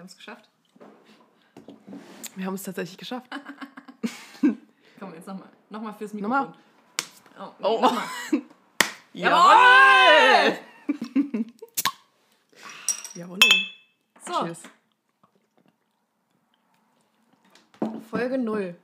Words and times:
haben 0.00 0.06
es 0.06 0.16
geschafft. 0.16 0.48
Wir 2.36 2.46
haben 2.46 2.54
es 2.54 2.62
tatsächlich 2.62 2.98
geschafft. 2.98 3.30
Komm, 4.98 5.14
jetzt 5.14 5.26
nochmal. 5.26 5.48
Nochmal 5.68 5.94
fürs 5.94 6.12
Nochmal? 6.14 6.46
Mikrofon. 6.48 6.60
Oh, 7.38 7.52
nee, 7.58 7.66
Oh. 7.66 7.80
nochmal. 7.80 8.04
Jawohl! 9.12 10.58
Jawohl. 13.14 13.38
So, 14.26 14.32
Cheers. 14.44 14.62
Folge 18.10 18.38
0. 18.38 18.76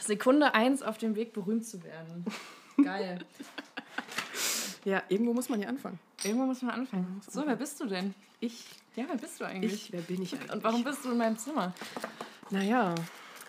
Sekunde 0.00 0.54
1 0.54 0.82
auf 0.82 0.98
dem 0.98 1.14
Weg, 1.16 1.32
berühmt 1.32 1.66
zu 1.66 1.82
werden. 1.82 2.24
Geil. 2.82 3.24
Ja, 4.84 5.02
irgendwo 5.08 5.32
muss 5.32 5.48
man 5.48 5.60
ja 5.62 5.68
anfangen. 5.68 5.98
Irgendwo 6.22 6.44
muss 6.46 6.62
man 6.62 6.72
anfangen. 6.72 7.20
So, 7.28 7.46
wer 7.46 7.56
bist 7.56 7.80
du 7.80 7.86
denn? 7.86 8.14
Ich, 8.40 8.64
Ja, 8.96 9.04
wer 9.08 9.16
bist 9.16 9.40
du 9.40 9.44
eigentlich? 9.44 9.72
ich, 9.72 9.92
wer 9.92 10.02
bin 10.02 10.22
ich 10.22 10.34
eigentlich? 10.34 10.52
Und 10.52 10.62
warum 10.62 10.84
bist 10.84 11.04
du 11.04 11.10
in 11.10 11.18
meinem 11.18 11.36
Zimmer? 11.36 11.74
Naja, 12.50 12.94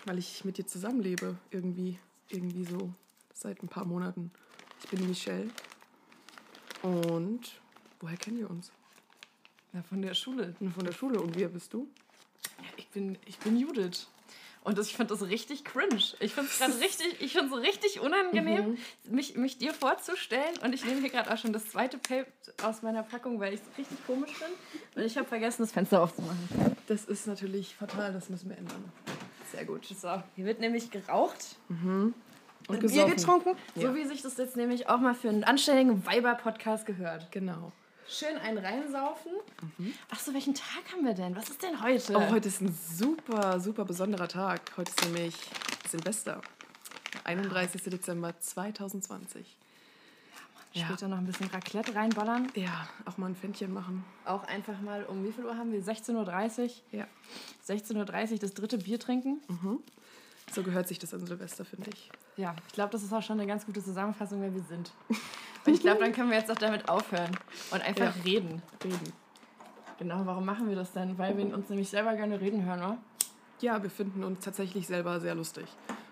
weil 0.04 0.18
ich 0.18 0.44
mit 0.44 0.58
dir 0.58 0.66
zusammenlebe, 0.66 1.36
irgendwie, 1.50 1.98
irgendwie 2.28 2.64
so 2.64 2.92
seit 3.32 3.62
ein 3.62 3.68
paar 3.68 3.84
Monaten. 3.84 4.32
Ich 4.82 4.90
bin 4.90 5.06
Michelle. 5.06 5.48
Und 6.82 7.60
woher 8.00 8.16
kennen 8.16 8.38
wir 8.38 8.50
uns? 8.50 8.72
Ja, 9.72 9.82
von 9.82 10.02
der 10.02 10.14
Schule. 10.14 10.54
Von 10.74 10.84
der 10.84 10.92
Schule. 10.92 11.20
Und 11.20 11.36
wer 11.36 11.48
bist 11.48 11.72
du? 11.72 11.88
Ich 12.76 12.88
bin, 12.88 13.16
ich 13.26 13.38
bin 13.38 13.56
Judith. 13.56 14.08
Und 14.66 14.76
das, 14.78 14.88
ich 14.88 14.96
finde 14.96 15.14
das 15.14 15.22
richtig 15.28 15.64
cringe. 15.64 16.02
Ich 16.18 16.34
finde 16.34 16.50
es 16.50 16.58
gerade 16.58 16.76
richtig, 16.80 17.20
ich 17.20 17.32
finde 17.34 17.54
es 17.56 17.62
richtig 17.62 18.00
unangenehm, 18.00 18.76
mich, 19.08 19.36
mich 19.36 19.58
dir 19.58 19.72
vorzustellen. 19.72 20.58
Und 20.64 20.74
ich 20.74 20.84
nehme 20.84 21.00
hier 21.00 21.10
gerade 21.10 21.32
auch 21.32 21.38
schon 21.38 21.52
das 21.52 21.66
zweite 21.68 21.98
Pape 21.98 22.26
aus 22.64 22.82
meiner 22.82 23.04
Packung, 23.04 23.38
weil 23.38 23.54
ich 23.54 23.60
es 23.60 23.78
richtig 23.78 24.04
komisch 24.06 24.32
finde. 24.32 24.54
Und 24.96 25.02
ich 25.04 25.16
habe 25.16 25.28
vergessen, 25.28 25.62
das 25.62 25.70
Fenster 25.70 26.02
aufzumachen. 26.02 26.76
Das 26.88 27.04
ist 27.04 27.28
natürlich 27.28 27.76
fatal, 27.76 28.12
das 28.12 28.28
müssen 28.28 28.50
wir 28.50 28.58
ändern. 28.58 28.92
Sehr 29.52 29.64
gut. 29.64 29.86
So, 29.86 30.20
hier 30.34 30.44
wird 30.44 30.58
nämlich 30.58 30.90
geraucht 30.90 31.56
Und 31.68 32.14
Bier 32.68 32.78
gesoffen. 32.80 33.14
getrunken, 33.16 33.50
Ja. 33.76 33.82
so 33.88 33.94
wie 33.94 34.04
sich 34.04 34.22
das 34.22 34.36
jetzt 34.36 34.56
nämlich 34.56 34.88
auch 34.88 34.98
mal 34.98 35.14
für 35.14 35.28
einen 35.28 35.44
anständigen 35.44 36.04
Weiber-Podcast 36.04 36.86
gehört. 36.86 37.30
Genau. 37.30 37.70
Schön 38.08 38.36
einen 38.38 38.58
reinsaufen. 38.58 39.32
Ach 40.10 40.18
so, 40.18 40.32
welchen 40.32 40.54
Tag 40.54 40.92
haben 40.92 41.04
wir 41.04 41.14
denn? 41.14 41.34
Was 41.34 41.50
ist 41.50 41.62
denn 41.62 41.82
heute? 41.82 42.14
Oh, 42.14 42.30
heute 42.30 42.48
ist 42.48 42.60
ein 42.60 42.72
super, 42.72 43.58
super 43.58 43.84
besonderer 43.84 44.28
Tag. 44.28 44.60
Heute 44.76 44.90
ist 44.90 45.04
nämlich 45.04 45.34
Silvester. 45.88 46.40
Der 47.14 47.26
31. 47.26 47.82
Dezember 47.82 48.38
2020. 48.38 49.56
ja. 50.72 50.86
Später 50.86 51.08
noch 51.08 51.18
ein 51.18 51.26
bisschen 51.26 51.48
Raclette 51.48 51.96
reinballern. 51.96 52.50
Ja, 52.54 52.88
auch 53.06 53.18
mal 53.18 53.26
ein 53.26 53.34
Pfännchen 53.36 53.72
machen. 53.72 54.04
Auch 54.24 54.44
einfach 54.44 54.80
mal, 54.80 55.02
um 55.04 55.24
wie 55.24 55.32
viel 55.32 55.44
Uhr 55.44 55.56
haben 55.56 55.72
wir? 55.72 55.82
16.30 55.82 56.62
Uhr. 56.62 56.70
Ja. 56.92 57.06
16.30 57.68 58.32
Uhr 58.32 58.38
das 58.38 58.54
dritte 58.54 58.78
Bier 58.78 59.00
trinken. 59.00 59.40
So 60.52 60.62
gehört 60.62 60.86
sich 60.86 61.00
das 61.00 61.12
an 61.12 61.26
Silvester, 61.26 61.64
finde 61.64 61.90
ich. 61.92 62.08
Ja, 62.36 62.54
ich 62.68 62.72
glaube, 62.74 62.92
das 62.92 63.02
ist 63.02 63.12
auch 63.12 63.22
schon 63.22 63.40
eine 63.40 63.48
ganz 63.48 63.66
gute 63.66 63.82
Zusammenfassung, 63.82 64.40
wer 64.40 64.54
wir 64.54 64.62
sind. 64.62 64.92
Und 65.66 65.74
ich 65.74 65.80
glaube, 65.80 66.00
dann 66.00 66.12
können 66.12 66.30
wir 66.30 66.38
jetzt 66.38 66.50
auch 66.50 66.56
damit 66.56 66.88
aufhören 66.88 67.36
und 67.70 67.82
einfach 67.82 68.16
Ja. 68.16 68.22
reden. 68.24 68.62
Reden. 68.82 69.12
Genau, 69.98 70.22
warum 70.24 70.44
machen 70.44 70.68
wir 70.68 70.76
das 70.76 70.92
denn? 70.92 71.16
Weil 71.18 71.36
wir 71.38 71.54
uns 71.54 71.68
nämlich 71.70 71.88
selber 71.88 72.14
gerne 72.14 72.40
reden 72.40 72.64
hören, 72.64 72.78
oder? 72.80 72.98
Ja, 73.60 73.82
wir 73.82 73.88
finden 73.90 74.22
uns 74.24 74.44
tatsächlich 74.44 74.86
selber 74.86 75.18
sehr 75.20 75.34
lustig. 75.34 75.64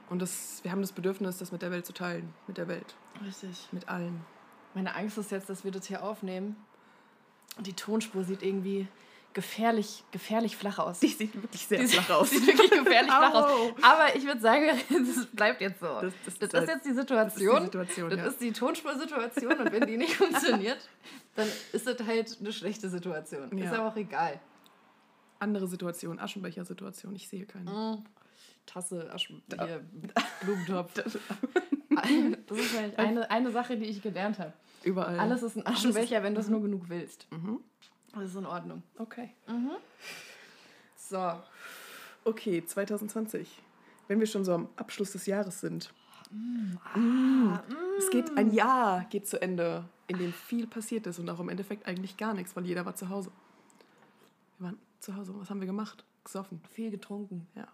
Und 0.08 0.20
das, 0.22 0.60
wir 0.62 0.70
haben 0.72 0.80
das 0.80 0.92
Bedürfnis, 0.92 1.38
das 1.38 1.52
mit 1.52 1.60
der 1.62 1.70
Welt 1.70 1.84
zu 1.84 1.92
teilen. 1.92 2.32
Mit 2.46 2.56
der 2.56 2.68
Welt. 2.68 2.94
Richtig. 3.24 3.68
Mit 3.72 3.88
allen. 3.88 4.24
Meine 4.74 4.94
Angst 4.94 5.18
ist 5.18 5.30
jetzt, 5.30 5.48
dass 5.50 5.64
wir 5.64 5.70
das 5.70 5.86
hier 5.86 6.02
aufnehmen 6.02 6.56
und 7.56 7.66
die 7.66 7.74
Tonspur 7.74 8.24
sieht 8.24 8.42
irgendwie 8.42 8.88
gefährlich, 9.34 10.04
gefährlich 10.12 10.56
flach 10.56 10.78
aus. 10.78 11.00
Die 11.00 11.08
sieht 11.08 11.34
wirklich 11.34 11.66
sehr 11.66 11.80
Die 11.80 11.88
flach 11.88 12.08
aus. 12.10 12.30
Sieht 12.30 12.46
wirklich 12.46 12.70
gefährlich 12.70 13.10
flach 13.10 13.34
aus. 13.34 13.50
Au. 13.50 13.76
Aber 13.82 14.16
ich 14.16 14.24
würde 14.24 14.40
sagen, 14.40 14.66
das 14.88 15.26
bleibt 15.26 15.60
jetzt 15.60 15.80
so. 15.80 15.86
Das- 15.86 16.02
Das, 16.02 16.12
das 16.24 16.34
ist 16.34 16.42
ist 16.42 16.54
halt- 16.54 16.68
jetzt 16.68 16.86
die 16.86 16.92
Situation. 16.94 17.54
Das 17.54 17.64
ist 17.64 17.64
die 17.64 17.64
Situation, 17.64 18.10
Das 18.10 18.18
ja. 18.20 18.26
ist 18.26 18.40
die 18.40 18.52
Tonspursituation 18.52 19.52
und 19.58 19.72
wenn 19.72 19.86
die 19.86 19.96
nicht 19.98 20.14
funktioniert, 20.16 20.78
dann 21.34 21.48
ist 21.72 21.86
das 21.86 21.98
halt 22.06 22.36
eine 22.40 22.52
schlechte 22.52 22.88
Situation. 22.88 23.56
Ja. 23.58 23.64
Ist 23.66 23.74
aber 23.78 23.88
auch 23.88 23.96
egal. 23.96 24.40
Andere 25.40 25.66
Situation, 25.66 26.18
Aschenbecher-Situation. 26.18 27.14
Ich 27.16 27.28
sehe 27.28 27.44
keine. 27.44 27.70
Mhm. 27.70 28.04
Tasse, 28.66 29.10
Aschen, 29.12 29.42
hier, 29.50 29.84
Blumentopf. 30.40 30.94
Das 30.94 31.14
ist 31.14 31.20
halt 32.78 32.98
eine, 32.98 33.30
eine 33.30 33.50
Sache, 33.50 33.76
die 33.76 33.84
ich 33.84 34.00
gelernt 34.02 34.38
habe. 34.38 34.52
Überall. 34.82 35.18
Alles 35.18 35.42
ist 35.42 35.56
ein 35.56 35.66
Aschenbecher, 35.66 36.22
wenn 36.22 36.34
du 36.34 36.40
es 36.40 36.48
nur 36.48 36.62
genug 36.62 36.88
willst. 36.88 37.26
Mhm. 37.30 37.60
Das 38.14 38.30
ist 38.30 38.36
in 38.36 38.46
Ordnung. 38.46 38.82
Okay. 38.98 39.30
So. 40.96 41.32
Okay, 42.24 42.64
2020. 42.64 43.62
Wenn 44.08 44.20
wir 44.20 44.26
schon 44.26 44.44
so 44.44 44.54
am 44.54 44.68
Abschluss 44.76 45.12
des 45.12 45.26
Jahres 45.26 45.60
sind. 45.60 45.92
Ah, 46.94 46.98
Mm. 46.98 47.58
Es 47.98 48.10
geht 48.10 48.36
ein 48.36 48.52
Jahr 48.52 49.04
geht 49.04 49.26
zu 49.28 49.40
Ende, 49.40 49.84
in 50.08 50.18
dem 50.18 50.32
viel 50.32 50.66
passiert 50.66 51.06
ist 51.06 51.18
und 51.18 51.28
auch 51.30 51.38
im 51.38 51.48
Endeffekt 51.48 51.86
eigentlich 51.86 52.16
gar 52.16 52.34
nichts, 52.34 52.56
weil 52.56 52.66
jeder 52.66 52.84
war 52.84 52.94
zu 52.96 53.08
Hause. 53.08 53.30
Wir 54.58 54.66
waren 54.66 54.78
zu 55.00 55.14
Hause. 55.14 55.34
Was 55.36 55.50
haben 55.50 55.60
wir 55.60 55.66
gemacht? 55.66 56.04
Gesoffen. 56.24 56.60
Viel 56.72 56.90
getrunken. 56.90 57.46
Ja. 57.54 57.68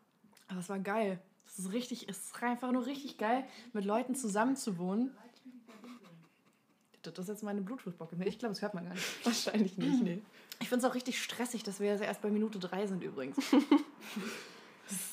Aber 0.49 0.61
es 0.61 0.69
war 0.69 0.79
geil. 0.79 1.21
Es 1.47 1.59
ist 1.59 1.73
richtig, 1.73 2.09
es 2.09 2.19
ist 2.19 2.43
einfach 2.43 2.71
nur 2.71 2.87
richtig 2.87 3.19
geil, 3.19 3.45
mit 3.73 3.85
Leuten 3.85 4.15
zusammen 4.15 4.57
zu 4.57 4.79
wohnen. 4.79 5.17
Das 7.03 7.19
ist 7.19 7.29
jetzt 7.29 7.43
meine 7.43 7.61
Bluetooth-Bocke. 7.63 8.17
Ich 8.27 8.39
glaube, 8.39 8.55
das 8.55 8.63
hört 8.63 8.75
man 8.75 8.85
gar 8.85 8.95
nicht. 8.95 9.05
Wahrscheinlich 9.27 9.79
nicht, 9.79 10.03
nee. 10.03 10.23
Ich 10.61 10.69
finde 10.69 10.85
es 10.85 10.91
auch 10.91 10.95
richtig 10.95 11.23
stressig, 11.23 11.63
dass 11.63 11.81
wir 11.81 11.89
jetzt 11.89 12.03
erst 12.03 12.21
bei 12.21 12.29
Minute 12.31 12.59
drei 12.59 12.87
sind 12.87 13.03
übrigens. 13.03 13.37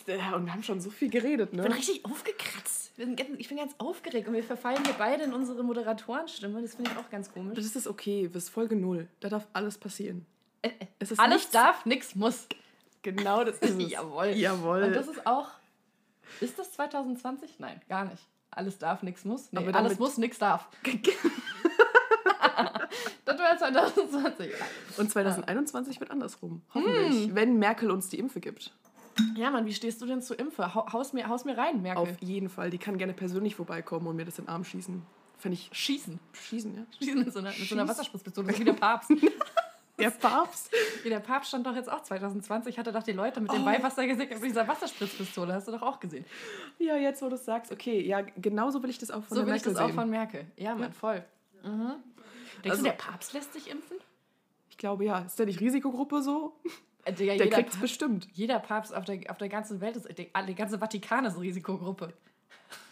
Ja, 0.08 0.36
und 0.36 0.46
wir 0.46 0.54
haben 0.54 0.64
schon 0.64 0.82
so 0.82 0.90
viel 0.90 1.08
geredet, 1.10 1.50
Ich 1.52 1.60
bin 1.60 1.70
ne? 1.70 1.76
richtig 1.76 2.04
aufgekratzt. 2.04 2.94
Ich 2.98 3.48
bin 3.48 3.58
ganz 3.58 3.76
aufgeregt 3.78 4.28
und 4.28 4.34
wir 4.34 4.44
verfallen 4.44 4.84
hier 4.84 4.96
beide 4.98 5.24
in 5.26 5.34
unsere 5.34 5.64
Moderatorenstimme. 5.64 6.60
Das 6.64 6.74
finde 6.74 6.90
ich 6.92 6.98
auch 6.98 7.08
ganz 7.12 7.32
komisch. 7.32 7.56
Das 7.56 7.76
ist 7.76 7.86
okay, 7.88 8.28
bis 8.28 8.50
Folge 8.50 8.76
null. 8.76 9.08
Da 9.20 9.30
darf 9.30 9.46
alles 9.54 9.78
passieren. 9.78 10.26
Äh, 10.64 10.70
äh, 10.70 10.88
Es 10.98 11.12
ist 11.12 11.20
Alles 11.20 11.36
nichts- 11.42 11.52
darf, 11.52 11.86
nichts 11.86 12.16
muss. 12.16 12.48
Genau 13.04 13.44
das 13.44 13.60
ist 13.60 13.70
es. 13.80 13.92
Jawohl. 13.92 14.30
Jawohl. 14.30 14.82
Und 14.82 14.94
das 14.96 15.08
ist 15.08 15.28
auch. 15.28 15.50
Ist 16.42 16.58
das 16.58 16.72
2020? 16.72 17.60
Nein, 17.60 17.80
gar 17.88 18.06
nicht. 18.06 18.24
Alles 18.50 18.80
darf, 18.80 19.04
nichts 19.04 19.26
muss. 19.26 19.52
Nee, 19.52 19.60
Aber 19.60 19.76
alles 19.78 20.00
muss, 20.00 20.18
nichts 20.18 20.40
darf. 20.40 20.68
Das 23.28 23.40
war 23.40 23.58
2020. 23.58 24.52
Und 24.98 25.12
2021 25.12 26.00
wird 26.00 26.12
andersrum. 26.12 26.62
Hoffentlich. 26.74 27.34
Wenn 27.36 27.58
Merkel 27.60 27.92
uns 27.92 28.10
die 28.10 28.18
Impfe 28.20 28.40
gibt. 28.40 28.74
Ja, 29.36 29.50
Mann, 29.50 29.66
wie 29.66 29.74
stehst 29.74 30.02
du 30.02 30.06
denn 30.06 30.22
zur 30.22 30.38
Impfe? 30.40 30.74
Hau- 30.76 30.92
Haus 30.94 31.12
mir, 31.14 31.28
haus 31.28 31.44
mir 31.46 31.58
rein, 31.58 31.82
Merkel. 31.82 32.04
Auf 32.04 32.22
jeden 32.22 32.50
Fall. 32.50 32.70
Die 32.70 32.78
kann 32.78 32.98
gerne 32.98 33.14
persönlich 33.14 33.56
vorbeikommen 33.56 34.06
und 34.08 34.16
mir 34.16 34.26
das 34.26 34.38
in 34.40 34.46
den 34.46 34.50
Arm 34.50 34.64
schießen. 34.64 35.02
Fände 35.40 35.54
ich 35.54 35.70
Schießen. 35.72 36.20
schießen, 36.34 36.76
ja? 36.76 36.82
Schießen 37.00 37.20
mit 37.20 37.34
so 37.34 37.40
einer, 37.40 37.50
mit 37.50 37.68
so 37.70 37.76
einer. 37.76 37.88
Wasserspritzpistole. 37.88 38.48
Das 38.48 38.56
ist 38.56 38.60
wie 38.62 38.66
der 38.66 38.74
Papst. 38.74 39.12
Der 40.00 40.12
Papst. 40.12 40.70
Wie 41.02 41.10
der 41.10 41.20
Papst 41.22 41.48
stand 41.50 41.66
doch 41.66 41.76
jetzt 41.76 41.92
auch 41.92 42.04
2020, 42.04 42.78
hatte 42.78 42.92
doch 42.92 43.02
die 43.02 43.14
Leute 43.14 43.42
mit 43.42 43.52
dem 43.52 43.64
Oh. 43.64 43.66
Weihwasser 43.66 44.06
gesehen, 44.06 44.30
mit 44.30 44.44
dieser 44.44 44.68
Wasserspritzpistole. 44.68 45.52
Hast 45.52 45.68
du 45.68 45.72
doch 45.72 45.82
auch 45.82 46.00
gesehen. 46.00 46.24
Ja, 46.78 46.96
jetzt 46.98 47.20
wo 47.24 47.30
du 47.30 47.34
es 47.34 47.46
sagst. 47.46 47.72
Okay, 47.72 48.00
ja, 48.06 48.22
genauso 48.22 48.84
will 48.84 48.92
ich 48.92 49.00
das 49.00 49.10
auch 49.10 49.24
von 49.24 49.30
so 49.30 49.36
der 49.38 49.48
will 49.48 49.56
ich 49.56 49.62
Merkel 49.66 49.74
das 49.74 49.82
auch 49.82 49.88
sehen. 49.88 49.96
von 49.96 50.10
Merkel. 50.12 50.46
Ja, 50.56 50.76
Mann, 50.76 50.94
voll. 50.94 51.26
Mhm. 51.64 51.94
Denkst 52.64 52.70
Also- 52.72 52.84
du, 52.84 52.90
der 52.90 52.98
Papst 52.98 53.34
lässt 53.34 53.54
sich 53.54 53.70
impfen? 53.70 53.98
Ich 54.70 54.78
glaube, 54.78 55.06
ja. 55.06 55.20
Ist 55.20 55.40
der 55.40 55.46
nicht 55.48 55.60
Risikogruppe 55.60 56.22
so? 56.22 56.54
Äh, 57.06 57.14
Digga, 57.14 57.36
Der 57.38 57.50
kriegt 57.50 57.70
es 57.70 57.76
Pa- 57.76 57.82
bestimmt. 57.82 58.28
jeder 58.34 58.60
Papst 58.60 58.94
auf 58.94 59.06
der, 59.06 59.20
auf 59.30 59.38
der 59.38 59.50
ganzen 59.50 59.82
Welt 59.82 59.96
ist, 59.96 60.08
der, 60.18 60.26
die 60.44 60.56
ganze 60.56 60.78
Vatikan 60.80 61.26
ist 61.26 61.40
Risikogruppe. 61.40 62.14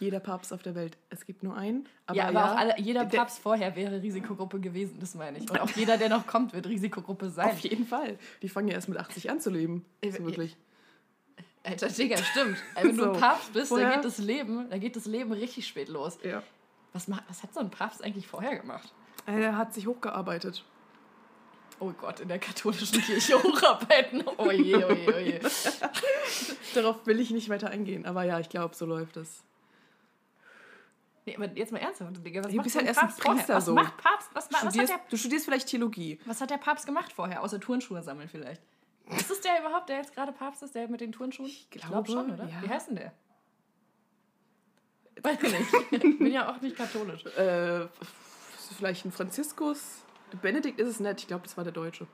Jeder 0.00 0.20
Papst 0.20 0.52
auf 0.54 0.62
der 0.62 0.74
Welt. 0.74 0.96
Es 1.10 1.26
gibt 1.26 1.42
nur 1.42 1.54
einen. 1.54 1.86
Aber 2.06 2.16
ja, 2.16 2.28
aber 2.28 2.44
auch 2.52 2.56
alle, 2.56 2.80
jeder 2.80 3.04
der- 3.04 3.18
Papst 3.18 3.38
vorher 3.40 3.76
wäre 3.76 4.00
Risikogruppe 4.02 4.58
gewesen, 4.58 4.98
das 5.00 5.14
meine 5.14 5.38
ich. 5.38 5.50
Und 5.50 5.60
auch 5.60 5.68
jeder, 5.76 5.98
der 5.98 6.08
noch 6.08 6.26
kommt, 6.26 6.54
wird 6.54 6.66
Risikogruppe 6.66 7.28
sein. 7.28 7.50
Auf 7.50 7.58
jeden 7.60 7.86
Fall. 7.86 8.18
Die 8.42 8.48
fangen 8.48 8.68
ja 8.68 8.74
erst 8.74 8.88
mit 8.88 8.98
80 8.98 9.30
an 9.30 9.38
zu 9.40 9.50
leben. 9.50 9.84
Äh, 10.00 10.10
So 10.12 10.24
wirklich. 10.24 10.56
Alter, 11.62 11.88
Digga, 11.88 12.16
stimmt. 12.18 12.56
Wenn 12.80 12.96
du 12.96 13.04
So. 13.04 13.12
ein 13.12 13.20
Papst 13.20 13.52
bist, 13.52 13.70
dann 13.70 13.78
Vorher- 13.80 13.96
geht, 13.96 14.04
das 14.04 14.18
Leben, 14.18 14.70
dann 14.70 14.80
geht 14.80 14.96
das 14.96 15.04
Leben 15.06 15.32
richtig 15.32 15.66
spät 15.66 15.88
los. 15.88 16.18
Ja. 16.22 16.42
Was, 16.92 17.06
macht, 17.08 17.24
was 17.28 17.42
hat 17.42 17.52
so 17.52 17.60
ein 17.60 17.70
Papst 17.70 18.02
eigentlich 18.02 18.26
vorher 18.26 18.56
gemacht? 18.58 18.92
Er 19.26 19.56
hat 19.56 19.74
sich 19.74 19.86
hochgearbeitet. 19.86 20.64
Oh 21.78 21.92
Gott, 21.92 22.20
in 22.20 22.28
der 22.28 22.38
katholischen 22.38 23.02
Kirche 23.02 23.34
hocharbeiten. 23.42 24.24
Oh 24.38 24.50
je, 24.50 24.76
oh 24.76 24.92
je, 24.92 25.14
oh 25.14 25.18
je. 25.18 25.40
Darauf 26.74 27.06
will 27.06 27.20
ich 27.20 27.30
nicht 27.30 27.48
weiter 27.48 27.68
eingehen. 27.68 28.06
Aber 28.06 28.22
ja, 28.22 28.40
ich 28.40 28.48
glaube, 28.48 28.74
so 28.74 28.86
läuft 28.86 29.16
es. 29.16 29.42
Nee, 31.26 31.36
aber 31.36 31.46
jetzt 31.56 31.72
mal 31.72 31.78
ernsthaft, 31.78 32.24
Digga, 32.24 32.44
was 32.44 32.50
Du 32.50 32.56
macht 32.56 32.64
bist 32.64 32.76
ein 32.76 32.86
halt 32.86 32.88
erst 32.88 33.00
ein 33.00 33.06
Papst 33.08 33.22
vorher? 33.22 33.34
Priester 33.36 33.54
Was 33.56 33.64
so. 33.64 33.74
macht 33.74 33.96
Papst? 33.96 34.30
Was, 34.32 34.48
was, 34.50 34.62
hat 34.62 34.68
Studierst, 34.70 34.92
der, 34.92 35.00
du 35.10 35.16
studierst 35.16 35.44
vielleicht 35.44 35.68
Theologie. 35.68 36.20
was 36.24 36.40
hat 36.40 36.50
der 36.50 36.58
Papst 36.58 36.86
gemacht 36.86 37.12
vorher, 37.12 37.42
außer 37.42 37.60
Turnschuhe 37.60 38.00
sammeln 38.02 38.28
vielleicht? 38.28 38.62
Ist 39.10 39.30
das 39.30 39.40
der 39.40 39.60
überhaupt, 39.60 39.88
der 39.88 39.98
jetzt 39.98 40.14
gerade 40.14 40.32
Papst 40.32 40.62
ist, 40.62 40.74
der 40.74 40.88
mit 40.88 41.00
den 41.00 41.12
Turnschuhen? 41.12 41.48
Ich 41.48 41.68
glaube, 41.70 42.10
schon, 42.10 42.30
oder? 42.30 42.44
ja. 42.44 42.62
Wie 42.62 42.68
heißt 42.68 42.88
denn 42.88 42.96
der? 42.96 43.12
Weiß 45.22 45.38
ich 45.42 45.52
nicht. 45.52 45.74
Ich 45.90 46.00
bin 46.18 46.32
ja 46.32 46.48
auch 46.50 46.60
nicht 46.60 46.76
katholisch. 46.76 47.24
Äh, 47.36 47.86
vielleicht 48.74 49.04
ein 49.04 49.12
Franziskus. 49.12 50.02
Benedikt 50.42 50.80
ist 50.80 50.88
es 50.88 51.00
nicht. 51.00 51.20
Ich 51.20 51.26
glaube, 51.28 51.44
das 51.44 51.56
war 51.56 51.64
der 51.64 51.72
Deutsche. 51.72 52.06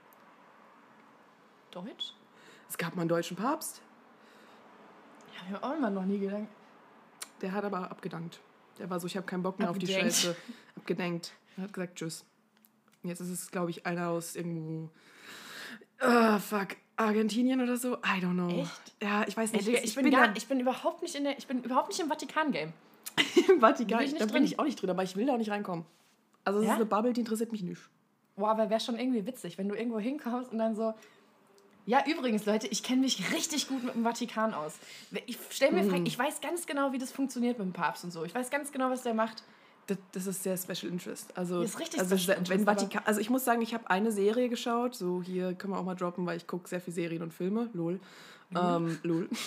Deutsch? 1.70 2.14
Es 2.68 2.78
gab 2.78 2.94
mal 2.94 3.02
einen 3.02 3.08
deutschen 3.08 3.36
Papst, 3.36 3.82
Ja, 5.34 5.48
wir 5.48 5.60
haben 5.60 5.64
auch 5.64 5.76
immer 5.76 5.90
noch 5.90 6.04
nie 6.04 6.18
gedacht. 6.18 6.46
der 7.40 7.52
hat 7.52 7.64
aber 7.64 7.90
abgedankt. 7.90 8.40
Der 8.78 8.88
war 8.88 9.00
so, 9.00 9.06
ich 9.06 9.16
habe 9.16 9.26
keinen 9.26 9.42
Bock 9.42 9.58
mehr 9.58 9.70
auf 9.70 9.78
die 9.78 9.86
Abgedenkt. 9.86 10.14
Scheiße. 10.14 10.36
Abgedenkt. 10.76 11.32
Er 11.56 11.64
hat 11.64 11.72
gesagt, 11.72 11.96
tschüss. 11.96 12.24
Und 13.02 13.10
jetzt 13.10 13.20
ist 13.20 13.30
es, 13.30 13.50
glaube 13.50 13.70
ich, 13.70 13.84
einer 13.84 14.08
aus 14.08 14.36
irgendwo. 14.36 14.88
Ah, 15.98 16.38
fuck. 16.38 16.76
Argentinien 16.96 17.60
oder 17.60 17.76
so? 17.76 17.94
I 17.96 18.20
don't 18.20 18.32
know. 18.32 18.48
Echt? 18.62 18.94
Ja, 19.02 19.24
ich 19.26 19.36
weiß 19.36 19.52
nicht. 19.52 19.66
Digga, 19.66 19.80
ich, 19.82 19.94
bin 19.94 20.10
ja 20.10 20.26
gar, 20.26 20.36
ich 20.36 20.46
bin 20.46 20.60
überhaupt 20.60 21.02
nicht 21.02 21.14
in 21.14 21.24
der, 21.24 21.36
ich 21.36 21.46
bin 21.46 21.62
überhaupt 21.62 21.88
nicht 21.88 22.00
im 22.00 22.08
Vatikan-Game. 22.08 22.72
im 23.48 23.60
Vatikan. 23.60 23.98
Bin 23.98 24.06
ich 24.06 24.12
nicht 24.12 24.22
da 24.22 24.26
bin 24.26 24.34
drin. 24.34 24.44
ich 24.44 24.58
auch 24.58 24.64
nicht 24.64 24.80
drin, 24.80 24.90
aber 24.90 25.02
ich 25.02 25.16
will 25.16 25.26
da 25.26 25.34
auch 25.34 25.38
nicht 25.38 25.50
reinkommen. 25.50 25.84
Also, 26.44 26.60
es 26.60 26.66
Ja? 26.66 26.72
ist 26.72 26.76
eine 26.76 26.86
Bubble, 26.86 27.12
die 27.12 27.20
interessiert 27.20 27.52
mich 27.52 27.62
nicht. 27.62 27.80
Boah, 28.36 28.50
aber 28.50 28.70
wäre 28.70 28.80
schon 28.80 28.98
irgendwie 28.98 29.26
witzig, 29.26 29.58
wenn 29.58 29.68
du 29.68 29.74
irgendwo 29.74 29.98
hinkommst 29.98 30.52
und 30.52 30.58
dann 30.58 30.74
so. 30.74 30.94
Ja, 31.84 32.04
übrigens, 32.06 32.46
Leute, 32.46 32.68
ich 32.68 32.82
kenne 32.82 33.00
mich 33.02 33.20
richtig 33.34 33.68
gut 33.68 33.82
mit 33.84 33.94
dem 33.94 34.04
Vatikan 34.04 34.54
aus. 34.54 34.74
Ich 35.26 35.38
stell 35.50 35.72
mir 35.72 35.82
Mhm. 35.82 35.90
Fragen, 35.90 36.06
ich 36.06 36.18
weiß 36.18 36.40
ganz 36.40 36.66
genau, 36.66 36.92
wie 36.92 36.98
das 36.98 37.10
funktioniert 37.12 37.58
mit 37.58 37.66
dem 37.66 37.72
Papst 37.72 38.04
und 38.04 38.10
so. 38.12 38.24
Ich 38.24 38.34
weiß 38.34 38.50
ganz 38.50 38.70
genau, 38.72 38.88
was 38.90 39.02
der 39.02 39.14
macht. 39.14 39.42
Das, 39.88 39.98
das 40.12 40.26
ist 40.28 40.42
sehr 40.44 40.56
Special 40.56 40.92
Interest. 40.92 41.36
Also, 41.36 41.60
Das 41.60 41.70
ist 41.72 41.80
richtig 41.80 41.98
also 42.00 42.16
Special 42.16 42.36
wenn 42.36 42.60
Interest, 42.60 42.64
Vatikan, 42.64 43.02
also 43.04 43.20
ich 43.20 43.30
muss 43.30 43.44
sagen, 43.44 43.60
ich 43.62 43.74
habe 43.74 43.90
eine 43.90 44.12
Serie 44.12 44.48
geschaut. 44.48 44.94
So 44.94 45.22
hier 45.22 45.54
können 45.54 45.72
wir 45.72 45.78
auch 45.78 45.84
mal 45.84 45.96
droppen, 45.96 46.24
weil 46.24 46.36
ich 46.36 46.46
gucke 46.46 46.68
sehr 46.68 46.80
viel 46.80 46.94
Serien 46.94 47.20
und 47.22 47.34
Filme. 47.34 47.68
Lol. 47.74 48.00
Ähm, 48.56 48.98
lol. 49.02 49.28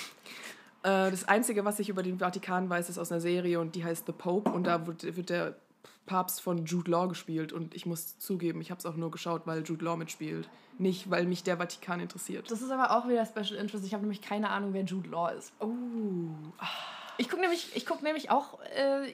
Äh, 0.83 1.09
das 1.09 1.27
Einzige, 1.27 1.65
was 1.65 1.79
ich 1.79 1.89
über 1.89 2.03
den 2.03 2.19
Vatikan 2.19 2.69
weiß, 2.69 2.89
ist 2.89 2.99
aus 2.99 3.11
einer 3.11 3.19
Serie 3.19 3.59
und 3.59 3.73
die 3.73 3.83
heißt 3.83 4.05
The 4.05 4.11
Pope 4.11 4.51
und 4.51 4.65
da 4.67 4.85
wird, 4.85 5.15
wird 5.15 5.31
der 5.31 5.55
Papst 6.05 6.41
von 6.41 6.65
Jude 6.65 6.91
Law 6.91 7.07
gespielt 7.07 7.51
und 7.53 7.73
ich 7.73 7.85
muss 7.85 8.19
zugeben, 8.19 8.61
ich 8.61 8.69
habe 8.71 8.79
es 8.79 8.85
auch 8.85 8.95
nur 8.95 9.09
geschaut, 9.11 9.43
weil 9.45 9.63
Jude 9.63 9.83
Law 9.85 9.95
mitspielt. 9.97 10.47
Nicht, 10.77 11.09
weil 11.09 11.25
mich 11.25 11.43
der 11.43 11.57
Vatikan 11.57 11.99
interessiert. 11.99 12.51
Das 12.51 12.61
ist 12.61 12.69
aber 12.69 12.91
auch 12.97 13.07
wieder 13.07 13.25
Special 13.25 13.55
Interest. 13.59 13.85
Ich 13.85 13.93
habe 13.93 14.01
nämlich 14.03 14.21
keine 14.21 14.49
Ahnung, 14.49 14.73
wer 14.73 14.83
Jude 14.83 15.09
Law 15.09 15.29
ist. 15.29 15.53
Oh. 15.59 15.69
Ich 17.17 17.29
gucke 17.29 17.41
nämlich, 17.41 17.75
ich 17.75 17.85
guck 17.85 18.03
nämlich 18.03 18.29
auch 18.29 18.59
äh, 18.75 19.13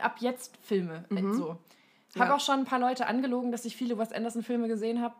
ab 0.00 0.16
jetzt 0.20 0.56
Filme. 0.62 1.04
Äh, 1.10 1.22
so. 1.32 1.56
Ich 2.14 2.20
habe 2.20 2.28
Ja. 2.30 2.36
auch 2.36 2.40
schon 2.40 2.60
ein 2.60 2.64
paar 2.66 2.78
Leute 2.78 3.06
angelogen, 3.06 3.50
dass 3.52 3.64
ich 3.64 3.74
viele 3.74 3.98
Wes 3.98 4.12
Anderson-Filme 4.12 4.68
gesehen 4.68 5.00
habe. 5.00 5.14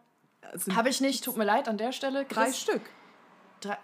Sind 0.54 0.76
Habe 0.76 0.90
ich 0.90 1.00
nicht, 1.00 1.24
tut 1.24 1.36
mir 1.38 1.44
leid 1.44 1.68
an 1.68 1.78
der 1.78 1.92
Stelle. 1.92 2.26
drei 2.26 2.44
Chris, 2.44 2.60
Stück. 2.60 2.82
drei, 3.60 3.78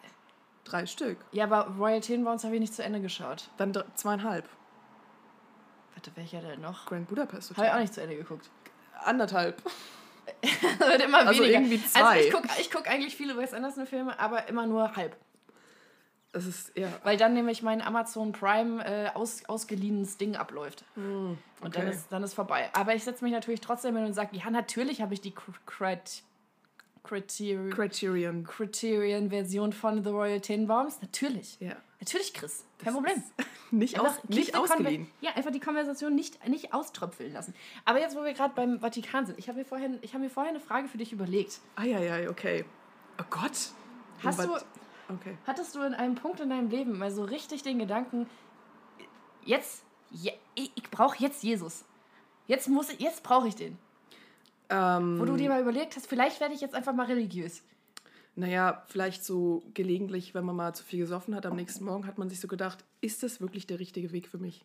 Drei 0.64 0.84
Stück. 0.84 1.16
ja, 1.32 1.44
aber 1.44 1.68
Royal 1.78 2.00
Tenenbaums 2.00 2.44
habe 2.44 2.54
ich 2.54 2.60
nicht 2.60 2.74
zu 2.74 2.82
Ende 2.84 3.00
geschaut. 3.00 3.48
Dann 3.56 3.72
zweieinhalb. 3.94 4.46
Warte, 5.98 6.12
welcher 6.14 6.40
denn 6.40 6.60
noch? 6.60 6.86
Grand 6.86 7.08
Budapest 7.08 7.56
Habe 7.56 7.66
ich 7.66 7.72
auch 7.72 7.78
nicht 7.80 7.92
zu 7.92 8.00
Ende 8.00 8.14
geguckt. 8.14 8.48
Anderthalb. 9.04 9.60
wird 10.78 11.02
immer 11.02 11.26
Also 11.26 11.42
weniger. 11.42 11.58
irgendwie 11.58 11.82
Also 11.82 11.88
zwei. 11.98 12.20
ich 12.20 12.30
gucke 12.32 12.48
ich 12.60 12.70
guck 12.70 12.86
eigentlich 12.88 13.16
viele 13.16 13.36
Wes 13.36 13.52
Anderson-Filme, 13.52 14.16
aber 14.20 14.46
immer 14.48 14.64
nur 14.66 14.94
halb. 14.94 15.16
Das 16.30 16.46
ist, 16.46 16.76
ja. 16.76 16.86
Weil 17.02 17.16
dann 17.16 17.34
nämlich 17.34 17.62
mein 17.64 17.82
Amazon 17.82 18.30
Prime 18.30 18.84
äh, 18.84 19.08
aus, 19.14 19.44
ausgeliehenes 19.48 20.18
Ding 20.18 20.36
abläuft. 20.36 20.84
Und 20.94 21.38
dann 21.62 21.86
okay. 21.88 21.90
ist, 21.90 22.12
dann 22.12 22.22
ist 22.22 22.34
vorbei. 22.34 22.68
Aber 22.74 22.94
ich 22.94 23.02
setze 23.02 23.24
mich 23.24 23.32
natürlich 23.32 23.60
trotzdem 23.60 23.96
hin 23.96 24.04
und 24.04 24.12
sage, 24.12 24.36
ja, 24.36 24.48
natürlich 24.50 25.02
habe 25.02 25.14
ich 25.14 25.20
die 25.20 25.32
Cr- 25.32 25.54
Crit 25.66 26.22
Criterion, 27.02 27.70
Criterion. 27.70 28.44
Criterion-Version 28.44 29.72
von 29.72 30.02
The 30.04 30.10
Royal 30.10 30.40
Tenenbaums. 30.40 31.00
Natürlich. 31.02 31.58
Ja. 31.60 31.76
Natürlich, 32.00 32.32
Chris. 32.34 32.64
Kein 32.78 32.86
Das 32.86 32.94
Problem. 32.94 33.22
Nicht, 33.70 34.00
aus, 34.00 34.12
nicht 34.28 34.56
ausgeliehen. 34.56 35.10
Ja, 35.20 35.32
einfach 35.34 35.50
die 35.50 35.60
Konversation 35.60 36.14
nicht, 36.14 36.46
nicht 36.48 36.72
auströpfeln 36.72 37.34
lassen. 37.34 37.52
Aber 37.84 38.00
jetzt, 38.00 38.16
wo 38.16 38.22
wir 38.24 38.32
gerade 38.32 38.54
beim 38.54 38.80
Vatikan 38.80 39.26
sind, 39.26 39.38
ich 39.38 39.48
habe 39.50 39.58
mir, 39.58 39.66
vorhin- 39.66 39.98
ich 40.00 40.14
hab 40.14 40.22
mir 40.22 40.30
vorher 40.30 40.48
eine 40.50 40.60
Frage 40.60 40.88
für 40.88 40.96
dich 40.96 41.12
überlegt. 41.12 41.60
Eieiei, 41.76 42.30
okay. 42.30 42.64
Oh 43.20 43.24
Gott. 43.28 43.52
Hast 44.24 44.42
du, 44.42 44.54
Okay. 45.10 45.36
hattest 45.46 45.74
du 45.74 45.82
in 45.82 45.92
einem 45.92 46.14
Punkt 46.14 46.40
in 46.40 46.48
deinem 46.48 46.70
Leben 46.70 46.96
mal 46.98 47.10
so 47.10 47.24
richtig 47.24 47.62
den 47.62 47.78
Gedanken, 47.78 48.26
jetzt, 49.44 49.84
je, 50.10 50.32
ich, 50.54 50.72
ich 50.74 50.84
brauche 50.90 51.18
jetzt 51.18 51.42
Jesus. 51.42 51.84
Jetzt 52.46 52.68
muss 52.68 52.88
ich, 52.88 53.00
jetzt 53.00 53.22
brauche 53.22 53.48
ich 53.48 53.54
den. 53.56 53.78
Ähm, 54.70 55.18
Wo 55.18 55.24
du 55.24 55.36
dir 55.36 55.48
mal 55.48 55.60
überlegt 55.60 55.96
hast, 55.96 56.06
vielleicht 56.06 56.40
werde 56.40 56.54
ich 56.54 56.60
jetzt 56.60 56.74
einfach 56.74 56.94
mal 56.94 57.06
religiös. 57.06 57.62
naja, 58.34 58.84
vielleicht 58.88 59.24
so 59.24 59.62
gelegentlich, 59.74 60.34
wenn 60.34 60.44
man 60.44 60.54
mal 60.56 60.74
zu 60.74 60.84
viel 60.84 61.00
gesoffen 61.00 61.34
hat, 61.34 61.46
am 61.46 61.56
nächsten 61.56 61.84
Morgen 61.84 62.06
hat 62.06 62.18
man 62.18 62.28
sich 62.28 62.38
so 62.40 62.48
gedacht, 62.48 62.84
ist 63.00 63.22
das 63.22 63.40
wirklich 63.40 63.66
der 63.66 63.78
richtige 63.80 64.12
Weg 64.12 64.28
für 64.28 64.38
mich? 64.38 64.64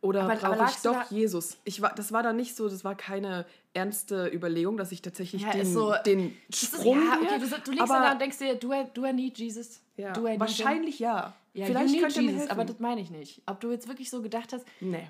Oder 0.00 0.26
brauche 0.36 0.64
ich 0.68 0.76
doch 0.82 0.94
da- 0.94 1.06
Jesus? 1.10 1.58
Ich 1.64 1.80
war, 1.80 1.94
das 1.94 2.10
war 2.12 2.22
dann 2.24 2.34
nicht 2.36 2.56
so, 2.56 2.68
das 2.68 2.82
war 2.84 2.96
keine 2.96 3.46
ernste 3.72 4.28
Überlegung, 4.34 4.76
dass 4.76 4.90
ich 4.90 5.00
tatsächlich 5.02 5.42
Ja, 5.42 5.52
den, 5.52 5.66
so- 5.72 5.94
den 6.06 6.34
Das 6.50 6.62
ist, 6.64 6.74
Sprung 6.74 6.98
ja, 7.04 7.18
okay, 7.20 7.38
du, 7.38 7.46
du 7.46 7.70
liegst 7.70 7.90
aber, 7.90 8.00
da 8.06 8.12
und 8.12 8.20
denkst 8.20 8.38
dir, 8.38 8.54
do 8.56 8.72
I, 8.72 8.84
do 8.94 9.04
I 9.04 9.12
need 9.12 9.38
Jesus? 9.38 9.80
ja, 9.96 10.12
do 10.12 10.26
I 10.26 10.30
need 10.30 10.40
wahrscheinlich 10.40 10.98
ja. 10.98 11.26
him? 11.26 11.32
Ja, 11.54 11.66
Vielleicht 11.66 11.86
you 11.88 11.92
need 11.92 12.02
könnte 12.02 12.18
er 12.18 12.22
mir 12.22 12.26
Jesus, 12.30 12.40
helfen. 12.40 12.52
aber 12.52 12.64
das 12.64 12.80
meine 12.80 13.00
ich 13.00 13.10
nicht. 13.10 13.42
Ob 13.46 13.60
du 13.60 13.70
jetzt 13.70 13.86
wirklich 13.86 14.08
so 14.10 14.22
gedacht 14.22 14.52
hast, 14.52 14.64
nee. 14.80 15.06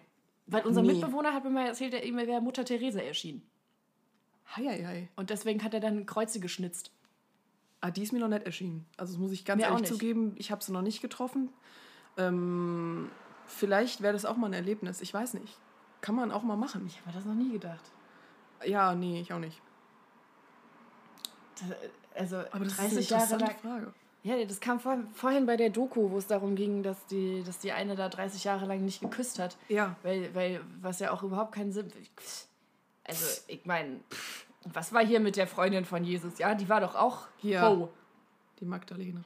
weil 0.47 0.63
unser 0.67 0.83
Nie. 0.83 0.89
Mitbewohner 0.95 1.33
hat 1.33 1.45
mir 1.45 1.51
mal 1.51 1.67
erzählt, 1.69 1.95
er 1.95 2.03
wäre 2.27 2.41
Mutter 2.41 2.65
Therese 2.65 3.03
erschienen. 3.03 3.43
Heieiei. 4.57 5.09
Und 5.17 5.31
deswegen 5.31 5.63
hat 5.63 5.75
er 5.75 5.81
dann 5.81 6.07
Kreuze 6.07 6.41
geschnitzt. 6.41 6.91
Ah, 7.81 7.91
die 7.91 8.03
ist 8.03 8.13
mir 8.13 8.21
noch 8.21 8.29
nicht 8.29 8.45
erschienen. 8.45 8.87
Also 8.97 9.13
das 9.13 9.21
muss 9.21 9.33
ich 9.33 9.45
ganz 9.45 9.61
Mir 9.61 9.69
ehrlich 9.69 9.89
zugeben, 9.89 10.35
ich 10.37 10.51
habe 10.53 10.63
sie 10.63 10.73
noch 10.73 10.83
nicht 10.83 11.03
getroffen. 11.03 11.51
Ähm, 12.17 13.11
vielleicht 13.47 14.03
wäre 14.03 14.13
das 14.13 14.25
auch 14.25 14.37
mal 14.37 14.47
ein 14.47 14.53
Erlebnis. 14.53 15.01
Ich 15.01 15.13
weiß 15.13 15.35
nicht. 15.35 15.59
Kann 16.01 16.15
man 16.15 16.31
auch 16.31 16.43
mal 16.43 16.57
machen. 16.57 16.85
Ich 16.87 16.99
habe 16.99 17.11
mir 17.11 17.15
das 17.17 17.25
noch 17.25 17.35
nie 17.35 17.53
gedacht. 17.53 17.91
Ja, 18.65 18.95
nee, 18.95 19.21
ich 19.21 19.33
auch 19.33 19.39
nicht. 19.39 19.61
Das, 21.59 21.77
also 22.15 22.37
Aber 22.53 22.65
das 22.65 22.77
30 22.77 22.99
ist 22.99 23.13
eine 23.13 23.21
Jahre 23.23 23.37
lang. 23.39 23.57
Frage. 23.59 23.93
Ja, 24.25 24.45
das 24.45 24.61
kam 24.61 24.79
vor, 24.79 24.99
vorhin 25.15 25.47
bei 25.47 25.57
der 25.57 25.71
Doku, 25.71 26.11
wo 26.11 26.19
es 26.19 26.29
darum 26.29 26.55
ging, 26.55 26.85
dass 26.85 27.07
die, 27.07 27.43
dass 27.45 27.59
die 27.59 27.73
eine 27.73 27.97
da 27.97 28.09
30 28.09 28.45
Jahre 28.45 28.67
lang 28.67 28.85
nicht 28.85 29.01
geküsst 29.01 29.41
hat. 29.41 29.57
Ja. 29.69 29.97
Weil, 30.05 30.33
weil 30.35 30.61
was 30.81 31.01
ja 31.01 31.11
auch 31.11 31.25
überhaupt 31.25 31.53
keinen 31.53 31.73
Sinn. 31.73 31.91
Also, 33.05 33.41
ich 33.49 33.65
meine, 33.65 34.01
was 34.65 34.93
war 34.93 35.05
hier 35.05 35.21
mit 35.21 35.37
der 35.37 35.47
Freundin 35.47 35.85
von 35.85 36.05
Jesus? 36.05 36.39
Ja, 36.39 36.55
die 36.55 36.69
war 36.69 36.81
doch 36.81 36.95
auch 36.95 37.27
Hier. 37.39 37.63
Ho. 37.63 37.93
Die 38.61 38.65
Magdalene. 38.65 39.23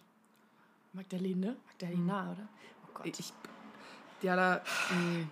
Magdalene? 0.92 1.56
Magdalena, 1.66 2.22
Mhm. 2.22 2.30
oder? 2.30 2.48
Oh 2.86 2.90
Gott. 2.94 3.06
Ich, 3.06 3.32
ja, 4.22 4.34
da. 4.36 4.62
mh. 4.90 5.26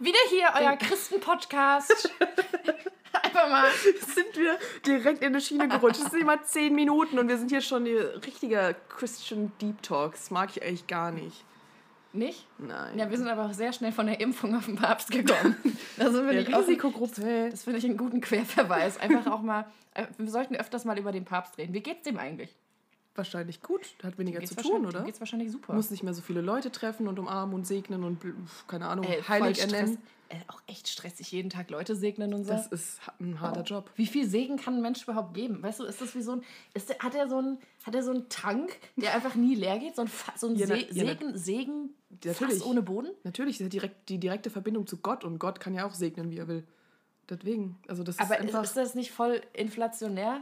Wieder 0.00 0.18
hier 0.30 0.48
euer 0.58 0.76
Christen-Podcast. 0.76 2.10
Einfach 3.22 3.48
mal. 3.48 3.70
sind 3.72 4.36
wir 4.36 4.58
direkt 4.84 5.20
in 5.20 5.28
eine 5.28 5.40
Schiene 5.40 5.68
gerutscht. 5.68 6.00
Es 6.04 6.10
sind 6.10 6.20
immer 6.20 6.42
zehn 6.42 6.74
Minuten 6.74 7.18
und 7.18 7.28
wir 7.28 7.38
sind 7.38 7.50
hier 7.50 7.60
schon 7.60 7.84
die 7.84 7.94
richtige 7.96 8.74
Christian 8.88 9.52
Deep 9.60 9.82
Talk. 9.82 10.12
Das 10.12 10.30
mag 10.32 10.50
ich 10.50 10.62
eigentlich 10.62 10.86
gar 10.88 11.12
nicht. 11.12 11.44
Nicht? 12.14 12.46
Nein. 12.58 12.96
Ja, 12.96 13.10
wir 13.10 13.18
sind 13.18 13.26
aber 13.26 13.46
auch 13.46 13.52
sehr 13.52 13.72
schnell 13.72 13.90
von 13.90 14.06
der 14.06 14.20
Impfung 14.20 14.54
auf 14.54 14.66
den 14.66 14.76
Papst 14.76 15.10
gekommen. 15.10 15.56
Da 15.96 16.10
sind 16.10 16.26
wir 16.26 16.34
nicht 16.34 16.52
auch 16.52 16.60
Risikogruppe. 16.60 17.50
Das 17.50 17.62
finde 17.62 17.78
ich 17.78 17.84
einen 17.84 17.96
guten 17.96 18.20
Querverweis. 18.20 18.98
Einfach 18.98 19.26
auch 19.30 19.42
mal, 19.42 19.64
äh, 19.94 20.06
wir 20.18 20.30
sollten 20.30 20.56
öfters 20.56 20.84
mal 20.84 20.98
über 20.98 21.12
den 21.12 21.24
Papst 21.24 21.56
reden. 21.56 21.72
Wie 21.72 21.80
geht's 21.80 22.02
dem 22.02 22.18
eigentlich? 22.18 22.56
Wahrscheinlich 23.14 23.62
gut. 23.62 23.94
Hat 24.02 24.18
weniger 24.18 24.42
zu 24.44 24.56
tun, 24.56 24.86
oder? 24.86 25.02
Geht's 25.02 25.20
wahrscheinlich 25.20 25.52
super. 25.52 25.72
Muss 25.72 25.90
nicht 25.90 26.02
mehr 26.02 26.14
so 26.14 26.22
viele 26.22 26.40
Leute 26.40 26.72
treffen 26.72 27.06
und 27.06 27.18
umarmen 27.20 27.54
und 27.54 27.64
segnen 27.64 28.02
und 28.02 28.20
keine 28.66 28.86
Ahnung, 28.86 29.04
Ey, 29.04 29.22
voll 29.22 29.40
heilig 29.40 29.60
ernennen. 29.60 29.98
Äh, 30.34 30.40
auch 30.48 30.60
echt 30.66 30.88
stressig, 30.88 31.30
jeden 31.32 31.50
Tag 31.50 31.70
Leute 31.70 31.94
segnen 31.96 32.34
und 32.34 32.44
so. 32.44 32.50
Das 32.52 32.66
ist 32.66 33.00
ein 33.20 33.40
harter 33.40 33.62
Job. 33.62 33.90
Wie 33.96 34.06
viel 34.06 34.28
Segen 34.28 34.56
kann 34.56 34.74
ein 34.76 34.82
Mensch 34.82 35.02
überhaupt 35.04 35.34
geben? 35.34 35.62
Weißt 35.62 35.80
du, 35.80 35.84
ist 35.84 36.00
das 36.00 36.14
wie 36.14 36.22
so 36.22 36.32
ein. 36.32 36.42
Ist 36.74 36.88
der, 36.88 36.98
hat, 36.98 37.14
er 37.14 37.28
so 37.28 37.40
ein 37.40 37.58
hat 37.84 37.94
er 37.94 38.02
so 38.02 38.10
einen 38.10 38.28
Tank, 38.28 38.76
der 38.96 39.14
einfach 39.14 39.34
nie 39.34 39.54
leer 39.54 39.78
geht? 39.78 39.96
So 39.96 40.02
ein, 40.02 40.08
Fa- 40.08 40.32
so 40.36 40.48
ein 40.48 40.56
Ja, 40.56 40.66
Se 40.66 40.76
ja, 40.76 41.06
Segen, 41.06 41.36
Segen 41.36 41.90
Natürlich. 42.10 42.36
Fass 42.58 42.62
ohne 42.64 42.82
Boden? 42.82 43.10
Natürlich 43.24 43.56
ist 43.56 43.60
ja 43.62 43.68
direkt 43.68 44.08
die 44.08 44.18
direkte 44.18 44.50
Verbindung 44.50 44.86
zu 44.86 44.96
Gott 44.98 45.24
und 45.24 45.38
Gott 45.38 45.60
kann 45.60 45.74
ja 45.74 45.86
auch 45.86 45.94
segnen, 45.94 46.30
wie 46.30 46.38
er 46.38 46.48
will. 46.48 46.64
Deswegen, 47.28 47.78
also 47.88 48.02
das 48.02 48.18
Aber 48.18 48.34
ist 48.38 48.42
einfach. 48.42 48.62
ist 48.64 48.76
das 48.76 48.94
nicht 48.94 49.10
voll 49.12 49.40
inflationär? 49.52 50.40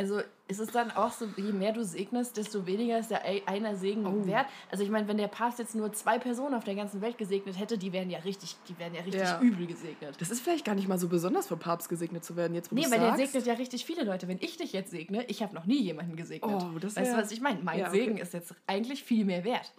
Also 0.00 0.22
ist 0.48 0.58
es 0.60 0.70
dann 0.72 0.90
auch 0.92 1.12
so, 1.12 1.26
je 1.36 1.52
mehr 1.52 1.72
du 1.74 1.84
segnest, 1.84 2.34
desto 2.38 2.64
weniger 2.64 2.98
ist 2.98 3.10
der 3.10 3.22
ei- 3.22 3.42
einer 3.44 3.76
Segen 3.76 4.06
Oh. 4.06 4.26
wert? 4.26 4.46
Also 4.70 4.82
ich 4.82 4.88
meine, 4.88 5.06
wenn 5.08 5.18
der 5.18 5.28
Papst 5.28 5.58
jetzt 5.58 5.74
nur 5.74 5.92
zwei 5.92 6.18
Personen 6.18 6.54
auf 6.54 6.64
der 6.64 6.74
ganzen 6.74 7.02
Welt 7.02 7.18
gesegnet 7.18 7.58
hätte, 7.58 7.76
die 7.76 7.92
wären 7.92 8.08
ja 8.08 8.18
richtig, 8.20 8.56
die 8.66 8.78
wären 8.78 8.94
ja 8.94 9.02
richtig 9.02 9.20
Ja. 9.20 9.38
übel 9.42 9.66
gesegnet. 9.66 10.16
das 10.18 10.30
ist 10.30 10.40
vielleicht 10.40 10.64
gar 10.64 10.74
nicht 10.74 10.88
mal 10.88 10.98
so 10.98 11.08
besonders 11.08 11.48
vom 11.48 11.58
Papst 11.58 11.90
gesegnet 11.90 12.24
zu 12.24 12.34
werden, 12.34 12.54
jetzt 12.54 12.70
wo 12.70 12.76
Nee, 12.76 12.84
weil 12.84 12.98
der 12.98 13.08
sagst. 13.10 13.18
segnet 13.18 13.46
ja 13.46 13.52
richtig 13.52 13.84
viele 13.84 14.04
Leute. 14.04 14.26
Wenn 14.26 14.38
ich 14.40 14.56
dich 14.56 14.72
jetzt 14.72 14.90
segne, 14.90 15.22
ich 15.26 15.42
habe 15.42 15.54
noch 15.54 15.66
nie 15.66 15.82
jemanden 15.82 16.16
gesegnet. 16.16 16.50
Oh, 16.50 16.78
das 16.78 16.96
weißt 16.96 17.12
du, 17.12 17.18
was 17.18 17.30
ich 17.30 17.42
meine? 17.42 17.60
Mein 17.62 17.80
Ja, 17.80 17.88
okay. 17.88 17.98
Segen 17.98 18.16
ist 18.16 18.32
jetzt 18.32 18.54
eigentlich 18.66 19.04
viel 19.04 19.26
mehr 19.26 19.44
wert. 19.44 19.70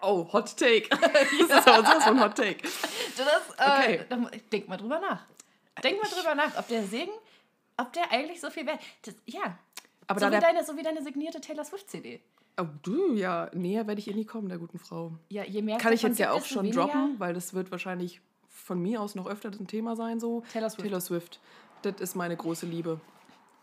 Oh, 0.00 0.26
Hot 0.32 0.56
Take. 0.56 0.88
das 0.90 1.32
ist 1.32 1.68
aber 1.68 1.86
sowas 1.86 2.04
von 2.04 2.20
Hot 2.20 2.34
Take. 2.36 2.58
Das, 3.16 3.54
äh, 3.86 3.98
Okay. 4.00 4.38
denk 4.52 4.68
mal 4.68 4.76
drüber 4.76 5.00
nach. 5.00 5.22
Denk 5.82 6.02
mal 6.02 6.08
drüber 6.08 6.34
nach, 6.34 6.56
ob 6.58 6.66
der 6.68 6.82
Segen, 6.84 7.12
ob 7.78 7.92
der 7.94 8.10
eigentlich 8.12 8.40
so 8.40 8.50
viel 8.50 8.66
wert 8.66 8.80
das, 9.02 9.14
Ja, 9.26 9.58
Aber 10.06 10.20
so, 10.20 10.26
wie 10.26 10.38
deine, 10.40 10.64
so 10.64 10.76
wie 10.76 10.82
deine 10.82 11.02
signierte 11.02 11.40
Taylor 11.40 11.64
Swift-CD. 11.64 12.20
oh, 12.60 12.66
du, 12.82 13.14
ja, 13.14 13.48
näher 13.54 13.86
werde 13.86 14.00
ich 14.00 14.08
ihr 14.08 14.14
nie 14.14 14.24
kommen, 14.26 14.48
der 14.48 14.58
guten 14.58 14.78
Frau. 14.78 15.12
Ja, 15.30 15.44
je 15.44 15.62
mehr 15.62 15.78
Kann 15.78 15.92
ich 15.92 16.02
jetzt 16.02 16.18
ja 16.18 16.32
auch 16.32 16.44
schon 16.44 16.64
weniger- 16.64 16.82
droppen, 16.84 17.14
weil 17.18 17.34
das 17.34 17.54
wird 17.54 17.70
wahrscheinlich 17.70 18.20
von 18.48 18.80
mir 18.82 19.00
aus 19.00 19.14
noch 19.14 19.26
öfter 19.26 19.48
ein 19.50 19.66
Thema 19.66 19.96
sein, 19.96 20.18
so. 20.20 20.42
Taylor 20.52 20.68
Swift. 20.70 20.82
Taylor 20.84 21.00
Swift. 21.00 21.40
Das 21.82 22.00
ist 22.00 22.16
meine 22.16 22.36
große 22.36 22.66
Liebe. 22.66 23.00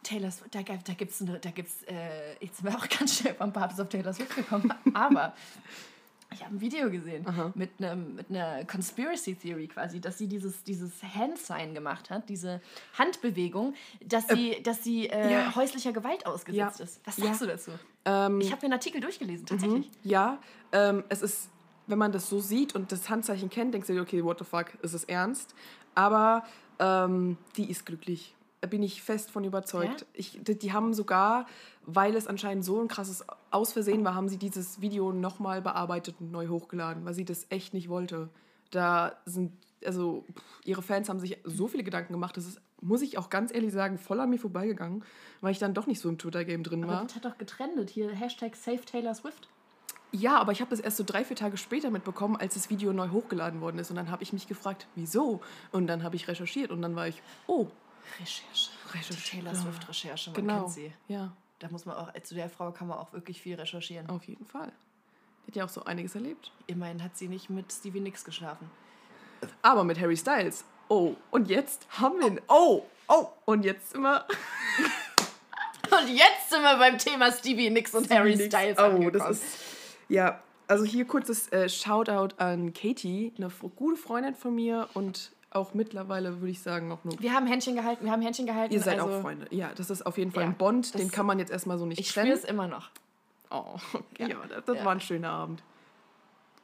Taylor 0.03 0.31
Swift, 0.31 0.53
da, 0.55 0.61
da 0.61 0.93
gibt 0.93 1.11
es, 1.11 1.23
da 1.41 1.49
gibt's, 1.51 1.83
äh, 1.83 2.33
jetzt 2.39 2.57
sind 2.57 2.65
wir 2.71 2.77
auch 2.77 2.87
ganz 2.99 3.17
schnell 3.19 3.33
vom 3.33 3.51
Papst 3.51 3.81
auf 3.81 3.89
Taylor 3.89 4.13
Swift 4.13 4.35
gekommen, 4.35 4.71
aber 4.93 5.33
ich 6.33 6.43
habe 6.43 6.55
ein 6.55 6.61
Video 6.61 6.89
gesehen 6.89 7.25
mit, 7.55 7.69
einem, 7.79 8.15
mit 8.15 8.29
einer 8.29 8.65
Conspiracy 8.65 9.35
Theory 9.35 9.67
quasi, 9.67 9.99
dass 10.01 10.17
sie 10.17 10.27
dieses, 10.27 10.63
dieses 10.63 11.01
Handsign 11.03 11.73
gemacht 11.73 12.09
hat, 12.09 12.27
diese 12.29 12.61
Handbewegung, 12.97 13.73
dass 14.05 14.27
sie, 14.27 14.61
dass 14.63 14.83
sie 14.83 15.07
äh, 15.07 15.31
ja. 15.31 15.55
häuslicher 15.55 15.93
Gewalt 15.93 16.25
ausgesetzt 16.25 16.79
Ja. 16.79 16.85
ist. 16.85 17.01
Was 17.05 17.17
Ja. 17.17 17.25
sagst 17.27 17.41
du 17.41 17.45
dazu? 17.47 17.71
Ähm, 18.05 18.41
Ich 18.41 18.51
habe 18.51 18.61
mir 18.61 18.65
einen 18.65 18.73
Artikel 18.73 19.01
durchgelesen, 19.01 19.45
tatsächlich. 19.45 19.89
Ja, 20.03 20.39
ähm, 20.71 21.03
es 21.09 21.21
ist, 21.21 21.49
wenn 21.87 21.97
man 21.97 22.11
das 22.11 22.27
so 22.29 22.39
sieht 22.39 22.75
und 22.75 22.91
das 22.91 23.09
Handzeichen 23.09 23.49
kennt, 23.49 23.73
denkst 23.73 23.87
du 23.87 23.93
dir, 23.93 24.01
okay, 24.01 24.23
what 24.23 24.39
the 24.39 24.45
fuck, 24.45 24.73
ist 24.81 24.93
es 24.93 25.03
ernst? 25.05 25.55
Aber 25.93 26.43
ähm, 26.79 27.37
die 27.55 27.69
ist 27.69 27.85
glücklich. 27.85 28.35
Da 28.65 28.67
bin 28.67 28.81
ich 28.81 29.03
fest 29.03 29.29
von 29.29 29.43
überzeugt. 29.43 30.01
Ja? 30.01 30.07
Ich, 30.13 30.39
die, 30.41 30.57
die 30.57 30.73
haben 30.73 30.95
sogar, 30.95 31.45
weil 31.85 32.15
es 32.15 32.25
anscheinend 32.25 32.65
so 32.65 32.81
ein 32.81 32.87
krasses 32.87 33.23
Ausversehen 33.51 34.03
war, 34.03 34.15
haben 34.15 34.27
sie 34.27 34.37
dieses 34.37 34.81
Video 34.81 35.11
nochmal 35.11 35.61
bearbeitet 35.61 36.15
und 36.19 36.31
neu 36.31 36.47
hochgeladen, 36.47 37.05
weil 37.05 37.13
sie 37.13 37.25
das 37.25 37.45
echt 37.49 37.75
nicht 37.75 37.89
wollte. 37.89 38.27
Da 38.71 39.17
sind, 39.25 39.51
also 39.85 40.25
pff, 40.33 40.61
ihre 40.65 40.81
Fans 40.81 41.09
haben 41.09 41.19
sich 41.19 41.37
so 41.43 41.67
viele 41.67 41.83
Gedanken 41.83 42.13
gemacht, 42.13 42.37
das 42.37 42.47
ist, 42.47 42.59
muss 42.81 43.03
ich 43.03 43.19
auch 43.19 43.29
ganz 43.29 43.53
ehrlich 43.53 43.71
sagen, 43.71 43.99
voll 43.99 44.19
an 44.19 44.31
mir 44.31 44.39
vorbeigegangen, 44.39 45.03
weil 45.41 45.51
ich 45.51 45.59
dann 45.59 45.75
doch 45.75 45.85
nicht 45.85 45.99
so 45.99 46.09
im 46.09 46.17
Twitter-Game 46.17 46.63
drin 46.63 46.87
war. 46.87 46.95
Aber 46.95 47.05
das 47.05 47.17
hat 47.17 47.25
doch 47.25 47.37
getrennt. 47.37 47.91
Hier 47.91 48.09
Hashtag 48.09 48.55
Save 48.55 48.81
Taylor 48.81 49.13
Swift. 49.13 49.47
Ja, 50.11 50.39
aber 50.39 50.53
ich 50.53 50.61
habe 50.61 50.71
das 50.71 50.79
erst 50.79 50.97
so 50.97 51.03
drei, 51.03 51.23
vier 51.23 51.35
Tage 51.35 51.57
später 51.57 51.91
mitbekommen, 51.91 52.35
als 52.35 52.55
das 52.55 52.71
Video 52.71 52.93
neu 52.93 53.09
hochgeladen 53.09 53.61
worden 53.61 53.77
ist. 53.77 53.91
Und 53.91 53.97
dann 53.97 54.09
habe 54.09 54.23
ich 54.23 54.33
mich 54.33 54.47
gefragt, 54.47 54.87
wieso? 54.95 55.41
Und 55.71 55.85
dann 55.85 56.01
habe 56.01 56.15
ich 56.15 56.27
recherchiert 56.27 56.71
und 56.71 56.81
dann 56.81 56.95
war 56.95 57.07
ich, 57.07 57.21
oh, 57.45 57.67
Recherche. 58.19 58.69
Recherche. 58.93 59.29
Taylor 59.29 59.53
Ja. 59.53 59.59
Swift 59.59 59.89
Recherche, 59.89 60.29
man 60.31 60.35
genau. 60.41 60.59
kennt 60.61 60.71
sie. 60.73 60.93
Ja, 61.07 61.31
Da 61.59 61.69
muss 61.69 61.85
man 61.85 61.95
auch, 61.95 62.11
zu 62.23 62.35
der 62.35 62.49
Frau 62.49 62.71
kann 62.71 62.87
man 62.87 62.97
auch 62.97 63.13
wirklich 63.13 63.41
viel 63.41 63.55
recherchieren. 63.55 64.09
auf 64.09 64.23
jeden 64.27 64.45
Fall. 64.45 64.71
Die 65.45 65.51
hat 65.51 65.55
ja 65.55 65.65
auch 65.65 65.69
so 65.69 65.83
einiges 65.85 66.15
erlebt. 66.15 66.51
Immerhin 66.67 67.03
hat 67.03 67.15
sie 67.17 67.27
nicht 67.27 67.49
mit 67.49 67.71
Stevie 67.71 67.99
Nicks 67.99 68.23
geschlafen. 68.25 68.69
Aber 69.61 69.83
mit 69.83 69.99
Harry 69.99 70.17
Styles. 70.17 70.65
Oh, 70.87 71.15
und 71.31 71.49
jetzt 71.49 71.87
haben 71.99 72.19
wir 72.19 72.27
ihn. 72.27 72.41
Oh, 72.47 72.83
oh, 73.07 73.27
und 73.45 73.63
jetzt 73.65 73.91
sind 73.91 74.01
wir. 74.01 74.25
Und 75.91 76.09
jetzt 76.09 76.49
sind 76.49 76.61
wir 76.63 76.77
beim 76.77 76.97
Thema 76.97 77.31
Stevie 77.31 77.69
Nicks 77.69 77.93
und 77.93 78.09
Harry 78.09 78.35
Nicks. 78.35 78.53
Styles 78.53 78.77
Oh, 78.79 78.83
angekommen. 78.83 79.13
das 79.13 79.29
ist. 79.37 79.45
Ja, 80.09 80.41
also 80.67 80.83
hier 80.83 81.05
kurzes 81.05 81.47
äh, 81.51 81.69
Shoutout 81.69 82.35
an 82.37 82.73
Katie, 82.73 83.31
eine 83.37 83.49
gute 83.75 83.95
Freundin 83.95 84.35
von 84.35 84.55
mir 84.55 84.89
und 84.95 85.31
auch 85.55 85.73
mittlerweile 85.73 86.39
würde 86.41 86.51
ich 86.51 86.61
sagen 86.61 86.91
auch 86.91 87.03
nur. 87.03 87.19
wir 87.19 87.33
haben 87.33 87.47
Händchen 87.47 87.75
gehalten, 87.75 88.05
wir 88.05 88.11
haben 88.11 88.21
Händchen 88.21 88.45
gehalten. 88.45 88.73
Ihr 88.73 88.81
seid 88.81 88.99
also 88.99 89.13
auch 89.15 89.21
Freunde. 89.21 89.47
Ja, 89.51 89.71
das 89.75 89.89
ist 89.89 90.05
auf 90.05 90.17
jeden 90.17 90.31
Fall 90.31 90.43
Ja, 90.43 90.49
ein 90.49 90.55
Bond, 90.57 90.93
den 90.97 91.09
kann 91.11 91.25
man 91.25 91.39
jetzt 91.39 91.51
erstmal 91.51 91.77
so 91.77 91.85
nicht 91.85 91.99
Ich 91.99 92.09
spüre 92.09 92.25
trennen. 92.25 92.37
es 92.37 92.43
immer 92.45 92.67
noch. 92.67 92.89
Oh, 93.51 93.75
okay. 93.93 94.29
ja, 94.31 94.37
das, 94.49 94.65
das 94.65 94.77
Ja. 94.77 94.85
war 94.85 94.91
ein 94.93 95.01
schöner 95.01 95.29
Abend. 95.29 95.63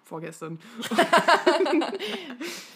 Vorgestern. 0.03 0.60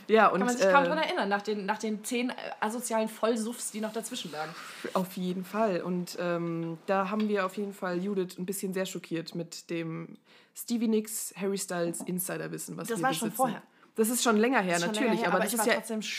ja, 0.08 0.28
und 0.28 0.40
Kann 0.40 0.48
man 0.48 0.58
sich 0.58 0.70
kaum 0.72 0.84
dran 0.86 0.98
äh, 0.98 1.02
erinnern, 1.02 1.30
nach 1.30 1.42
den, 1.42 1.66
nach 1.66 1.78
den 1.78 2.04
zehn 2.04 2.30
äh, 2.30 2.34
asozialen 2.60 3.10
Vollsuffs, 3.10 3.72
die 3.72 3.82
noch 3.82 3.92
dazwischen 3.94 4.32
lagen. 4.32 4.54
auf 4.94 5.18
jeden 5.18 5.44
Fall. 5.44 5.82
Und 5.82 6.18
ähm, 6.20 6.78
da 6.86 7.10
haben 7.10 7.28
wir 7.28 7.46
auf 7.46 7.58
jeden 7.58 7.74
Fall 7.74 8.02
Judith 8.02 8.38
ein 8.38 8.46
bisschen 8.46 8.74
sehr 8.74 8.86
schockiert 8.86 9.36
mit 9.36 9.70
dem 9.70 10.18
Stevie 10.56 10.88
Nicks, 10.88 11.34
Harry 11.36 11.58
Styles 11.58 12.02
Insiderwissen, 12.02 12.78
was 12.78 12.88
Das 12.88 13.00
wir 13.00 13.04
war 13.04 13.14
schon 13.14 13.30
besitzen. 13.30 13.36
vorher. 13.36 13.62
Das 13.96 14.10
ist 14.10 14.24
schon 14.24 14.38
länger 14.38 14.62
her, 14.62 14.80
schon 14.80 14.88
natürlich, 14.88 15.10
länger 15.12 15.18
her, 15.22 15.28
aber, 15.28 15.36
aber 15.38 15.44
das 15.46 15.54
ist 15.54 15.66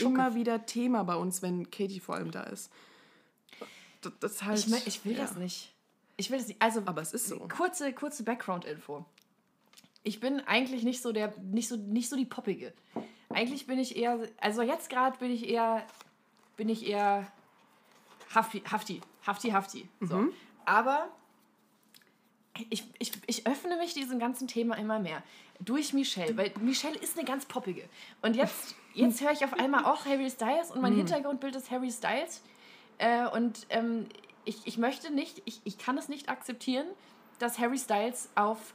ja 0.00 0.06
immer 0.06 0.34
wieder 0.34 0.64
Thema 0.66 1.02
bei 1.04 1.14
uns, 1.16 1.42
wenn 1.42 1.70
Katie 1.70 2.00
vor 2.00 2.14
allem 2.14 2.30
da 2.30 2.42
ist. 2.44 2.70
Das, 4.00 4.12
das 4.20 4.42
halt, 4.42 4.58
Ich, 4.58 4.66
mö- 4.66 4.82
ich 4.86 5.04
will 5.04 5.12
ja. 5.12 5.20
das 5.22 5.36
nicht. 5.36 5.72
Ich 6.16 6.30
will 6.30 6.38
das 6.38 6.48
nicht. 6.48 6.62
Also, 6.62 6.82
Aber 6.86 7.02
es 7.02 7.12
ist 7.12 7.28
so. 7.28 7.38
kurze, 7.48 7.92
kurze 7.92 8.22
Background-Info. 8.22 9.04
Ich 10.02 10.20
bin 10.20 10.40
eigentlich 10.40 10.84
nicht 10.84 11.02
so 11.02 11.12
der, 11.12 11.34
nicht 11.42 11.68
so, 11.68 11.76
nicht 11.76 12.08
so 12.08 12.16
die 12.16 12.24
Poppige. 12.24 12.72
Eigentlich 13.28 13.66
bin 13.66 13.78
ich 13.78 13.96
eher, 13.96 14.20
also 14.40 14.62
jetzt 14.62 14.88
gerade 14.88 15.18
bin 15.18 15.30
ich 15.30 15.48
eher, 15.48 15.84
bin 16.56 16.68
ich 16.68 16.86
eher 16.86 17.30
Hafti, 18.34 18.60
Hafti, 18.60 19.00
Hafti, 19.26 19.50
Hafti. 19.50 19.88
So. 20.00 20.16
Mhm. 20.18 20.32
Aber 20.64 21.08
ich, 22.70 22.84
ich, 22.98 23.12
ich 23.26 23.46
öffne 23.46 23.76
mich 23.76 23.92
diesem 23.92 24.18
ganzen 24.18 24.48
Thema 24.48 24.76
immer 24.78 24.98
mehr. 24.98 25.22
Durch 25.60 25.92
Michelle, 25.92 26.36
weil 26.36 26.52
Michelle 26.60 26.96
ist 26.98 27.16
eine 27.18 27.26
ganz 27.26 27.46
poppige. 27.46 27.88
Und 28.22 28.36
jetzt, 28.36 28.74
jetzt 28.94 29.20
höre 29.22 29.32
ich 29.32 29.44
auf 29.44 29.54
einmal 29.54 29.84
auch 29.84 30.04
Harry 30.04 30.28
Styles 30.30 30.70
und 30.70 30.82
mein 30.82 30.92
Mhm. 30.92 30.98
Hintergrundbild 30.98 31.56
ist 31.56 31.70
Harry 31.70 31.90
Styles. 31.90 32.42
Äh, 32.98 33.26
und 33.28 33.66
ähm, 33.70 34.06
ich, 34.44 34.66
ich 34.66 34.78
möchte 34.78 35.12
nicht, 35.12 35.42
ich, 35.44 35.60
ich 35.64 35.78
kann 35.78 35.96
es 35.98 36.08
nicht 36.08 36.28
akzeptieren, 36.28 36.86
dass 37.38 37.58
Harry 37.58 37.78
Styles 37.78 38.28
auf 38.34 38.74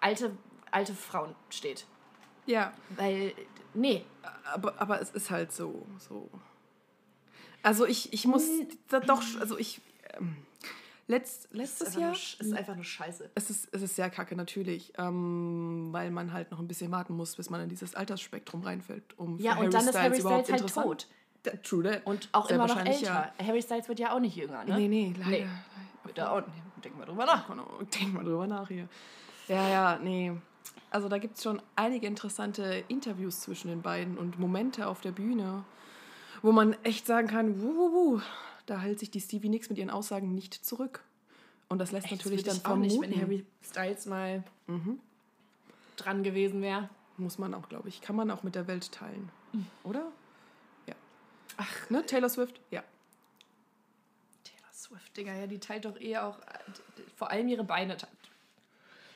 alte, 0.00 0.36
alte 0.70 0.94
Frauen 0.94 1.34
steht. 1.50 1.86
Ja, 2.46 2.72
Weil, 2.96 3.34
nee, 3.74 4.04
aber, 4.52 4.80
aber 4.80 5.00
es 5.00 5.10
ist 5.10 5.30
halt 5.30 5.52
so. 5.52 5.86
so. 5.98 6.28
Also 7.62 7.86
ich, 7.86 8.12
ich 8.12 8.26
muss 8.26 8.48
da 8.88 8.98
doch, 9.00 9.22
also 9.40 9.56
ich, 9.58 9.80
ähm, 10.14 10.36
letzt, 11.12 11.44
es 11.44 11.50
ist 11.50 11.54
letztes 11.54 11.86
einfach, 11.88 12.00
Jahr, 12.00 12.12
Sch- 12.14 12.40
ist 12.40 12.52
einfach 12.54 12.74
nur 12.74 12.84
Scheiße. 12.84 13.30
es 13.34 13.50
ist, 13.50 13.68
es 13.72 13.82
ist 13.82 13.94
sehr 13.96 14.10
kacke 14.10 14.34
natürlich, 14.34 14.92
ähm, 14.98 15.88
weil 15.92 16.10
man 16.10 16.32
halt 16.32 16.50
noch 16.50 16.58
ein 16.58 16.66
bisschen 16.68 16.90
warten 16.90 17.14
muss, 17.16 17.36
bis 17.36 17.48
man 17.50 17.60
in 17.60 17.68
dieses 17.68 17.94
Altersspektrum 17.94 18.62
reinfällt, 18.62 19.04
um 19.18 19.38
Ja, 19.38 19.56
und 19.58 19.72
dann 19.72 19.86
ist 19.86 19.96
Harry 19.98 20.14
Styles 20.18 20.30
halt 20.32 20.48
interessant- 20.48 20.86
tot. 20.86 21.06
Da, 21.44 21.50
true 21.62 21.82
that. 21.82 22.06
Und 22.06 22.28
auch 22.32 22.46
Sehr 22.46 22.54
immer 22.56 22.66
noch 22.68 22.84
älter. 22.84 23.32
Harry 23.44 23.60
Styles 23.62 23.88
wird 23.88 23.98
ja 23.98 24.14
auch 24.14 24.20
nicht 24.20 24.36
jünger, 24.36 24.64
ne? 24.64 24.76
Nee, 24.76 24.88
nee, 24.88 25.14
leider. 25.18 25.30
Nee. 25.30 25.46
Wird 26.04 26.18
er 26.18 26.32
auch, 26.32 26.42
denk 26.84 26.96
mal 26.98 27.04
drüber 27.04 27.26
nach. 27.26 27.48
Denk 28.00 28.12
mal 28.14 28.22
drüber 28.24 28.46
nach 28.46 28.68
hier. 28.68 28.88
Ja, 29.48 29.68
ja, 29.68 29.98
nee. 30.02 30.32
Also 30.90 31.08
da 31.08 31.18
gibt 31.18 31.36
es 31.36 31.42
schon 31.42 31.60
einige 31.74 32.06
interessante 32.06 32.84
Interviews 32.88 33.40
zwischen 33.40 33.68
den 33.68 33.82
beiden 33.82 34.18
und 34.18 34.38
Momente 34.38 34.86
auf 34.86 35.00
der 35.00 35.10
Bühne, 35.10 35.64
wo 36.42 36.52
man 36.52 36.76
echt 36.84 37.06
sagen 37.06 37.26
kann, 37.28 37.60
wuh, 37.60 37.74
wuh, 37.74 37.92
wuh, 37.92 38.20
da 38.66 38.78
hält 38.80 38.98
sich 39.00 39.10
die 39.10 39.20
Stevie 39.20 39.48
Nicks 39.48 39.68
mit 39.68 39.78
ihren 39.78 39.90
Aussagen 39.90 40.34
nicht 40.34 40.54
zurück. 40.54 41.02
Und 41.68 41.78
das 41.78 41.90
lässt 41.92 42.06
das 42.06 42.18
natürlich 42.18 42.40
würde 42.46 42.50
dann 42.50 42.58
ich 42.58 42.66
auch 42.66 42.76
nicht, 42.76 42.92
vermuten, 42.92 43.12
wenn 43.14 43.20
Harry 43.22 43.46
Styles 43.64 44.06
mal 44.06 44.44
dran 45.96 46.22
gewesen 46.22 46.60
wäre. 46.62 46.88
muss 47.16 47.38
man 47.38 47.54
auch, 47.54 47.68
glaube 47.68 47.88
ich, 47.88 48.00
kann 48.00 48.16
man 48.16 48.30
auch 48.30 48.42
mit 48.42 48.54
der 48.54 48.66
Welt 48.66 48.90
teilen. 48.92 49.28
Mhm. 49.52 49.66
Oder? 49.84 50.10
Ja. 50.86 50.94
Ach, 51.56 51.90
ne, 51.90 52.04
Taylor 52.04 52.28
Swift? 52.28 52.60
Ja. 52.70 52.82
Taylor 54.44 54.72
Swift, 54.72 55.16
Digga, 55.16 55.34
ja, 55.34 55.46
die 55.46 55.58
teilt 55.58 55.84
doch 55.84 55.98
eher 56.00 56.26
auch, 56.26 56.38
äh, 56.40 56.42
vor 57.16 57.30
allem 57.30 57.48
ihre 57.48 57.64
Beine. 57.64 57.96
teilt. 57.96 58.10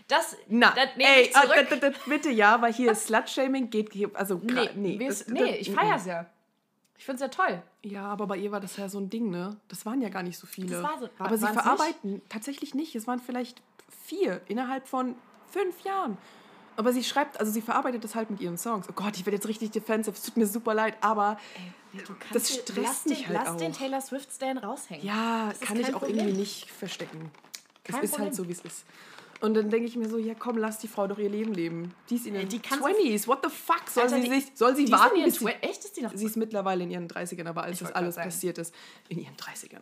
Das, 0.09 0.37
Na, 0.49 0.73
das 0.75 0.91
ey, 0.99 1.31
ah, 1.35 1.43
bitte 2.07 2.31
ja, 2.31 2.63
weil 2.63 2.73
hier 2.73 2.95
Slut-Shaming 2.95 3.71
geht, 3.71 3.93
also 4.15 4.41
nee, 4.45 4.71
nee, 4.77 4.99
das- 5.09 5.27
nee 5.27 5.41
das- 5.41 5.59
ich 5.59 5.71
mm, 5.71 5.75
feier's 5.75 6.07
ja. 6.07 6.27
Ich 6.99 7.05
find's 7.05 7.21
ja 7.21 7.29
toll. 7.29 7.63
Ja, 7.83 8.05
aber 8.07 8.27
bei 8.27 8.37
ihr 8.39 8.51
war 8.53 8.61
das 8.61 8.77
ja 8.77 8.89
so 8.89 8.99
ein 8.99 9.11
Ding, 9.11 9.31
ne? 9.31 9.57
Das 9.69 9.85
waren 9.87 10.01
ja 10.01 10.09
gar 10.09 10.23
nicht 10.23 10.39
so 10.39 10.47
viele. 10.47 10.71
Das 10.77 10.83
war 10.83 10.99
so- 10.99 11.09
aber 11.19 11.37
sie 11.39 11.47
verarbeiten 11.47 12.23
tatsächlich 12.29 12.75
nicht. 12.75 12.95
Es 12.97 13.07
waren 13.07 13.21
vielleicht 13.21 13.61
vier 14.05 14.41
innerhalb 14.49 14.89
von 14.89 15.15
fünf 15.51 15.83
Jahren. 15.83 16.17
Aber 16.79 16.93
sie 16.93 17.03
schreibt, 17.05 17.41
also 17.41 17.51
sie 17.53 17.63
verarbeitet 17.63 18.05
das 18.05 18.15
halt 18.15 18.31
mit 18.31 18.41
ihren 18.41 18.59
Songs. 18.59 18.87
Oh 18.91 18.93
Gott, 18.95 19.17
ich 19.17 19.25
werde 19.25 19.37
jetzt 19.37 19.49
richtig 19.49 19.71
defensive. 19.71 20.15
Es 20.15 20.23
tut 20.23 20.37
mir 20.37 20.47
super 20.47 20.75
leid, 20.75 20.97
aber 21.01 21.39
kannst 22.31 22.35
Das 22.35 22.55
stresst 22.55 22.77
lass 22.77 23.05
mich 23.07 23.19
den, 23.27 23.29
halt 23.29 23.47
Lass 23.47 23.57
den 23.57 23.73
auch. 23.73 23.77
Taylor 23.77 24.01
Swift-Stan 24.03 24.59
raushängen. 24.59 25.07
ja, 25.07 25.49
Das 25.49 25.61
kann 25.61 25.79
ich 25.81 25.87
auch 25.95 26.01
Problem. 26.01 26.19
irgendwie 26.19 26.39
nicht 26.41 26.71
verstecken. 26.71 27.31
Es 27.85 27.95
Kein 27.95 28.03
ist 28.05 28.11
Problem. 28.11 28.27
halt 28.27 28.35
so, 28.35 28.47
wie 28.49 28.53
es 28.53 28.61
ist. 28.61 28.85
Und 29.41 29.55
dann 29.55 29.71
denke 29.71 29.87
ich 29.87 29.97
mir 29.97 30.09
so, 30.09 30.19
ja 30.19 30.35
komm, 30.35 30.57
lass 30.57 30.79
die 30.79 30.89
Frau 30.89 31.07
doch 31.07 31.19
ihr 31.19 31.29
Leben 31.29 31.53
leben. 31.53 31.95
Die 32.09 32.17
ist 32.17 32.27
in 32.27 32.35
den 32.35 32.49
die 32.49 32.59
kann 32.59 32.81
20s. 32.81 33.27
What 33.27 33.41
the 33.45 33.51
fuck? 33.51 33.89
Soll 33.89 34.05
Alter, 34.05 34.23
sie 34.23 34.29
sich, 34.29 34.53
soll 34.55 34.75
sie 34.77 34.91
warten, 34.91 35.17
ihren 35.17 35.27
bis 35.27 35.39
sie 35.39 35.47
Echt, 35.47 35.85
ist 35.85 35.97
die 35.97 36.03
noch? 36.03 36.13
Sie 36.15 36.27
ist 36.27 36.37
mittlerweile 36.37 36.85
in 36.85 36.91
ihren 36.91 37.09
30ern, 37.09 37.47
aber 37.47 37.65
als 37.65 37.81
das 37.81 37.93
alles 37.93 38.15
sagen. 38.15 38.31
passiert 38.31 38.59
ist, 38.59 38.75
in 39.09 39.19
ihren 39.19 39.37
30ern. 39.37 39.81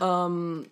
Ähm, 0.00 0.66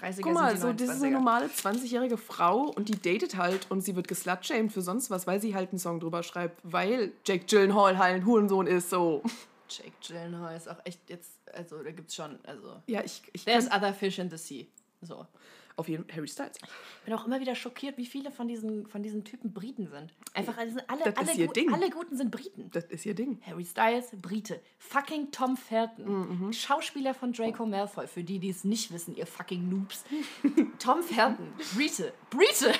30er 0.00 0.20
guck 0.22 0.32
mal, 0.32 0.56
so, 0.56 0.72
das 0.72 0.82
ist 0.82 1.02
eine 1.02 1.08
29er. 1.08 1.10
normale 1.10 1.46
20-jährige 1.46 2.16
Frau 2.16 2.62
und 2.62 2.88
die 2.88 3.00
datet 3.00 3.36
halt 3.36 3.70
und 3.70 3.82
sie 3.82 3.94
wird 3.94 4.08
geslutshamed 4.08 4.72
für 4.72 4.82
sonst 4.82 5.10
was, 5.10 5.26
weil 5.26 5.40
sie 5.40 5.54
halt 5.54 5.70
einen 5.70 5.78
Song 5.78 6.00
drüber 6.00 6.22
schreibt, 6.22 6.60
weil 6.62 7.12
Jake 7.24 7.44
Gyllenhaal 7.46 7.98
halt 7.98 8.16
ein 8.16 8.26
Hurensohn 8.26 8.66
ist, 8.66 8.90
so. 8.90 9.22
Jake 9.68 9.92
Gyllenhaal 10.06 10.56
ist 10.56 10.68
auch 10.68 10.78
echt 10.84 11.00
jetzt, 11.08 11.30
also 11.52 11.82
da 11.82 11.90
gibt's 11.90 12.14
schon, 12.14 12.38
also 12.44 12.82
Ja, 12.86 13.02
ich, 13.04 13.22
ich 13.32 13.44
there's 13.44 13.66
other 13.66 13.92
fish 13.92 14.18
in 14.18 14.30
the 14.30 14.36
sea. 14.36 14.66
So. 15.02 15.26
Auf 15.76 15.88
jeden 15.88 16.04
Harry 16.14 16.28
Styles. 16.28 16.56
Ich 16.62 17.04
bin 17.06 17.14
auch 17.14 17.26
immer 17.26 17.40
wieder 17.40 17.54
schockiert, 17.54 17.96
wie 17.98 18.06
viele 18.06 18.30
von 18.30 18.46
diesen, 18.48 18.86
von 18.86 19.02
diesen 19.02 19.24
Typen 19.24 19.52
Briten 19.52 19.86
sind. 19.88 20.12
Einfach, 20.34 20.56
also 20.58 20.78
alle, 20.88 21.04
Das 21.04 21.14
ist 21.14 21.18
alle, 21.30 21.32
ihr 21.38 21.46
gut, 21.46 21.56
Ding. 21.56 21.72
alle 21.72 21.90
Guten 21.90 22.16
sind 22.16 22.30
Briten. 22.30 22.70
Das 22.72 22.84
ist 22.84 23.06
ihr 23.06 23.14
Ding. 23.14 23.40
Harry 23.46 23.64
Styles, 23.64 24.08
Brite. 24.20 24.60
Fucking 24.78 25.30
Tom 25.30 25.56
Felton. 25.56 26.46
Mhm. 26.46 26.52
Schauspieler 26.52 27.14
von 27.14 27.32
Draco 27.32 27.64
Malfoy, 27.66 28.06
für 28.06 28.22
die, 28.24 28.38
die 28.38 28.50
es 28.50 28.64
nicht 28.64 28.92
wissen, 28.92 29.14
ihr 29.16 29.26
fucking 29.26 29.68
Noobs. 29.68 30.04
Tom 30.78 31.02
Felton, 31.02 31.52
Brite. 31.74 32.12
Brite! 32.30 32.72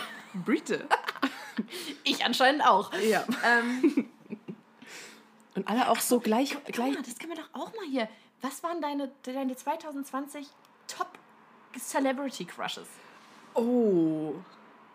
Brite. 0.45 0.87
Ich 2.05 2.25
anscheinend 2.25 2.65
auch. 2.67 2.93
ja. 2.95 3.27
Ähm, 3.45 4.09
Und 5.55 5.69
alle 5.69 5.91
auch 5.91 6.01
so 6.01 6.19
gleich, 6.19 6.55
guck 6.55 6.65
gleich. 6.65 6.95
mal, 6.95 7.03
das 7.03 7.19
können 7.19 7.33
wir 7.37 7.43
doch 7.43 7.51
auch 7.53 7.75
mal 7.75 7.85
hier. 7.91 8.09
Was 8.41 8.63
waren 8.63 8.81
deine, 8.81 9.13
deine 9.23 9.55
2020 9.55 10.47
Top 10.47 10.55
Celebrity 11.79 12.45
Crushes. 12.45 12.87
Oh. 13.55 14.35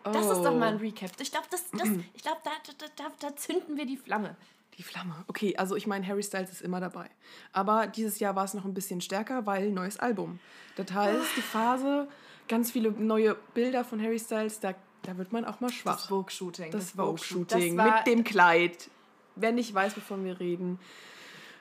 Das 0.04 0.16
ist 0.26 0.38
doch 0.42 0.52
Oh. 0.52 0.56
mal 0.56 0.68
ein 0.68 0.76
Recap. 0.78 1.10
Ich 1.20 1.30
glaube, 1.30 1.46
das, 1.50 1.70
das, 1.70 1.88
ich 2.14 2.22
glaub, 2.22 2.42
da, 2.42 2.50
da, 2.78 2.86
da, 2.96 3.04
da 3.28 3.36
zünden 3.36 3.76
wir 3.76 3.84
die 3.86 3.96
Flamme. 3.96 4.36
Die 4.78 4.82
Flamme. 4.82 5.24
Okay, 5.26 5.56
also 5.56 5.74
ich 5.74 5.86
meine, 5.88 6.06
Harry 6.06 6.22
Styles 6.22 6.50
ist 6.52 6.62
immer 6.62 6.80
dabei. 6.80 7.10
Aber 7.52 7.86
dieses 7.88 8.20
Jahr 8.20 8.36
war 8.36 8.44
es 8.44 8.54
noch 8.54 8.64
ein 8.64 8.74
bisschen 8.74 9.00
stärker, 9.00 9.44
weil 9.44 9.70
neues 9.72 9.98
Album. 9.98 10.38
Das 10.76 10.92
heißt, 10.92 11.36
die 11.36 11.42
Phase, 11.42 12.06
ganz 12.46 12.70
viele 12.70 12.92
neue 12.92 13.34
Bilder 13.54 13.84
von 13.84 14.00
Harry 14.00 14.20
Styles, 14.20 14.60
da, 14.60 14.74
da 15.02 15.18
wird 15.18 15.32
man 15.32 15.44
auch 15.44 15.58
mal 15.60 15.70
schwach. 15.72 15.96
Das 15.96 16.06
Vogue-Shooting. 16.06 16.70
Das. 16.70 16.92
Vogue-Shooting 16.92 17.76
Das 17.76 17.86
war- 17.86 17.96
mit 17.96 18.06
dem 18.06 18.22
Kleid. 18.24 18.88
Wer 19.34 19.50
nicht 19.52 19.74
weiß, 19.74 19.96
wovon 19.96 20.24
wir 20.24 20.38
reden, 20.40 20.78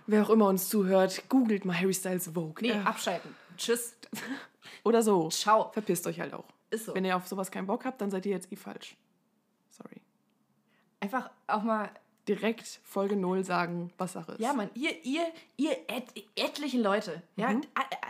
wer 0.06 0.24
auch 0.24 0.30
immer 0.30 0.48
uns 0.48 0.70
zuhört, 0.70 1.28
googelt 1.28 1.66
mal 1.66 1.76
Harry 1.80 1.94
Styles 1.96 2.30
Vogue. 2.34 2.56
Nee, 2.62 2.70
Äh, 2.72 2.80
abschalten. 2.84 3.36
Tschüss. 3.58 3.96
Oder 4.84 5.02
so. 5.04 5.30
Ciao. 5.30 5.70
Verpisst 5.72 6.06
euch 6.08 6.20
halt 6.20 6.34
auch. 6.34 6.46
Ist 6.70 6.86
so. 6.86 6.96
Wenn 6.96 7.06
ihr 7.06 7.16
auf 7.16 7.28
sowas 7.28 7.52
keinen 7.52 7.68
Bock 7.68 7.86
habt, 7.86 8.02
dann 8.02 8.12
seid 8.12 8.26
ihr 8.26 8.32
jetzt 8.34 8.52
eh 8.52 8.56
falsch. 8.56 8.96
Sorry. 9.72 10.02
Einfach 11.00 11.30
auch 11.48 11.64
mal 11.64 11.90
Direkt 12.28 12.82
Folge 12.84 13.16
0 13.16 13.46
sagen, 13.46 13.90
was 13.98 14.12
Sache 14.12 14.34
ist. 14.34 14.42
Ja, 14.42 14.52
Mann, 14.52 14.70
ihr, 14.74 14.92
ihr, 15.06 15.22
ihr 15.56 15.72
et, 15.88 16.04
etlichen 16.36 16.84
Leute. 16.84 17.22
Ja, 17.38 17.52
Mhm. 17.54 17.62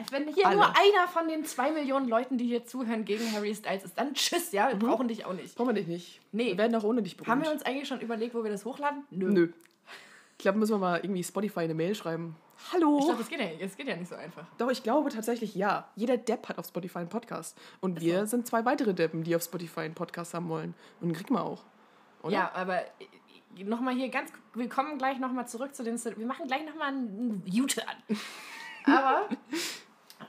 Wenn 0.10 0.28
hier 0.34 0.48
Alle. 0.48 0.56
nur 0.56 0.66
einer 0.70 1.08
von 1.08 1.28
den 1.28 1.46
zwei 1.46 1.72
Millionen 1.72 2.08
Leuten, 2.10 2.40
die 2.40 2.46
hier 2.48 2.66
zuhören, 2.66 3.06
gegen 3.06 3.32
Harry 3.32 3.54
Styles 3.54 3.84
ist, 3.84 3.96
dann 3.96 4.16
tschüss, 4.16 4.52
ja, 4.54 4.70
wir 4.70 4.76
Mhm. 4.76 4.80
brauchen 4.80 5.08
dich 5.08 5.26
auch 5.26 5.34
nicht. 5.34 5.56
Brauchen 5.56 5.68
wir 5.68 5.74
dich 5.76 5.86
nicht. 5.88 6.20
Nee. 6.32 6.48
Wir 6.48 6.58
werden 6.58 6.74
auch 6.76 6.84
ohne 6.84 7.04
dich 7.04 7.16
berühmt. 7.16 7.30
Haben 7.30 7.44
wir 7.44 7.52
uns 7.52 7.62
eigentlich 7.62 7.88
schon 7.88 8.02
überlegt, 8.02 8.34
wo 8.34 8.44
wir 8.44 8.50
das 8.50 8.66
hochladen? 8.66 9.04
Nö. 9.12 9.30
Nö. 9.30 9.50
Ich 10.38 10.44
glaube, 10.44 10.60
müssen 10.60 10.74
wir 10.74 10.78
mal 10.78 11.00
irgendwie 11.00 11.24
Spotify 11.24 11.62
eine 11.62 11.74
Mail 11.74 11.96
schreiben. 11.96 12.36
Hallo. 12.72 13.00
Ich 13.00 13.06
glaube, 13.06 13.20
das 13.20 13.30
geht 13.30 13.40
ja 13.40 13.48
nicht. 13.48 13.62
Das 13.62 13.76
geht 13.76 13.88
ja 13.88 13.96
nicht 13.96 14.08
so 14.08 14.16
einfach. 14.16 14.46
Doch, 14.60 14.70
ich 14.70 14.84
glaube 14.84 15.10
tatsächlich 15.10 15.56
ja. 15.56 15.90
Jeder 15.96 16.16
Depp 16.16 16.48
hat 16.48 16.60
auf 16.60 16.68
Spotify 16.68 17.00
einen 17.00 17.10
Podcast. 17.10 17.58
Und 17.80 18.02
wir 18.02 18.28
sind 18.28 18.46
zwei 18.46 18.64
weitere 18.64 18.94
Deppen, 18.94 19.24
die 19.24 19.36
auf 19.36 19.42
Spotify 19.42 19.82
einen 19.82 19.96
Podcast 19.96 20.36
haben 20.36 20.48
wollen. 20.48 20.76
Und 21.02 21.10
den 21.10 21.16
kriegen 21.16 21.34
wir 21.34 21.44
auch. 21.44 21.64
Oder? 22.22 22.34
Ja, 22.34 22.52
aber 22.54 22.82
nochmal 23.56 23.96
hier 23.96 24.10
ganz, 24.10 24.32
wir 24.54 24.70
kommen 24.70 25.00
gleich 25.00 25.18
nochmal 25.18 25.48
zurück 25.48 25.74
zu 25.74 25.84
den, 25.84 25.98
wir 26.04 26.28
machen 26.28 26.46
gleich 26.46 26.66
nochmal 26.68 26.90
einen 26.90 27.42
Jute 27.46 27.88
an. 27.88 27.96
Aber, 28.86 29.28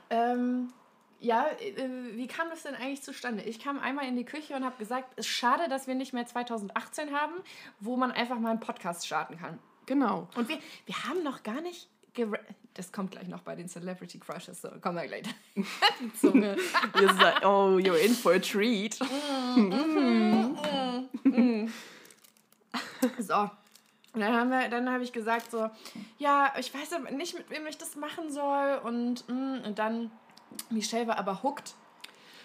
ähm, 0.09 0.73
ja, 1.19 1.45
äh, 1.47 1.89
wie 2.15 2.27
kam 2.27 2.49
das 2.49 2.63
denn 2.63 2.75
eigentlich 2.75 3.03
zustande? 3.03 3.43
Ich 3.43 3.59
kam 3.59 3.79
einmal 3.79 4.07
in 4.07 4.15
die 4.15 4.25
Küche 4.25 4.55
und 4.55 4.65
habe 4.65 4.77
gesagt, 4.77 5.13
es 5.15 5.25
ist 5.25 5.31
schade, 5.31 5.69
dass 5.69 5.87
wir 5.87 5.95
nicht 5.95 6.13
mehr 6.13 6.25
2018 6.25 7.13
haben, 7.13 7.35
wo 7.79 7.95
man 7.95 8.11
einfach 8.11 8.39
mal 8.39 8.49
einen 8.49 8.59
Podcast 8.59 9.05
starten 9.05 9.37
kann. 9.37 9.59
Genau. 9.89 10.27
Und 10.35 10.47
wir, 10.47 10.59
wir 10.85 11.03
haben 11.05 11.23
noch 11.23 11.41
gar 11.41 11.61
nicht. 11.61 11.89
Das 12.75 12.91
kommt 12.91 13.09
gleich 13.11 13.27
noch 13.27 13.41
bei 13.41 13.55
den 13.55 13.67
Celebrity 13.67 14.19
Crushes, 14.19 14.61
so 14.61 14.69
kommen 14.81 14.97
wir 14.97 15.07
gleich. 15.07 15.23
Die 15.55 16.13
Zunge. 16.13 16.55
Seid, 16.93 17.43
oh, 17.43 17.79
you're 17.79 17.97
in 17.97 18.13
for 18.13 18.33
a 18.33 18.39
treat. 18.39 18.99
So. 23.17 23.49
Und 24.13 24.19
dann 24.21 24.33
haben 24.33 24.49
wir, 24.49 24.67
dann 24.67 24.89
habe 24.91 25.03
ich 25.03 25.13
gesagt 25.13 25.51
so, 25.51 25.69
ja, 26.17 26.53
ich 26.59 26.73
weiß 26.73 26.93
aber 26.93 27.11
nicht, 27.11 27.33
mit 27.35 27.49
wem 27.49 27.65
ich 27.67 27.77
das 27.77 27.95
machen 27.95 28.31
soll. 28.31 28.79
Und, 28.83 29.27
mm, 29.29 29.65
und 29.65 29.79
dann, 29.79 30.11
Michelle 30.69 31.07
war 31.07 31.17
aber 31.17 31.41
hooked. 31.41 31.75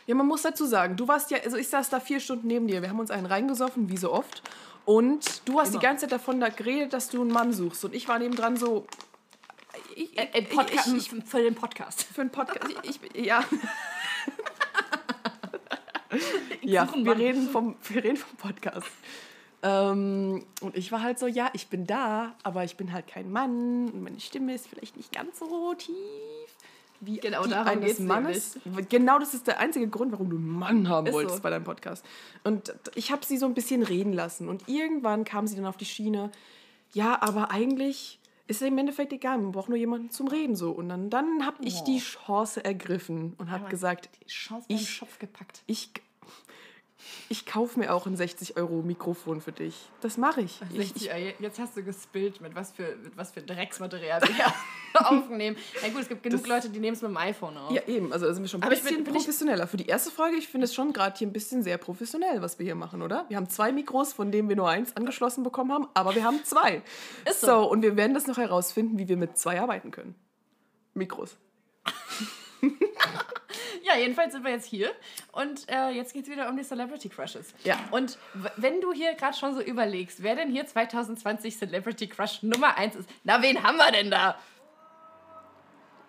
Ja, 0.06 0.14
man 0.14 0.26
muss 0.26 0.42
dazu 0.42 0.64
sagen, 0.64 0.96
du 0.96 1.08
warst 1.08 1.30
ja, 1.30 1.38
also 1.44 1.56
ich 1.56 1.68
saß 1.68 1.90
da 1.90 1.98
vier 1.98 2.20
Stunden 2.20 2.46
neben 2.46 2.68
dir. 2.68 2.82
Wir 2.82 2.88
haben 2.88 3.00
uns 3.00 3.10
einen 3.10 3.26
reingesoffen, 3.26 3.88
wie 3.88 3.96
so 3.96 4.12
oft. 4.12 4.42
Und 4.84 5.48
du 5.48 5.58
hast 5.58 5.70
Immer. 5.70 5.78
die 5.78 5.86
ganze 5.86 6.02
Zeit 6.02 6.12
davon 6.12 6.40
da 6.40 6.48
geredet, 6.48 6.92
dass 6.92 7.08
du 7.08 7.22
einen 7.22 7.30
Mann 7.30 7.52
suchst. 7.52 7.84
Und 7.84 7.94
ich 7.94 8.08
war 8.08 8.18
nebendran 8.18 8.56
so. 8.56 8.86
Ich, 9.96 10.16
Äh, 10.18 10.28
äh, 10.32 10.42
Podca 10.42 10.82
ich, 10.86 10.94
ich, 10.94 11.24
für 11.24 11.42
den 11.42 11.54
Podcast. 11.54 12.04
für 12.04 12.20
einen 12.20 12.30
Podcast. 12.30 12.70
Ich, 12.82 13.00
ja. 13.24 13.44
ja, 16.62 16.88
wir 16.94 17.16
reden, 17.16 17.48
vom, 17.48 17.76
wir 17.88 18.04
reden 18.04 18.16
vom 18.16 18.36
Podcast. 18.36 18.86
Ähm, 19.62 20.44
und 20.61 20.76
ich 20.76 20.92
war 20.92 21.02
halt 21.02 21.18
so, 21.18 21.26
ja, 21.26 21.48
ich 21.54 21.68
bin 21.68 21.87
da, 21.87 22.35
aber 22.42 22.64
ich 22.64 22.76
bin 22.76 22.92
halt 22.92 23.06
kein 23.06 23.30
Mann. 23.30 23.88
Und 23.90 24.02
meine 24.02 24.20
Stimme 24.20 24.54
ist 24.54 24.66
vielleicht 24.68 24.96
nicht 24.96 25.12
ganz 25.12 25.38
so 25.38 25.74
tief 25.74 25.94
wie 27.00 27.18
Genau, 27.18 27.44
die 27.46 27.54
eines 27.54 27.98
Mannes. 27.98 28.59
Genau 28.88 29.18
das 29.18 29.35
ist 29.35 29.46
der 29.46 29.59
einzige 29.61 29.88
Grund, 29.88 30.12
warum 30.12 30.30
du 30.30 30.37
einen 30.37 30.48
Mann 30.48 30.88
haben 30.88 31.07
Ist 31.07 31.12
wolltest 31.14 31.37
so. 31.37 31.42
bei 31.42 31.50
deinem 31.50 31.64
Podcast. 31.64 32.04
Und 32.44 32.74
ich 32.94 33.11
habe 33.12 33.24
sie 33.24 33.37
so 33.37 33.46
ein 33.46 33.54
bisschen 33.54 33.83
reden 33.83 34.12
lassen. 34.12 34.48
Und 34.48 34.68
irgendwann 34.68 35.24
kam 35.24 35.46
sie 35.46 35.57
dann 35.57 35.66
auf 35.66 35.76
die 35.76 35.85
Schiene, 35.85 36.30
ja, 36.92 37.20
aber 37.22 37.50
eigentlich 37.50 38.18
ist 38.46 38.61
ja 38.61 38.66
im 38.66 38.76
Endeffekt 38.78 39.12
egal, 39.12 39.38
man 39.38 39.52
braucht 39.52 39.68
nur 39.70 39.78
jemanden 39.78 40.11
zum 40.11 40.28
Reden 40.28 40.54
so. 40.54 40.70
Und 40.70 40.88
dann, 40.90 41.09
dann 41.11 41.46
habe 41.46 41.57
ich 41.64 41.76
Oh. 41.80 41.85
die 41.87 41.98
Chance 41.98 42.62
ergriffen 42.64 43.35
und 43.38 43.50
habe 43.50 43.68
gesagt, 43.70 44.11
Die 44.22 44.26
Chance 44.26 44.66
Ich- 44.68 44.88
Schopf 44.90 45.18
gepackt. 45.18 45.62
ich, 45.66 45.90
ich 47.28 47.46
kaufe 47.46 47.78
mir 47.78 47.92
auch 47.94 48.06
ein 48.06 48.16
60 48.16 48.56
Euro 48.56 48.82
Mikrofon 48.82 49.40
für 49.40 49.52
dich. 49.52 49.74
Das 50.00 50.16
mache 50.16 50.42
ich. 50.42 50.60
ich, 50.70 50.76
60, 50.92 51.10
ich 51.10 51.34
jetzt 51.40 51.58
hast 51.58 51.76
du 51.76 51.82
gespillt, 51.82 52.40
mit 52.40 52.54
was 52.54 52.72
für, 52.72 52.96
mit 53.02 53.16
was 53.16 53.30
für 53.32 53.42
Drecksmaterial 53.42 54.20
wir 54.22 54.52
aufnehmen. 55.10 55.56
Na 55.82 55.88
gut, 55.88 56.02
es 56.02 56.08
gibt 56.08 56.22
genug 56.22 56.40
Das- 56.42 56.48
Leute, 56.48 56.68
die 56.70 56.78
nehmen 56.80 56.94
es 56.96 57.02
mit 57.02 57.10
dem 57.10 57.16
iPhone 57.16 57.56
auf. 57.56 57.72
ja, 57.72 57.82
eben. 57.86 58.12
Also 58.12 58.32
sind 58.32 58.42
wir 58.42 58.48
schon 58.48 58.60
ein 58.60 58.64
Aber 58.64 58.74
ich 58.74 58.82
bisschen 58.82 58.96
bin- 58.96 59.04
bin 59.04 59.14
professioneller. 59.14 59.66
Für 59.66 59.76
die 59.76 59.86
erste 59.86 60.10
Folge, 60.10 60.36
ich 60.36 60.48
finde 60.48 60.66
es 60.66 60.74
schon 60.74 60.92
gerade 60.92 61.16
hier 61.18 61.26
ein 61.26 61.32
bisschen 61.32 61.62
sehr 61.62 61.78
professionell, 61.78 62.40
was 62.42 62.58
wir 62.58 62.64
hier 62.64 62.74
machen, 62.74 63.02
oder? 63.02 63.24
Wir 63.28 63.36
haben 63.36 63.48
zwei 63.48 63.72
Mikros, 63.72 64.12
von 64.12 64.30
denen 64.32 64.48
wir 64.48 64.56
nur 64.56 64.68
eins 64.68 64.96
angeschlossen 64.96 65.42
bekommen 65.44 65.72
haben, 65.72 65.88
aber 65.94 66.14
wir 66.14 66.24
haben 66.24 66.42
zwei. 66.44 66.82
Ist 67.28 67.40
so. 67.40 67.46
so. 67.46 67.70
und 67.70 67.82
wir 67.82 67.96
werden 67.96 68.14
das 68.14 68.26
noch 68.26 68.36
herausfinden, 68.38 68.98
wie 68.98 69.08
wir 69.08 69.16
mit 69.16 69.36
zwei 69.38 69.60
arbeiten 69.60 69.90
können. 69.90 70.14
Mikros. 70.94 71.36
Ja, 73.94 74.00
jedenfalls 74.00 74.33
sind 74.33 74.44
wir 74.44 74.50
jetzt 74.50 74.66
hier 74.66 74.90
und 75.30 75.70
äh, 75.70 75.90
jetzt 75.90 76.12
geht 76.12 76.24
es 76.24 76.30
wieder 76.30 76.48
um 76.48 76.57
die 76.57 76.64
Celebrity 76.64 77.09
Crushes. 77.09 77.54
Ja. 77.62 77.78
Und 77.92 78.18
wenn 78.57 78.80
du 78.80 78.92
hier 78.92 79.14
gerade 79.14 79.37
schon 79.37 79.54
so 79.54 79.61
überlegst, 79.61 80.22
wer 80.22 80.35
denn 80.35 80.50
hier 80.50 80.66
2020 80.66 81.57
Celebrity 81.57 82.09
Crush 82.09 82.42
Nummer 82.42 82.76
1 82.76 82.96
ist, 82.96 83.09
na, 83.22 83.40
wen 83.40 83.62
haben 83.62 83.76
wir 83.76 83.92
denn 83.92 84.11
da? 84.11 84.37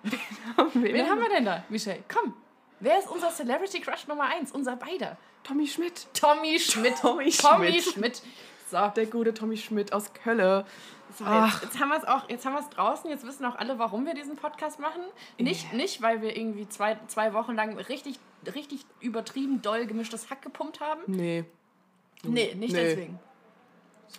Wen 0.74 1.10
haben 1.10 1.19
wir 1.19 1.30
denn 1.30 1.45
da, 1.45 1.63
Michelle? 1.69 2.04
Komm, 2.08 2.36
wer 2.80 3.00
ist 3.00 3.10
unser 3.10 3.32
Celebrity 3.32 3.82
Crush 3.82 4.06
Nummer 4.08 4.26
1? 4.26 4.52
Unser 4.52 4.76
beider. 4.76 5.17
Tommy 5.43 5.65
Schmidt. 5.65 6.08
Tommy 6.13 6.60
Schmidt. 6.60 6.95
Tommy 7.02 7.32
Tommy 7.32 7.82
Schmidt. 7.82 7.93
Schmidt. 7.93 8.21
So, 8.69 8.88
Der 8.95 9.06
gute 9.08 9.34
Tommy 9.34 9.58
Schmidt 9.58 9.93
aus 9.93 10.13
Kölle. 10.13 10.65
So 11.17 11.25
jetzt, 11.25 11.63
jetzt 11.63 11.80
haben 11.80 11.89
wir 11.89 11.97
es 11.97 12.04
auch, 12.06 12.30
jetzt 12.30 12.45
haben 12.45 12.54
wir 12.54 12.60
es 12.60 12.69
draußen, 12.69 13.10
jetzt 13.10 13.25
wissen 13.25 13.45
auch 13.45 13.56
alle, 13.56 13.80
warum 13.80 14.06
wir 14.06 14.13
diesen 14.13 14.36
Podcast 14.36 14.80
machen. 14.80 15.01
Nicht, 15.38 15.73
nicht 15.73 16.01
weil 16.01 16.21
wir 16.21 16.36
irgendwie 16.36 16.67
zwei, 16.67 16.97
zwei 17.08 17.34
Wochen 17.34 17.56
lang 17.56 17.78
richtig, 17.78 18.19
richtig 18.54 18.86
übertrieben 18.99 19.62
doll 19.62 19.86
gemischtes 19.86 20.30
Hack 20.30 20.41
gepumpt 20.41 20.80
haben. 20.82 21.01
Nee. 21.08 21.45
Nee, 22.23 22.54
nicht 22.56 22.73
Nee. 22.73 22.84
deswegen. 22.84 23.19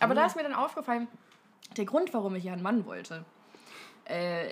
Aber 0.00 0.14
da 0.14 0.26
ist 0.26 0.36
mir 0.36 0.42
dann 0.42 0.54
aufgefallen, 0.54 1.08
der 1.76 1.84
Grund, 1.84 2.12
warum 2.14 2.34
ich 2.34 2.44
ja 2.44 2.52
einen 2.52 2.62
Mann 2.62 2.86
wollte, 2.86 3.24
äh, 4.04 4.48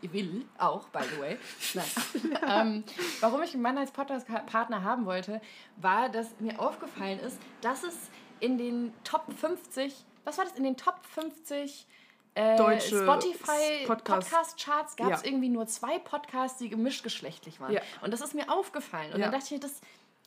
will 0.02 0.44
auch, 0.58 0.88
by 0.90 1.00
the 1.02 1.20
way, 1.20 1.36
ähm, 2.48 2.84
warum 3.20 3.42
ich 3.42 3.54
einen 3.54 3.62
Mann 3.62 3.76
als 3.76 3.90
Podcast-Partner 3.90 4.84
haben 4.84 5.04
wollte, 5.04 5.40
war, 5.76 6.08
dass 6.08 6.38
mir 6.38 6.60
aufgefallen 6.60 7.18
ist, 7.20 7.38
dass 7.60 7.82
es 7.82 7.96
in 8.38 8.56
den 8.58 8.92
Top 9.02 9.24
50, 9.36 10.04
was 10.26 10.36
war 10.38 10.44
das, 10.44 10.54
in 10.54 10.64
den 10.64 10.76
Top 10.76 10.96
50 11.14 11.86
äh, 12.34 12.56
Deutsche 12.58 13.02
Spotify 13.02 13.86
Podcast- 13.86 14.30
Podcast-Charts 14.30 14.96
gab 14.96 15.12
es 15.12 15.22
Ja. 15.22 15.26
irgendwie 15.28 15.48
nur 15.48 15.66
zwei 15.66 15.98
Podcasts, 15.98 16.58
die 16.58 16.68
gemischtgeschlechtlich 16.68 17.60
waren. 17.60 17.72
Ja. 17.72 17.80
Und 18.02 18.10
das 18.12 18.20
ist 18.20 18.34
mir 18.34 18.50
aufgefallen. 18.52 19.12
Und 19.14 19.20
Ja. 19.20 19.26
dann 19.26 19.32
dachte 19.32 19.46
ich 19.46 19.50
mir, 19.52 19.60
das, 19.60 19.80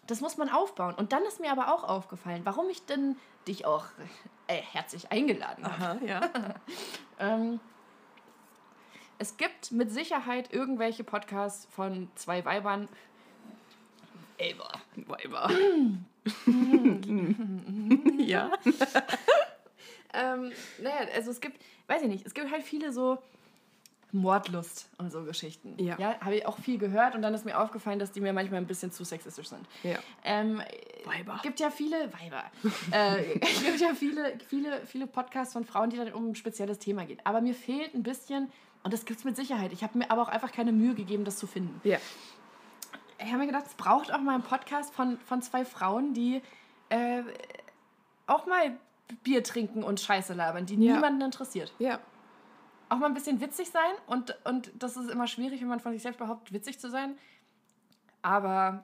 das 0.08 0.20
muss 0.22 0.36
man 0.38 0.50
aufbauen. 0.50 0.96
Und 0.96 1.12
dann 1.14 1.22
ist 1.26 1.40
mir 1.40 1.52
aber 1.52 1.72
auch 1.72 1.84
aufgefallen, 1.84 2.42
warum 2.46 2.68
ich 2.70 2.84
denn 2.86 3.16
dich 3.48 3.66
auch 3.68 3.86
äh, 4.48 4.56
herzlich 4.56 5.12
eingeladen 5.12 5.66
habe. 5.78 6.04
Ja. 6.06 6.22
Ähm, 7.22 7.60
es 9.18 9.36
gibt 9.36 9.74
mit 9.74 9.92
Sicherheit 9.92 10.54
irgendwelche 10.54 11.04
Podcasts 11.04 11.68
von 11.76 12.10
zwei 12.16 12.46
Weibern. 12.46 12.88
Elber. 14.38 14.72
Weiber. 14.96 15.52
ja. 18.18 18.50
Ähm, 20.13 20.52
naja, 20.82 21.08
also 21.15 21.32
es 21.32 21.41
gibt, 21.41 21.62
weiß 21.88 22.02
ich 22.02 22.08
nicht, 22.08 22.26
es 22.26 22.34
gibt 22.34 22.52
halt 22.52 22.63
viele 22.63 22.91
so 22.91 23.19
Mordlust 24.12 24.89
und 24.98 25.12
so 25.12 25.24
Geschichten. 25.24 25.76
Ja. 25.78 25.98
habe 26.19 26.38
ich 26.38 26.45
auch 26.45 26.58
viel 26.58 26.78
gehört 26.78 27.15
und 27.15 27.22
dann 27.22 27.34
ist 27.34 27.45
mir 27.45 27.60
aufgefallen, 27.60 28.00
dass 28.00 28.12
die 28.12 28.22
mir 28.22 28.34
manchmal 28.34 28.60
ein 28.60 28.65
bisschen 28.65 28.91
zu 28.91 29.04
sexistisch 29.04 29.50
sind. 29.50 29.67
Ja. 29.84 30.00
Ähm, 30.24 30.62
Weiber. 31.06 31.39
gibt 31.43 31.60
ja 31.60 31.69
viele 31.69 32.12
Weiber. 32.13 32.43
äh, 32.91 33.38
gibt 33.39 33.80
ja 33.80 33.93
viele, 33.93 34.38
viele, 34.48 34.86
viele 34.86 35.06
Podcasts 35.06 35.54
von 35.54 35.63
Frauen, 35.63 35.91
die 35.91 35.98
dann 35.98 36.12
um 36.13 36.32
ein 36.32 36.36
spezielles 36.36 36.80
Thema 36.80 37.06
gehen. 37.06 37.19
Aber 37.24 37.41
mir 37.41 37.54
fehlt 37.54 37.93
ein 37.93 38.04
bisschen, 38.04 38.52
und 38.84 38.93
das 38.93 39.06
gibt 39.06 39.19
es 39.19 39.26
mit 39.26 39.36
Sicherheit. 39.36 39.74
Ich 39.74 39.84
habe 39.84 39.98
mir 39.98 40.10
aber 40.10 40.24
auch 40.24 40.30
einfach 40.30 40.52
keine 40.52 40.72
Mühe 40.72 40.95
gegeben, 40.95 41.24
das 41.24 41.38
zu 41.38 41.45
finden. 41.45 41.80
Ja. 41.84 42.00
Ich 43.19 43.28
habe 43.28 43.39
mir 43.39 43.48
gedacht, 43.48 43.65
es 43.67 43.76
braucht 43.76 44.12
auch 44.13 44.22
mal 44.22 44.36
einen 44.36 44.43
Podcast 44.43 44.93
von, 44.93 45.19
von 45.19 45.41
zwei 45.41 45.65
Frauen, 45.65 46.13
die 46.13 46.41
äh, 46.89 47.22
auch 48.26 48.45
mal 48.45 48.78
Bier 49.24 49.43
trinken 49.43 49.84
und 49.84 50.00
Scheiße 50.00 50.34
labern, 50.34 50.65
die 50.65 50.76
Ja. 50.76 50.95
niemanden 50.95 51.22
interessiert. 51.22 51.74
Ja. 51.80 52.00
Auch 52.89 52.98
mal 52.98 53.06
ein 53.08 53.13
bisschen 53.13 53.39
witzig 53.41 53.69
sein 53.69 53.91
und, 54.08 54.36
und 54.45 54.72
das 54.80 54.98
ist 54.98 55.10
immer 55.12 55.28
schwierig, 55.28 55.62
wenn 55.62 55.67
man 55.67 55.80
von 55.80 55.91
sich 55.93 56.02
selbst 56.02 56.17
behauptet, 56.17 56.54
witzig 56.54 56.80
zu 56.80 56.89
sein. 56.89 57.17
Aber 58.22 58.84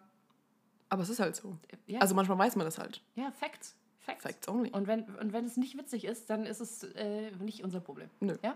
Aber 0.90 1.02
es 1.04 1.10
ist 1.10 1.20
halt 1.20 1.36
so. 1.36 1.58
ja, 1.88 2.00
Also 2.00 2.16
manchmal 2.16 2.38
weiß 2.38 2.56
man 2.56 2.66
das 2.66 2.78
halt. 2.78 3.02
ja 3.16 3.32
Facts. 3.32 3.76
Facts. 4.00 4.22
Facts 4.24 4.48
only. 4.48 4.70
Und 4.70 4.86
wenn, 4.86 5.04
und 5.16 5.34
wenn 5.34 5.46
es 5.46 5.58
nicht 5.58 5.76
witzig 5.78 6.06
ist, 6.06 6.30
dann 6.30 6.46
ist 6.46 6.60
es 6.60 6.84
äh, 6.84 7.32
nicht 7.40 7.64
unser 7.64 7.80
Problem. 7.80 8.08
Nö. 8.20 8.38
Ja? 8.44 8.56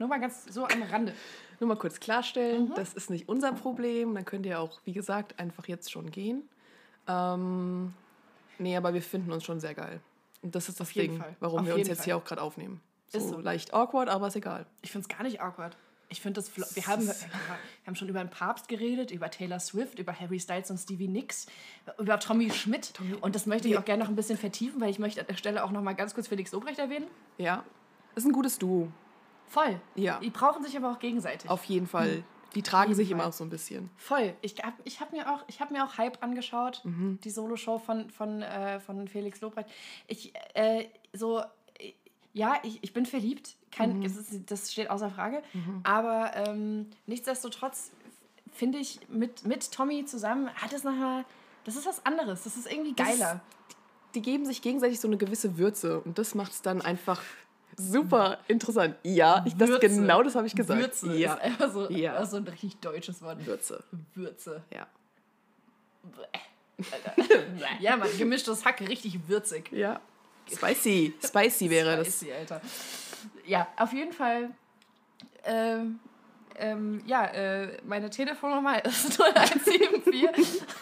Nur 0.00 0.08
mal 0.08 0.18
ganz 0.18 0.46
so 0.46 0.64
am 0.66 0.82
Rande. 0.82 1.14
Nur 1.60 1.68
mal 1.68 1.76
kurz 1.76 2.00
klarstellen, 2.00 2.70
Mhm. 2.70 2.74
das 2.74 2.94
ist 2.94 3.08
nicht 3.10 3.28
unser 3.28 3.52
Problem. 3.52 4.14
Dann 4.16 4.24
könnt 4.24 4.46
ihr 4.46 4.58
auch, 4.58 4.80
wie 4.84 4.92
gesagt, 4.92 5.38
einfach 5.38 5.68
jetzt 5.68 5.92
schon 5.92 6.10
gehen. 6.10 6.42
Ähm, 7.06 7.94
nee, 8.58 8.76
aber 8.76 8.92
wir 8.92 9.02
finden 9.02 9.30
uns 9.30 9.44
schon 9.44 9.60
sehr 9.60 9.74
geil. 9.74 10.00
Und 10.42 10.54
das 10.54 10.68
ist 10.68 10.80
das 10.80 10.88
Auf 10.88 10.92
Ding, 10.94 11.18
Fall. 11.18 11.36
warum 11.40 11.60
Auf 11.60 11.66
wir 11.66 11.74
uns 11.74 11.88
jetzt 11.88 11.98
Fall. 11.98 12.04
hier 12.06 12.16
auch 12.16 12.24
gerade 12.24 12.42
aufnehmen. 12.42 12.80
So, 13.08 13.18
Ist 13.18 13.28
so. 13.28 13.40
leicht 13.40 13.74
awkward, 13.74 14.08
aber 14.08 14.28
ist 14.28 14.36
egal. 14.36 14.66
Ich 14.82 14.90
finde 14.92 15.06
es 15.10 15.16
gar 15.16 15.22
nicht 15.24 15.40
awkward. 15.40 15.76
Ich 16.12 16.20
finde 16.20 16.40
das. 16.40 16.56
Wir 16.74 16.86
haben, 16.86 17.06
wir 17.06 17.14
haben 17.86 17.94
schon 17.94 18.08
über 18.08 18.18
den 18.18 18.30
Papst 18.30 18.66
geredet, 18.68 19.10
über 19.12 19.30
Taylor 19.30 19.60
Swift, 19.60 19.98
über 19.98 20.12
Harry 20.18 20.40
Styles 20.40 20.70
und 20.70 20.78
Stevie 20.78 21.06
Nicks, 21.06 21.46
über 21.98 22.18
Tommy 22.18 22.50
Schmidt. 22.50 22.92
und 23.20 23.34
das 23.36 23.46
möchte 23.46 23.68
ich 23.68 23.78
auch 23.78 23.84
gerne 23.84 24.02
noch 24.02 24.10
ein 24.10 24.16
bisschen 24.16 24.36
vertiefen, 24.38 24.80
weil 24.80 24.90
ich 24.90 24.98
möchte 24.98 25.20
an 25.20 25.26
der 25.28 25.36
Stelle 25.36 25.62
auch 25.62 25.70
noch 25.70 25.82
mal 25.82 25.92
ganz 25.94 26.14
kurz 26.14 26.26
Felix 26.26 26.50
Lobrecht 26.50 26.80
erwähnen. 26.80 27.06
Ja, 27.38 27.62
ist 28.16 28.26
ein 28.26 28.32
gutes 28.32 28.58
Duo. 28.58 28.88
Voll. 29.46 29.80
Ja. 29.94 30.18
Die 30.20 30.30
brauchen 30.30 30.64
sich 30.64 30.76
aber 30.76 30.90
auch 30.92 30.98
gegenseitig. 30.98 31.48
Auf 31.48 31.64
jeden 31.64 31.86
Fall. 31.86 32.24
Die 32.54 32.62
tragen 32.62 32.94
sich 32.94 33.10
immer 33.10 33.22
Fall. 33.22 33.30
auch 33.30 33.34
so 33.34 33.44
ein 33.44 33.50
bisschen. 33.50 33.90
Voll. 33.96 34.34
Ich 34.42 34.56
habe 34.62 34.74
ich 34.84 35.00
hab 35.00 35.12
mir, 35.12 35.32
auch- 35.32 35.44
ich 35.48 35.60
hab 35.60 35.70
mir 35.70 35.84
auch 35.84 35.98
Hype 35.98 36.22
angeschaut, 36.22 36.82
die 36.84 37.30
Solo-Show 37.30 37.78
von, 37.78 38.10
von, 38.10 38.42
äh, 38.42 38.80
von 38.80 39.06
Felix 39.08 39.40
Lobrecht. 39.40 39.68
Ich, 40.08 40.32
äh, 40.54 40.86
so, 41.12 41.42
ja, 42.32 42.54
ich, 42.62 42.78
ich 42.82 42.92
bin 42.92 43.06
verliebt. 43.06 43.56
Kein, 43.72 44.02
das, 44.02 44.16
ist, 44.16 44.50
das 44.50 44.72
steht 44.72 44.90
außer 44.90 45.10
Frage. 45.10 45.42
Aber 45.84 46.32
ähm, 46.34 46.86
nichtsdestotrotz 47.06 47.90
finde 48.52 48.78
ich, 48.78 49.00
mit, 49.08 49.46
mit 49.46 49.70
Tommy 49.72 50.04
zusammen 50.04 50.48
hat 50.54 50.72
es 50.72 50.82
nachher, 50.84 51.24
das 51.64 51.76
ist 51.76 51.86
was 51.86 52.04
anderes. 52.04 52.42
Das 52.44 52.56
ist 52.56 52.70
irgendwie 52.70 52.94
Das 52.94 53.06
geiler. 53.08 53.40
Die 54.14 54.22
geben 54.22 54.44
sich 54.44 54.60
gegenseitig 54.60 54.98
so 54.98 55.06
eine 55.06 55.16
gewisse 55.18 55.56
Würze 55.56 56.00
und 56.00 56.18
das 56.18 56.34
macht 56.34 56.50
es 56.52 56.62
dann 56.62 56.82
einfach 56.82 57.22
super 57.76 58.38
interessant. 58.48 58.96
Ja, 59.02 59.42
ich, 59.46 59.56
das, 59.56 59.68
Würze. 59.68 59.88
genau 59.88 60.22
das 60.22 60.34
habe 60.34 60.46
ich 60.46 60.54
gesagt. 60.54 60.80
Würze 60.80 61.14
Ja, 61.16 61.34
ist 61.34 61.42
einfach 61.42 61.70
so, 61.72 61.90
Ja. 61.90 62.14
einfach 62.16 62.30
so 62.30 62.36
ein 62.38 62.44
richtig 62.44 62.76
deutsches 62.80 63.22
Wort. 63.22 63.44
Würze. 63.46 63.82
Würze. 64.14 64.62
Ja. 64.74 64.86
Ja, 67.80 67.96
man, 67.96 68.08
gemischtes 68.16 68.64
Hack, 68.64 68.80
richtig 68.80 69.28
würzig. 69.28 69.70
Ja. 69.72 70.00
Spicy. 70.50 71.14
Spicy 71.24 71.70
wäre 71.70 71.96
das. 71.98 72.06
Spicy, 72.06 72.32
Alter. 72.32 72.60
Ja, 73.46 73.68
auf 73.76 73.92
jeden 73.92 74.12
Fall. 74.12 74.50
Ähm, 75.44 76.00
ähm, 76.56 77.02
ja, 77.06 77.26
äh, 77.26 77.78
meine 77.84 78.10
Telefonnummer 78.10 78.84
ist 78.84 79.20
0174. 79.20 80.62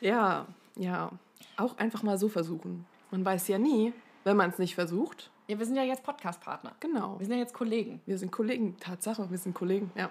Ja, 0.00 0.46
ja. 0.76 1.10
Auch 1.58 1.76
einfach 1.76 2.02
mal 2.02 2.16
so 2.16 2.28
versuchen. 2.30 2.86
Man 3.10 3.22
weiß 3.22 3.48
ja 3.48 3.58
nie, 3.58 3.92
wenn 4.24 4.36
man 4.36 4.50
es 4.50 4.58
nicht 4.58 4.74
versucht. 4.74 5.30
ja, 5.48 5.58
wir 5.58 5.66
sind 5.66 5.76
ja 5.76 5.82
jetzt 5.82 6.02
Podcast-Partner. 6.02 6.74
Genau. 6.80 7.18
Wir 7.18 7.26
sind 7.26 7.34
ja 7.34 7.40
jetzt 7.40 7.54
Kollegen. 7.54 8.00
Wir 8.06 8.18
sind 8.18 8.30
Kollegen. 8.30 8.76
Tatsache, 8.78 9.30
wir 9.30 9.38
sind 9.38 9.54
Kollegen. 9.54 9.90
Ja. 9.94 10.10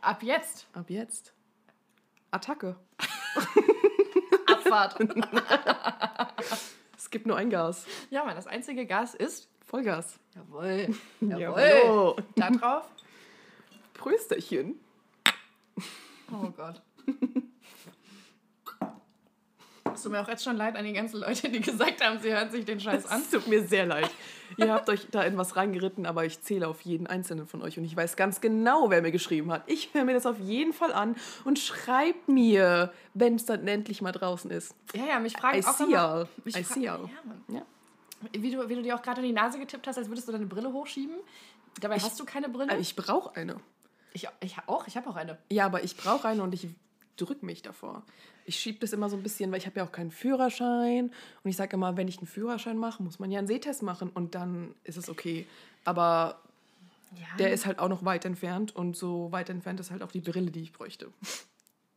Ab 0.00 0.22
jetzt. 0.22 0.66
Ab 0.72 0.90
jetzt. 0.90 1.32
Attacke. 2.30 2.76
Abfahrt. 4.46 4.98
Es 6.98 7.10
gibt 7.10 7.26
nur 7.26 7.36
ein 7.36 7.50
Gas. 7.50 7.86
ja, 8.10 8.24
Mann, 8.24 8.34
das 8.34 8.46
einzige 8.48 8.84
Gas 8.84 9.14
ist. 9.14 9.48
Vollgas. 9.64 10.18
Jawohl. 10.34 10.88
Jawohl. 11.20 12.16
Da 12.34 12.50
drauf. 12.50 12.88
Prösterchen. 13.94 14.74
Oh 16.32 16.50
Gott. 16.50 16.82
Es 19.96 20.02
tut 20.02 20.12
mir 20.12 20.20
auch 20.20 20.28
jetzt 20.28 20.44
schon 20.44 20.56
leid 20.56 20.76
an 20.76 20.84
die 20.84 20.92
ganzen 20.92 21.20
Leute, 21.20 21.48
die 21.48 21.60
gesagt 21.60 22.04
haben, 22.04 22.18
sie 22.20 22.30
hören 22.32 22.50
sich 22.50 22.64
den 22.64 22.78
Scheiß 22.78 23.06
an. 23.06 23.22
Es 23.22 23.30
tut 23.30 23.46
mir 23.46 23.66
sehr 23.66 23.86
leid. 23.86 24.10
Ihr 24.58 24.72
habt 24.72 24.88
euch 24.90 25.06
da 25.10 25.22
in 25.22 25.36
was 25.36 25.56
reingeritten, 25.56 26.06
aber 26.06 26.24
ich 26.24 26.40
zähle 26.42 26.68
auf 26.68 26.82
jeden 26.82 27.06
einzelnen 27.06 27.46
von 27.46 27.62
euch 27.62 27.78
und 27.78 27.84
ich 27.84 27.96
weiß 27.96 28.16
ganz 28.16 28.40
genau, 28.40 28.90
wer 28.90 29.02
mir 29.02 29.10
geschrieben 29.10 29.50
hat. 29.50 29.62
Ich 29.66 29.94
höre 29.94 30.04
mir 30.04 30.14
das 30.14 30.26
auf 30.26 30.38
jeden 30.38 30.72
Fall 30.72 30.92
an 30.92 31.16
und 31.44 31.58
schreibt 31.58 32.28
mir, 32.28 32.92
wenn 33.14 33.36
es 33.36 33.46
dann 33.46 33.66
endlich 33.66 34.02
mal 34.02 34.12
draußen 34.12 34.50
ist. 34.50 34.74
Ja, 34.94 35.06
ja, 35.06 35.18
mich 35.18 35.32
fragen 35.32 35.58
I 35.58 35.64
auch 35.64 35.72
see 35.72 35.84
immer, 35.84 36.28
mich 36.44 36.56
I 36.56 36.62
see. 36.62 36.84
Ja. 36.84 37.00
Ja. 37.48 37.62
Wie 38.32 38.50
du, 38.50 38.68
wie 38.68 38.74
du 38.74 38.82
dir 38.82 38.96
auch 38.96 39.02
gerade 39.02 39.20
in 39.22 39.26
die 39.26 39.32
Nase 39.32 39.58
getippt 39.58 39.86
hast, 39.86 39.98
als 39.98 40.08
würdest 40.08 40.28
du 40.28 40.32
deine 40.32 40.46
Brille 40.46 40.72
hochschieben. 40.72 41.16
Dabei 41.80 41.96
hast 41.96 42.18
du 42.20 42.24
keine 42.24 42.48
Brille. 42.48 42.70
Aber 42.70 42.80
Ich 42.80 42.96
brauche 42.96 43.34
eine. 43.36 43.56
Ich, 44.12 44.28
ich 44.40 44.56
auch, 44.66 44.86
ich 44.86 44.96
habe 44.96 45.10
auch 45.10 45.16
eine. 45.16 45.38
Ja, 45.50 45.66
aber 45.66 45.84
ich 45.84 45.96
brauche 45.96 46.28
eine 46.28 46.42
und 46.42 46.54
ich 46.54 46.68
drücke 47.16 47.44
mich 47.44 47.62
davor. 47.62 48.02
Ich 48.44 48.58
schiebe 48.60 48.78
das 48.78 48.92
immer 48.92 49.08
so 49.10 49.16
ein 49.16 49.22
bisschen, 49.22 49.50
weil 49.50 49.58
ich 49.58 49.66
habe 49.66 49.78
ja 49.80 49.84
auch 49.86 49.92
keinen 49.92 50.10
Führerschein. 50.10 51.06
Und 51.42 51.50
ich 51.50 51.56
sage 51.56 51.74
immer, 51.76 51.96
wenn 51.96 52.08
ich 52.08 52.18
einen 52.18 52.26
Führerschein 52.26 52.76
mache, 52.78 53.02
muss 53.02 53.18
man 53.18 53.30
ja 53.30 53.38
einen 53.38 53.48
Sehtest 53.48 53.82
machen 53.82 54.10
und 54.10 54.34
dann 54.34 54.74
ist 54.84 54.96
es 54.96 55.08
okay. 55.08 55.46
Aber 55.84 56.40
Ja. 57.16 57.36
der 57.38 57.52
ist 57.52 57.66
halt 57.66 57.78
auch 57.78 57.88
noch 57.88 58.04
weit 58.04 58.24
entfernt 58.24 58.74
und 58.76 58.96
so 58.96 59.32
weit 59.32 59.48
entfernt 59.50 59.80
ist 59.80 59.90
halt 59.90 60.02
auch 60.02 60.12
die 60.12 60.20
Brille, 60.20 60.50
die 60.50 60.60
ich 60.62 60.72
bräuchte. 60.72 61.08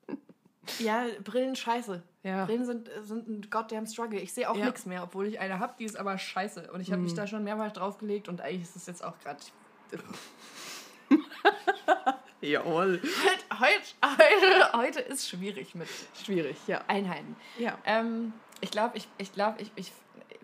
ja, 0.79 1.05
Brillen 1.23 1.55
scheiße. 1.55 2.01
Ja. 2.23 2.45
Brillen 2.45 2.65
sind, 2.65 2.89
sind 3.03 3.27
ein 3.27 3.49
goddamn 3.49 3.85
Struggle. 3.87 4.19
Ich 4.19 4.33
sehe 4.33 4.49
auch 4.49 4.55
Ja. 4.57 4.65
nichts 4.65 4.85
mehr, 4.85 5.03
obwohl 5.03 5.27
ich 5.27 5.39
eine 5.39 5.59
habe, 5.59 5.73
die 5.79 5.85
ist 5.85 5.97
aber 5.97 6.17
scheiße. 6.17 6.71
Und 6.71 6.81
ich 6.81 6.91
habe 6.91 7.01
mich 7.01 7.13
da 7.13 7.27
schon 7.27 7.43
mehrmals 7.43 7.73
draufgelegt 7.73 8.27
und 8.29 8.41
eigentlich 8.41 8.63
ist 8.63 8.75
es 8.75 8.85
jetzt 8.87 9.03
auch 9.03 9.17
gerade. 9.19 9.39
Jawohl. 12.41 13.01
Heute, 13.59 14.17
heute, 14.17 14.73
heute 14.73 14.99
ist 15.01 15.27
schwierig 15.27 15.75
mit 15.75 15.87
Schwierig, 16.23 16.55
ja. 16.67 16.81
Einheiten. 16.87 17.35
Ja. 17.57 17.77
Ähm, 17.85 18.31
ich 18.61 18.71
glaube, 18.71 18.97
ich, 18.97 19.07
ich 19.17 19.33
glaube, 19.33 19.61
ich, 19.61 19.71
ich. 19.75 19.91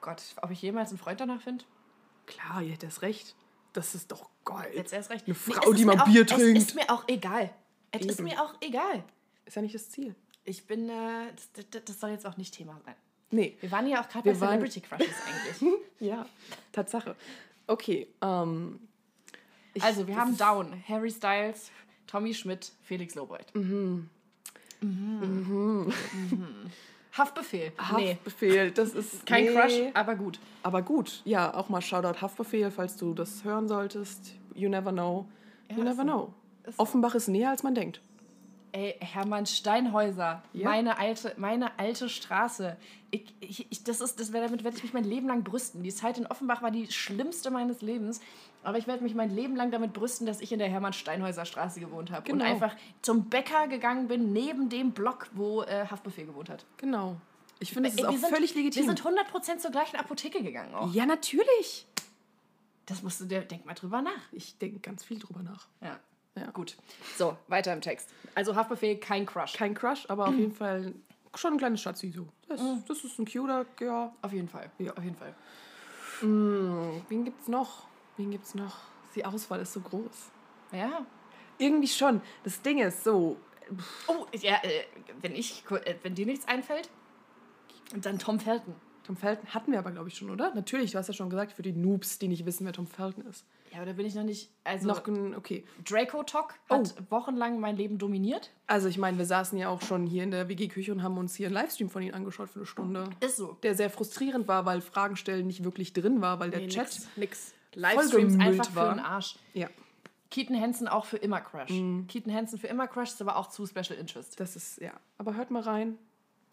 Gott, 0.02 0.22
ob 0.42 0.52
ich 0.52 0.62
jemals 0.62 0.90
einen 0.90 1.00
Freund 1.00 1.20
danach 1.22 1.42
finde? 1.42 1.64
Klar, 2.26 2.62
ihr 2.62 2.74
hättet 2.74 2.90
das 2.90 3.02
recht. 3.02 3.36
Das 3.74 3.96
ist 3.96 4.12
doch 4.12 4.30
geil. 4.44 4.72
Jetzt 4.76 4.94
erst 4.94 5.10
recht. 5.10 5.26
Eine 5.26 5.36
Nee, 5.36 5.54
Frau, 5.54 5.70
es 5.72 5.76
die 5.76 5.82
ist 5.82 5.86
mal 5.88 5.96
mir 5.96 6.02
auch, 6.04 6.08
Bier 6.08 6.22
Es 6.22 6.28
trinkt. 6.32 6.58
ist 6.62 6.76
mir 6.76 6.90
auch 6.90 7.04
egal. 7.08 7.54
Es 7.92 8.06
ist 8.06 8.20
Eben. 8.20 8.30
mir 8.30 8.42
auch 8.44 8.54
egal. 8.62 9.04
Ist 9.46 9.56
ja 9.56 9.62
nicht 9.62 9.76
das 9.76 9.90
Ziel. 9.90 10.16
Ich 10.44 10.68
bin, 10.68 10.90
äh, 10.90 11.32
das, 11.54 11.66
das, 11.72 11.84
das 11.86 12.00
soll 12.00 12.10
jetzt 12.12 12.26
auch 12.28 12.38
nicht 12.38 12.54
Thema 12.54 12.80
sein. 12.86 12.96
Nee. 13.32 13.58
Wir 13.62 13.72
waren 13.72 13.88
ja 13.88 14.02
auch 14.04 14.10
gerade 14.10 14.32
bei 14.32 14.40
waren- 14.40 14.50
Celebrity 14.60 14.82
Crushes 14.82 15.08
eigentlich. 15.28 15.74
Ja, 16.00 16.26
Tatsache. 16.74 17.16
Okay, 17.68 18.08
ähm. 18.22 18.80
ich- 19.74 19.82
Also, 19.84 20.06
wir 20.08 20.16
haben 20.18 20.32
ist- 20.34 20.42
Down, 20.42 20.84
Harry 20.88 21.10
Styles, 21.10 21.72
Tommy 22.08 22.34
Schmidt, 22.34 22.72
Felix 22.84 23.16
Lobrecht. 23.16 23.54
Mhm. 23.56 24.10
Mhm. 24.82 25.92
Haftbefehl. 27.18 27.72
Nee, 27.96 28.12
Haftbefehl, 28.14 28.72
das 28.72 28.94
ist. 28.94 29.26
kein 29.26 29.46
nee. 29.46 29.54
Crush, 29.54 29.74
aber 29.94 30.16
gut. 30.16 30.40
Aber 30.64 30.82
gut, 30.82 31.22
ja, 31.26 31.54
auch 31.54 31.70
mal 31.70 31.82
Shoutout 31.82 32.20
Haftbefehl, 32.22 32.72
falls 32.72 32.98
du 32.98 33.14
das 33.14 33.44
hören 33.44 33.68
solltest. 33.68 34.34
You 34.54 34.70
never 34.70 34.92
know. 34.92 35.26
You 35.70 35.78
Ja, 35.78 35.84
never 35.86 35.96
so. 35.98 36.04
know. 36.04 36.34
Ist 36.66 36.78
so. 36.78 36.84
Offenbach 36.84 37.16
ist 37.16 37.28
näher, 37.30 37.50
als 37.52 37.64
man 37.64 37.74
denkt. 37.76 38.02
Ey, 38.76 38.98
Hermann 39.00 39.46
Steinhäuser, 39.46 40.44
Ja. 40.52 40.66
meine, 40.70 40.98
alte, 40.98 41.34
meine 41.38 41.80
alte 41.80 42.10
Straße. 42.10 42.76
Ich, 43.10 43.34
ich, 43.40 43.72
ich, 43.72 43.84
das 43.86 44.02
ist, 44.02 44.20
das, 44.20 44.32
damit 44.32 44.66
werde 44.66 44.76
ich 44.76 44.84
mich 44.84 44.92
mein 44.94 45.06
Leben 45.06 45.28
lang 45.28 45.44
brüsten. 45.46 45.82
Die 45.82 45.94
Zeit 45.94 46.18
in 46.18 46.28
Offenbach 46.28 46.62
war 46.62 46.72
die 46.72 46.92
schlimmste 46.92 47.52
meines 47.52 47.82
Lebens. 47.82 48.20
Aber 48.64 48.78
ich 48.78 48.86
werde 48.86 49.02
mich 49.04 49.16
mein 49.16 49.30
Leben 49.34 49.56
lang 49.56 49.72
damit 49.72 49.94
brüsten, 49.94 50.28
dass 50.28 50.42
ich 50.42 50.52
in 50.52 50.60
der 50.60 50.68
Hermann 50.68 50.92
Steinhäuser 50.92 51.46
Straße 51.46 51.80
gewohnt 51.80 52.12
habe. 52.12 52.30
Und 52.30 52.40
Genau. 52.40 52.52
einfach 52.52 52.76
zum 53.02 53.30
Bäcker 53.30 53.68
gegangen 53.70 54.10
bin, 54.10 54.34
neben 54.34 54.68
dem 54.68 54.92
Block, 54.92 55.30
wo 55.34 55.62
äh, 55.62 55.86
Haftbefehl 55.90 56.26
gewohnt 56.26 56.50
hat. 56.50 56.66
Genau. 56.76 57.16
Ich 57.60 57.72
finde, 57.72 57.88
es 57.88 57.96
ist 57.96 58.02
Ey, 58.02 58.08
auch 58.08 58.12
sind, 58.12 58.28
völlig 58.30 58.54
legitim. 58.56 58.82
Wir 58.88 58.94
sind 58.94 59.02
100% 59.06 59.60
zur 59.60 59.72
gleichen 59.72 59.96
Apotheke 59.96 60.44
gegangen. 60.44 60.76
Auch. 60.76 60.94
ja, 60.94 61.06
natürlich. 61.06 61.88
Das 62.88 63.02
musst 63.04 63.22
du 63.22 63.26
dir, 63.26 63.40
denk 63.42 63.66
mal 63.66 63.74
drüber 63.74 64.02
nach. 64.02 64.12
Ich 64.34 64.58
denke 64.58 64.80
ganz 64.80 65.04
viel 65.06 65.18
drüber 65.20 65.42
nach. 65.42 65.68
Ja. 65.82 65.98
Ja. 66.36 66.52
Gut. 66.52 66.76
So, 67.18 67.38
weiter 67.48 67.74
im 67.74 67.82
Text. 67.82 68.10
Also 68.34 68.56
Haftbefehl, 68.56 68.98
kein 68.98 69.26
Crush. 69.26 69.54
Kein 69.54 69.74
Crush, 69.74 70.06
aber 70.10 70.28
auf 70.28 70.36
jeden 70.36 70.54
Fall 70.54 70.94
schon 71.36 71.54
ein 71.54 71.58
kleines 71.58 71.82
Schatzi 71.82 72.12
so. 72.12 72.28
Das, 72.48 72.62
das 72.88 73.04
ist 73.04 73.20
ein 73.20 73.26
cuter, 73.26 73.66
ja. 73.80 74.14
Auf 74.22 74.32
jeden 74.32 74.48
Fall. 74.48 74.70
Ja. 74.80 74.94
Auf 74.94 75.04
jeden 75.04 75.16
Fall. 75.16 75.36
Wen 76.22 77.26
gibt's 77.26 77.48
noch? 77.48 77.88
Wen 78.18 78.32
gibt's 78.32 78.56
noch? 78.56 78.78
Die 79.16 79.26
Auswahl 79.26 79.60
ist 79.62 79.74
so 79.74 79.82
groß. 79.82 80.32
Ja. 80.72 81.06
Irgendwie 81.58 81.88
schon. 81.88 82.22
Das 82.44 82.62
Ding 82.62 82.80
ist 82.80 83.04
so. 83.04 83.38
Oh, 84.08 84.26
ja, 84.34 84.56
äh, 84.64 84.84
wenn, 85.22 85.34
ich, 85.36 85.64
äh, 85.72 85.96
wenn 86.04 86.16
dir 86.16 86.26
nichts 86.26 86.48
einfällt, 86.48 86.90
dann 87.96 88.20
Tom 88.20 88.40
Felton. 88.40 88.76
Tom 89.04 89.16
Felton 89.16 89.54
hatten 89.54 89.72
wir 89.72 89.80
aber, 89.80 89.92
glaube 89.92 90.10
ich, 90.10 90.18
schon, 90.18 90.30
oder? 90.30 90.54
Natürlich, 90.54 90.92
du 90.92 90.98
hast 90.98 91.08
ja 91.08 91.14
schon 91.14 91.30
gesagt, 91.30 91.54
für 91.54 91.62
die 91.62 91.74
Noobs, 91.74 92.20
die 92.20 92.28
nicht 92.28 92.46
wissen, 92.46 92.66
wer 92.66 92.74
Tom 92.74 92.88
Felton 92.88 93.26
ist. 93.26 93.46
Ja, 93.76 93.82
aber 93.82 93.92
da 93.92 93.94
bin 93.98 94.06
ich 94.06 94.16
noch 94.16 94.24
nicht. 94.24 94.50
Also, 94.64 94.88
Noch, 94.88 95.06
okay. 95.36 95.66
Draco 95.84 96.24
Talk 96.24 96.54
hat 96.70 96.96
wochenlang 97.12 97.60
mein 97.60 97.76
Leben 97.76 97.98
dominiert. 97.98 98.52
Also, 98.68 98.88
ich 98.88 98.98
meine, 98.98 99.18
wir 99.18 99.26
saßen 99.26 99.58
ja 99.58 99.68
auch 99.68 99.82
schon 99.82 100.08
hier 100.08 100.24
in 100.24 100.32
der 100.32 100.48
WG-Küche 100.48 100.94
und 100.94 101.04
haben 101.04 101.18
uns 101.18 101.36
hier 101.36 101.48
einen 101.48 101.56
Livestream 101.56 101.90
von 101.90 102.02
ihm 102.02 102.14
angeschaut 102.14 102.50
für 102.50 102.60
eine 102.60 102.66
Stunde. 102.66 103.10
Ist 103.20 103.36
so. 103.36 103.58
Der 103.64 103.76
sehr 103.76 103.90
frustrierend 103.90 104.48
war, 104.48 104.66
weil 104.66 104.80
Fragen 104.80 105.18
stellen 105.18 105.46
nicht 105.48 105.66
wirklich 105.66 105.92
drin 105.92 106.22
war, 106.22 106.40
weil 106.40 106.52
der 106.52 106.62
Nee, 106.62 106.68
Chat. 106.70 106.86
nix. 106.86 107.08
nix. 107.18 107.54
Livestreams 107.74 108.40
einfach 108.40 108.74
war. 108.76 108.90
für 108.92 108.96
den 108.96 109.04
Arsch. 109.06 109.36
Ja. 109.54 109.68
Keaton 110.32 110.60
Hansen 110.60 110.88
auch 110.88 111.04
für 111.06 111.18
immer 111.18 111.42
Crush. 111.42 111.68
Keaton 112.08 112.34
Hansen 112.34 112.58
für 112.58 112.68
immer 112.68 112.88
Crush 112.88 113.10
ist 113.10 113.22
aber 113.22 113.36
auch 113.36 113.48
zu 113.50 113.66
Special 113.66 114.00
Interest. 114.00 114.40
Das 114.40 114.56
ist, 114.56 114.80
ja. 114.82 114.92
Aber 115.18 115.36
hört 115.36 115.52
mal 115.52 115.62
rein. 115.62 115.98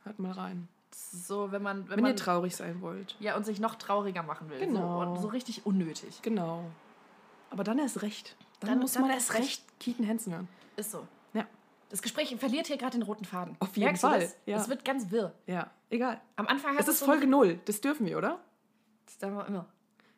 Hört 0.02 0.18
mal 0.18 0.32
rein. 0.32 0.66
So, 0.94 1.50
wenn 1.52 1.62
man, 1.62 1.88
wenn 1.88 1.96
Wenn 1.96 2.02
man 2.02 2.12
ihr 2.12 2.16
traurig 2.16 2.54
sein 2.54 2.80
wollt. 2.82 3.16
ja, 3.18 3.36
und 3.36 3.46
sich 3.46 3.60
noch 3.60 3.76
trauriger 3.76 4.22
machen 4.22 4.50
will. 4.50 4.58
Genau. 4.60 5.02
So, 5.04 5.10
und 5.10 5.20
so 5.22 5.28
richtig 5.28 5.64
unnötig. 5.64 6.20
Genau. 6.22 6.64
Aber 7.52 7.64
dann 7.64 7.78
erst 7.78 8.02
recht. 8.02 8.36
Dann, 8.60 8.70
Dann- 8.70 8.78
muss 8.80 8.92
dann 8.92 9.02
man 9.02 9.10
erst 9.10 9.30
erst 9.30 9.40
recht 9.40 9.62
Keaton 9.80 10.08
Hansen 10.08 10.32
hören. 10.32 10.48
Ist 10.76 10.92
so. 10.92 11.06
Ja. 11.34 11.46
Das 11.90 12.00
Gespräch 12.00 12.34
verliert 12.38 12.66
hier 12.66 12.78
gerade 12.78 12.96
den 12.98 13.02
roten 13.02 13.24
Faden. 13.24 13.56
Auf 13.60 13.76
jeden 13.76 13.84
Merkst 13.84 14.02
Fall, 14.02 14.20
Das? 14.20 14.36
ja. 14.46 14.56
Es 14.56 14.68
wird 14.68 14.84
ganz 14.84 15.10
wirr. 15.10 15.34
Ja, 15.46 15.70
egal. 15.90 16.20
Am 16.36 16.46
Anfang 16.46 16.74
hat 16.74 16.80
Es 16.80 16.88
ist 16.88 17.00
so 17.00 17.06
Folge 17.06 17.26
null. 17.26 17.60
Das 17.66 17.80
dürfen 17.82 18.06
wir, 18.06 18.16
oder? 18.16 18.40
Das 19.06 19.18
sagen 19.18 19.36
wir 19.36 19.46
immer. 19.46 19.66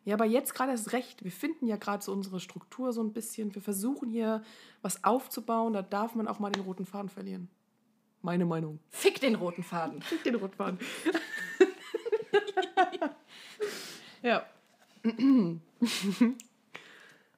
Ja, 0.05 0.13
aber 0.15 0.25
jetzt 0.25 0.53
gerade 0.53 0.71
erst 0.71 0.93
recht. 0.93 1.23
Wir 1.23 1.31
finden 1.31 1.67
ja 1.67 1.75
gerade 1.77 2.03
so 2.03 2.13
unsere 2.13 2.39
Struktur 2.39 2.93
so 2.93 3.01
ein 3.03 3.11
bisschen. 3.11 3.53
Wir 3.55 3.61
versuchen 3.61 4.09
hier 4.09 4.43
was 4.83 5.03
aufzubauen. 5.03 5.73
Da 5.73 5.81
darf 5.81 6.13
man 6.15 6.27
auch 6.27 6.39
mal 6.39 6.51
den 6.51 6.63
roten 6.63 6.85
Faden 6.85 7.09
verlieren. 7.09 7.49
Meine 8.21 8.45
Meinung. 8.45 8.79
Fick 8.91 9.19
den 9.19 9.35
roten 9.35 9.63
Faden. 9.63 10.01
Den 10.23 10.35
roten 10.35 10.55
Faden. 10.55 10.79
ja. 14.21 14.45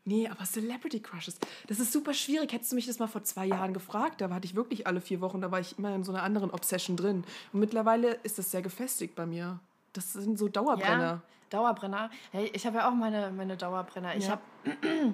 nee, 0.08 0.28
aber 0.28 0.44
Celebrity 0.46 1.00
Crushes, 1.02 1.38
das 1.68 1.80
ist 1.80 1.92
super 1.92 2.14
schwierig. 2.14 2.52
Hättest 2.54 2.72
du 2.72 2.76
mich 2.76 2.88
das 2.88 2.98
mal 3.00 3.08
vor 3.08 3.24
zwei 3.24 3.46
Jahren 3.46 3.74
gefragt, 3.74 4.22
da 4.22 4.30
hatte 4.30 4.46
ich 4.46 4.56
wirklich 4.56 4.88
alle 4.88 5.02
vier 5.02 5.22
Wochen, 5.22 5.42
da 5.42 5.52
war 5.52 5.60
ich 5.60 5.78
immer 5.78 5.94
in 5.94 6.04
so 6.04 6.12
einer 6.12 6.24
anderen 6.24 6.50
Obsession 6.52 6.96
drin. 6.98 7.24
Und 7.54 7.60
mittlerweile 7.60 8.14
ist 8.24 8.38
das 8.40 8.50
sehr 8.52 8.62
gefestigt 8.62 9.16
bei 9.16 9.26
mir. 9.26 9.60
Das 9.94 10.14
sind 10.14 10.40
so 10.40 10.48
Dauerbrenner. 10.48 11.04
Ja, 11.04 11.22
Dauerbrenner. 11.50 12.10
Hey, 12.32 12.50
ich 12.54 12.66
habe 12.66 12.78
ja 12.78 12.90
auch 12.90 12.94
meine, 12.94 13.32
meine 13.32 13.58
Dauerbrenner. 13.58 14.16
Ich 14.16 14.26
Ja. 14.26 14.32
habe. 14.32 14.42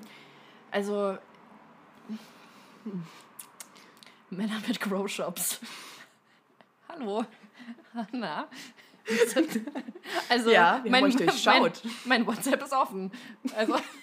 Also. 0.72 1.20
Männer 4.32 4.60
mit 4.68 4.82
Grow 4.82 5.08
Shops. 5.08 5.60
Hallo. 6.90 7.26
Na? 8.12 8.48
Also, 10.30 10.50
Ja, 10.50 10.82
euch 10.86 11.16
durchschaut. 11.16 11.82
Mein, 12.06 12.24
mein 12.24 12.28
WhatsApp 12.28 12.64
ist 12.64 12.74
offen. 12.74 13.12
Also. 13.56 13.76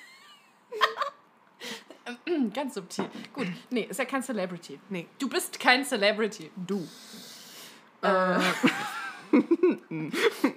Ganz 2.55 2.75
subtil. 2.75 3.07
Gut. 3.33 3.47
Nee, 3.71 3.83
ist 3.83 3.99
ja 3.99 4.05
kein 4.05 4.23
Celebrity. 4.23 4.79
Nee. 4.89 5.07
Du 5.19 5.29
bist 5.29 5.59
kein 5.61 5.85
Celebrity. 5.85 6.51
Du. 6.57 6.87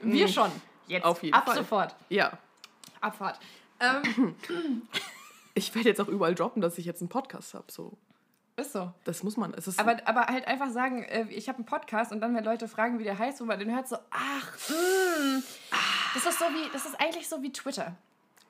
Wir 0.01 0.27
schon. 0.27 0.51
Jetzt. 0.87 1.05
Auf 1.05 1.23
jeden 1.23 1.35
Ab 1.35 1.45
Fall. 1.45 1.55
sofort. 1.57 1.95
Ja. 2.09 2.37
Abfahrt. 3.01 3.39
Ähm, 3.79 4.35
Ich 5.55 5.73
werde 5.75 5.89
jetzt 5.89 6.01
auch 6.01 6.07
überall 6.07 6.33
droppen, 6.33 6.61
dass 6.61 6.77
ich 6.77 6.85
jetzt 6.85 7.01
einen 7.01 7.09
Podcast 7.09 7.53
habe. 7.53 7.65
So. 7.71 7.95
ist 8.55 8.71
so. 8.71 8.91
Das 9.03 9.21
muss 9.23 9.37
man. 9.37 9.53
Es 9.53 9.67
ist 9.67 9.79
Aber, 9.79 9.97
aber 10.05 10.25
halt 10.25 10.47
einfach 10.47 10.71
sagen, 10.71 11.03
äh, 11.03 11.27
ich 11.29 11.47
habe 11.47 11.57
einen 11.57 11.65
Podcast 11.65 12.11
und 12.11 12.21
dann, 12.21 12.35
wenn 12.35 12.43
Leute 12.43 12.67
fragen, 12.67 12.97
wie 12.97 13.03
der 13.03 13.19
heißt, 13.19 13.39
wo 13.39 13.45
man 13.45 13.59
den 13.59 13.71
hört, 13.71 13.87
so, 13.87 13.97
ach, 14.09 14.57
mm, 14.69 15.43
das 16.15 16.25
ist 16.25 16.39
so 16.39 16.45
wie, 16.45 16.71
das 16.71 16.85
ist 16.85 16.99
eigentlich 16.99 17.29
so 17.29 17.41
wie 17.43 17.51
Twitter. 17.51 17.95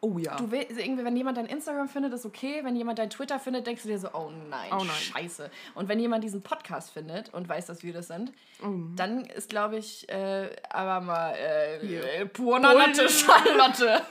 Oh 0.05 0.17
ja. 0.17 0.35
Du 0.35 0.51
willst, 0.51 0.71
irgendwie, 0.77 1.03
wenn 1.05 1.15
jemand 1.15 1.37
dein 1.37 1.45
Instagram 1.45 1.87
findet, 1.87 2.11
ist 2.13 2.25
okay. 2.25 2.59
Wenn 2.63 2.75
jemand 2.75 2.99
dein 2.99 3.09
Twitter 3.09 3.39
findet, 3.39 3.65
denkst 3.65 3.83
du 3.83 3.87
dir 3.87 3.97
so, 3.99 4.09
oh 4.13 4.29
nein, 4.49 4.69
Oh 4.71 4.83
nein. 4.83 4.87
scheiße. 4.89 5.49
Und 5.75 5.87
wenn 5.87 5.99
jemand 5.99 6.23
diesen 6.23 6.41
Podcast 6.43 6.91
findet 6.91 7.33
und 7.33 7.47
weiß, 7.47 7.65
dass 7.67 7.83
wir 7.83 7.93
das 7.93 8.07
sind, 8.07 8.33
Mhm. 8.61 8.95
dann 8.97 9.25
ist, 9.25 9.49
glaube 9.49 9.77
ich, 9.77 10.07
äh, 10.09 10.49
aber 10.69 10.99
mal 11.01 11.31
äh, 11.35 11.79
Hier. 11.85 12.03
äh, 12.13 12.25
Purna 12.25 12.73
Latte 12.73 13.07
Charlotte. 13.09 14.01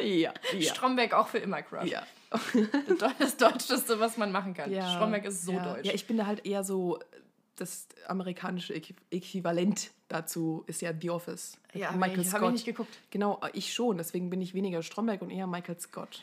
ja. 0.00 0.32
Ja. 0.58 0.74
Stromberg 0.74 1.12
auch 1.14 1.28
für 1.28 1.38
immer 1.38 1.62
Crush. 1.62 1.88
ja. 1.90 2.02
Das, 2.98 3.16
das 3.18 3.36
Deutscheste, 3.36 3.98
was 3.98 4.16
man 4.16 4.30
machen 4.32 4.54
kann. 4.54 4.70
Ja. 4.70 4.88
Stromberg 4.94 5.24
ist 5.24 5.44
so 5.44 5.52
ja. 5.52 5.64
deutsch. 5.74 5.86
Ja, 5.86 5.92
ich 5.94 6.06
bin 6.06 6.16
da 6.16 6.26
halt 6.26 6.46
eher 6.46 6.62
so, 6.64 6.98
das 7.60 7.86
amerikanische 8.06 8.74
Äqui- 8.74 8.94
Äquivalent 9.10 9.90
dazu 10.08 10.64
ist 10.66 10.80
ja 10.82 10.92
The 10.98 11.10
Office. 11.10 11.58
Ja, 11.74 11.92
Michael 11.92 12.20
ich- 12.20 12.28
Scott. 12.28 12.42
ich 12.42 12.52
nicht 12.52 12.64
geguckt. 12.64 12.98
Genau, 13.10 13.40
ich 13.52 13.72
schon. 13.72 13.98
Deswegen 13.98 14.30
bin 14.30 14.40
ich 14.40 14.54
weniger 14.54 14.82
Stromberg 14.82 15.22
und 15.22 15.30
eher 15.30 15.46
Michael 15.46 15.78
Scott. 15.78 16.22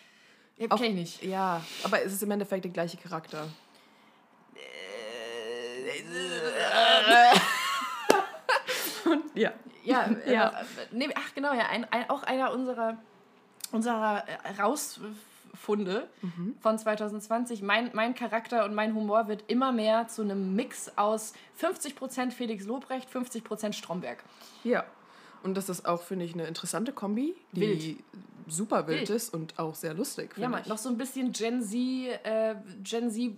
Ja, 0.58 0.68
kenn 0.68 0.86
ich 0.86 0.94
nicht. 1.22 1.24
Ja, 1.24 1.64
aber 1.84 2.02
es 2.04 2.14
ist 2.14 2.24
im 2.24 2.32
Endeffekt 2.32 2.66
der 2.66 2.72
gleiche 2.72 2.98
Charakter. 2.98 3.48
ja. 9.36 9.52
Ja, 9.84 10.10
Ja. 10.10 10.10
ja. 10.32 10.50
Äh, 10.50 10.64
nee, 10.92 11.10
ach 11.16 11.34
genau, 11.34 11.54
ja, 11.54 11.68
ein, 11.70 11.86
ein, 11.92 12.10
auch 12.10 12.24
einer 12.24 12.52
unserer, 12.52 12.98
unserer 13.72 14.24
äh, 15.48 15.52
Rausfunde 15.58 16.08
von 16.62 16.78
2020. 16.78 17.62
Mein, 17.62 17.92
mein 17.94 18.14
Charakter 18.16 18.66
und 18.66 18.74
mein 18.76 18.94
Humor 18.96 19.28
wird 19.28 19.44
immer 19.48 19.72
mehr 19.72 20.08
zu 20.08 20.22
einem 20.22 20.56
Mix 20.56 20.92
aus 20.98 21.34
50% 21.62 22.32
Felix 22.32 22.66
Lobrecht, 22.66 23.10
50% 23.10 23.74
Stromberg. 23.74 24.24
Ja. 24.64 24.86
Und 25.44 25.56
das 25.56 25.70
ist 25.70 25.86
auch, 25.86 26.02
finde 26.02 26.26
ich, 26.26 26.34
eine 26.34 26.46
interessante 26.48 26.92
Kombi, 26.92 27.36
die 27.52 27.62
Wild. 27.62 28.04
super 28.48 28.88
wild, 28.88 29.02
Wild. 29.02 29.10
ist 29.12 29.34
und 29.34 29.58
auch 29.60 29.76
sehr 29.76 29.94
lustig. 29.94 30.32
Ja, 30.36 30.50
man, 30.50 30.64
noch 30.68 30.80
so 30.80 30.90
ein 30.90 30.98
bisschen 30.98 31.32
Gen 31.32 31.62
Z, 31.62 31.74
äh, 31.76 32.56
Gen 32.84 33.12
Z 33.12 33.36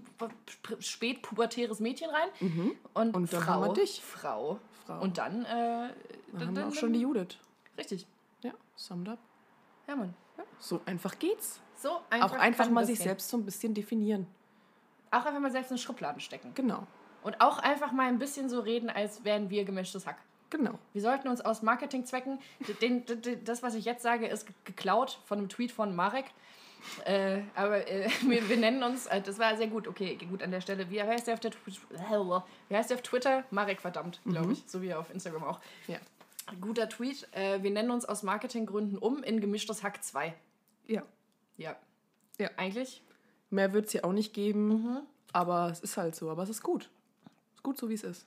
sp- 0.47 0.79
spätpubertäres 0.79 1.79
Mädchen 1.81 2.09
rein. 2.09 2.69
Und, 2.93 3.15
Und 3.15 3.33
dann 3.33 3.41
Frau, 3.41 3.51
haben 3.51 3.65
wir 3.65 3.73
dich. 3.73 4.01
Frau. 4.01 4.59
Frau. 4.85 5.01
Und 5.01 5.17
dann, 5.17 5.43
äh, 5.43 5.45
Dann 5.47 5.89
dann, 6.31 6.47
haben 6.47 6.55
wir 6.55 6.61
dann, 6.63 6.71
auch 6.71 6.75
schon 6.75 6.93
die 6.93 7.01
Judith. 7.01 7.37
Richtig. 7.77 8.07
Ja, 8.43 8.51
summed 8.75 9.09
up. 9.09 9.19
Ja, 9.87 9.95
Mann. 9.97 10.13
So 10.59 10.81
einfach 10.85 11.17
geht's. 11.19 11.59
So 11.75 11.99
einfach 12.09 12.31
auch 12.33 12.37
einfach 12.37 12.69
mal 12.69 12.81
das 12.81 12.89
sich 12.89 12.99
selbst 12.99 13.29
so 13.29 13.37
ein 13.37 13.45
bisschen 13.45 13.73
definieren. 13.73 14.27
Auch 15.11 15.25
einfach 15.25 15.39
mal 15.39 15.51
selbst 15.51 15.71
in 15.71 15.77
Schubladen 15.77 16.19
stecken. 16.21 16.51
Genau. 16.53 16.85
Und 17.23 17.41
auch 17.41 17.59
einfach 17.59 17.91
mal 17.91 18.07
ein 18.07 18.19
bisschen 18.19 18.49
so 18.49 18.59
reden, 18.59 18.89
als 18.89 19.23
wären 19.23 19.49
wir 19.49 19.65
gemischtes 19.65 20.05
Hack. 20.05 20.17
Genau. 20.49 20.73
Wir 20.93 21.01
sollten 21.01 21.27
uns 21.27 21.41
aus 21.41 21.61
Marketingzwecken, 21.61 22.39
den, 22.81 23.05
den, 23.05 23.21
den, 23.21 23.43
das, 23.43 23.61
was 23.63 23.75
ich 23.75 23.85
jetzt 23.85 24.01
sage, 24.03 24.27
ist 24.27 24.45
ge- 24.47 24.55
geklaut 24.65 25.19
von 25.25 25.37
einem 25.37 25.47
Tweet 25.49 25.71
von 25.71 25.95
Marek. 25.95 26.25
Äh, 27.05 27.41
aber 27.55 27.87
äh, 27.87 28.09
wir, 28.27 28.47
wir 28.49 28.57
nennen 28.57 28.81
uns, 28.83 29.05
äh, 29.07 29.21
das 29.21 29.37
war 29.37 29.55
sehr 29.57 29.67
gut, 29.67 29.87
okay, 29.87 30.17
gut 30.29 30.41
an 30.41 30.51
der 30.51 30.61
Stelle. 30.61 30.89
Wie 30.89 31.01
heißt 31.01 31.27
der 31.27 31.35
auf, 31.35 31.39
der, 31.39 31.51
wie 32.69 32.75
heißt 32.75 32.89
der 32.89 32.97
auf 32.97 33.03
Twitter? 33.03 33.43
Marek, 33.51 33.79
verdammt, 33.81 34.21
glaube 34.25 34.53
ich. 34.53 34.63
So 34.65 34.81
wie 34.81 34.87
er 34.87 34.99
auf 34.99 35.09
Instagram 35.11 35.43
auch. 35.43 35.59
Ja. 35.87 35.97
Guter 36.61 36.89
Tweet. 36.89 37.27
Äh, 37.33 37.61
wir 37.61 37.69
nennen 37.71 37.91
uns 37.91 38.05
aus 38.05 38.23
Marketinggründen 38.23 38.97
um 38.97 39.21
in 39.23 39.39
gemischtes 39.41 39.83
Hack 39.83 40.03
2. 40.03 40.33
Ja. 40.89 41.03
Ja. 41.57 41.75
Ja. 42.37 42.49
Eigentlich? 42.57 43.01
Mehr 43.49 43.73
wird 43.73 43.85
es 43.85 43.91
hier 43.91 44.05
auch 44.05 44.13
nicht 44.13 44.33
geben. 44.33 44.67
Mhm. 44.69 44.99
Aber 45.33 45.69
es 45.69 45.79
ist 45.81 45.97
halt 45.97 46.15
so. 46.15 46.29
Aber 46.29 46.43
es 46.43 46.49
ist 46.49 46.63
gut. 46.63 46.89
Ist 47.55 47.63
gut, 47.63 47.77
so 47.77 47.89
wie 47.89 47.93
es 47.93 48.03
ist. 48.03 48.25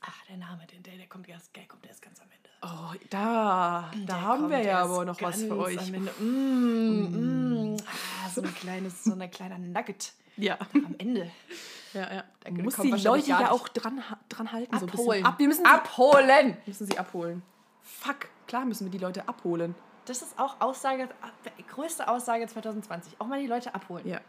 Ach, 0.00 0.24
der 0.28 0.38
Name, 0.38 0.66
den, 0.66 0.82
der, 0.82 0.96
der 0.96 1.06
kommt 1.06 1.28
erst, 1.28 1.54
der 1.54 1.66
kommt 1.66 1.86
erst 1.86 2.00
ganz 2.00 2.20
am 2.20 2.28
Ende. 2.30 2.48
Oh, 2.62 2.94
da. 3.10 3.90
Da 3.92 4.04
Der 4.06 4.20
haben 4.22 4.48
wir 4.50 4.60
ja 4.62 4.82
aber 4.82 5.04
noch 5.04 5.20
was 5.20 5.42
für 5.42 5.56
euch. 5.58 5.78
am 5.78 5.94
Ende. 5.94 6.12
Mm, 6.18 7.74
mm. 7.74 7.76
Ah, 8.24 8.28
so 8.30 8.40
ein 8.42 8.54
kleines, 8.54 9.04
so 9.04 9.12
ein 9.12 9.30
kleiner 9.30 9.58
Nugget 9.58 10.14
Ja. 10.36 10.56
am 10.72 10.94
Ende. 10.98 11.30
Ja, 11.92 12.12
ja. 12.14 12.24
Da 12.40 12.50
kommt 12.50 12.82
die 12.84 12.90
Leute 13.04 13.28
ja 13.28 13.50
auch 13.50 13.68
dran, 13.68 14.02
dran 14.28 14.52
halten. 14.52 14.78
So 14.78 14.86
ein 14.86 14.90
bisschen. 14.90 15.00
Abholen. 15.04 15.26
Ab, 15.26 15.38
wir 15.38 15.48
müssen 15.48 15.64
sie, 15.64 15.70
Abholen! 15.70 16.56
müssen 16.66 16.86
sie 16.86 16.98
abholen. 16.98 17.42
Fuck. 17.82 18.28
Klar 18.46 18.64
müssen 18.64 18.84
wir 18.86 18.90
die 18.90 18.98
Leute 19.04 19.28
abholen. 19.28 19.74
Das 20.10 20.22
ist 20.22 20.36
auch 20.40 20.60
Aussage, 20.60 21.08
größte 21.68 22.08
Aussage 22.08 22.44
2020. 22.44 23.20
Auch 23.20 23.28
mal 23.28 23.40
die 23.40 23.46
Leute 23.46 23.72
abholen. 23.72 24.04
Ja. 24.08 24.20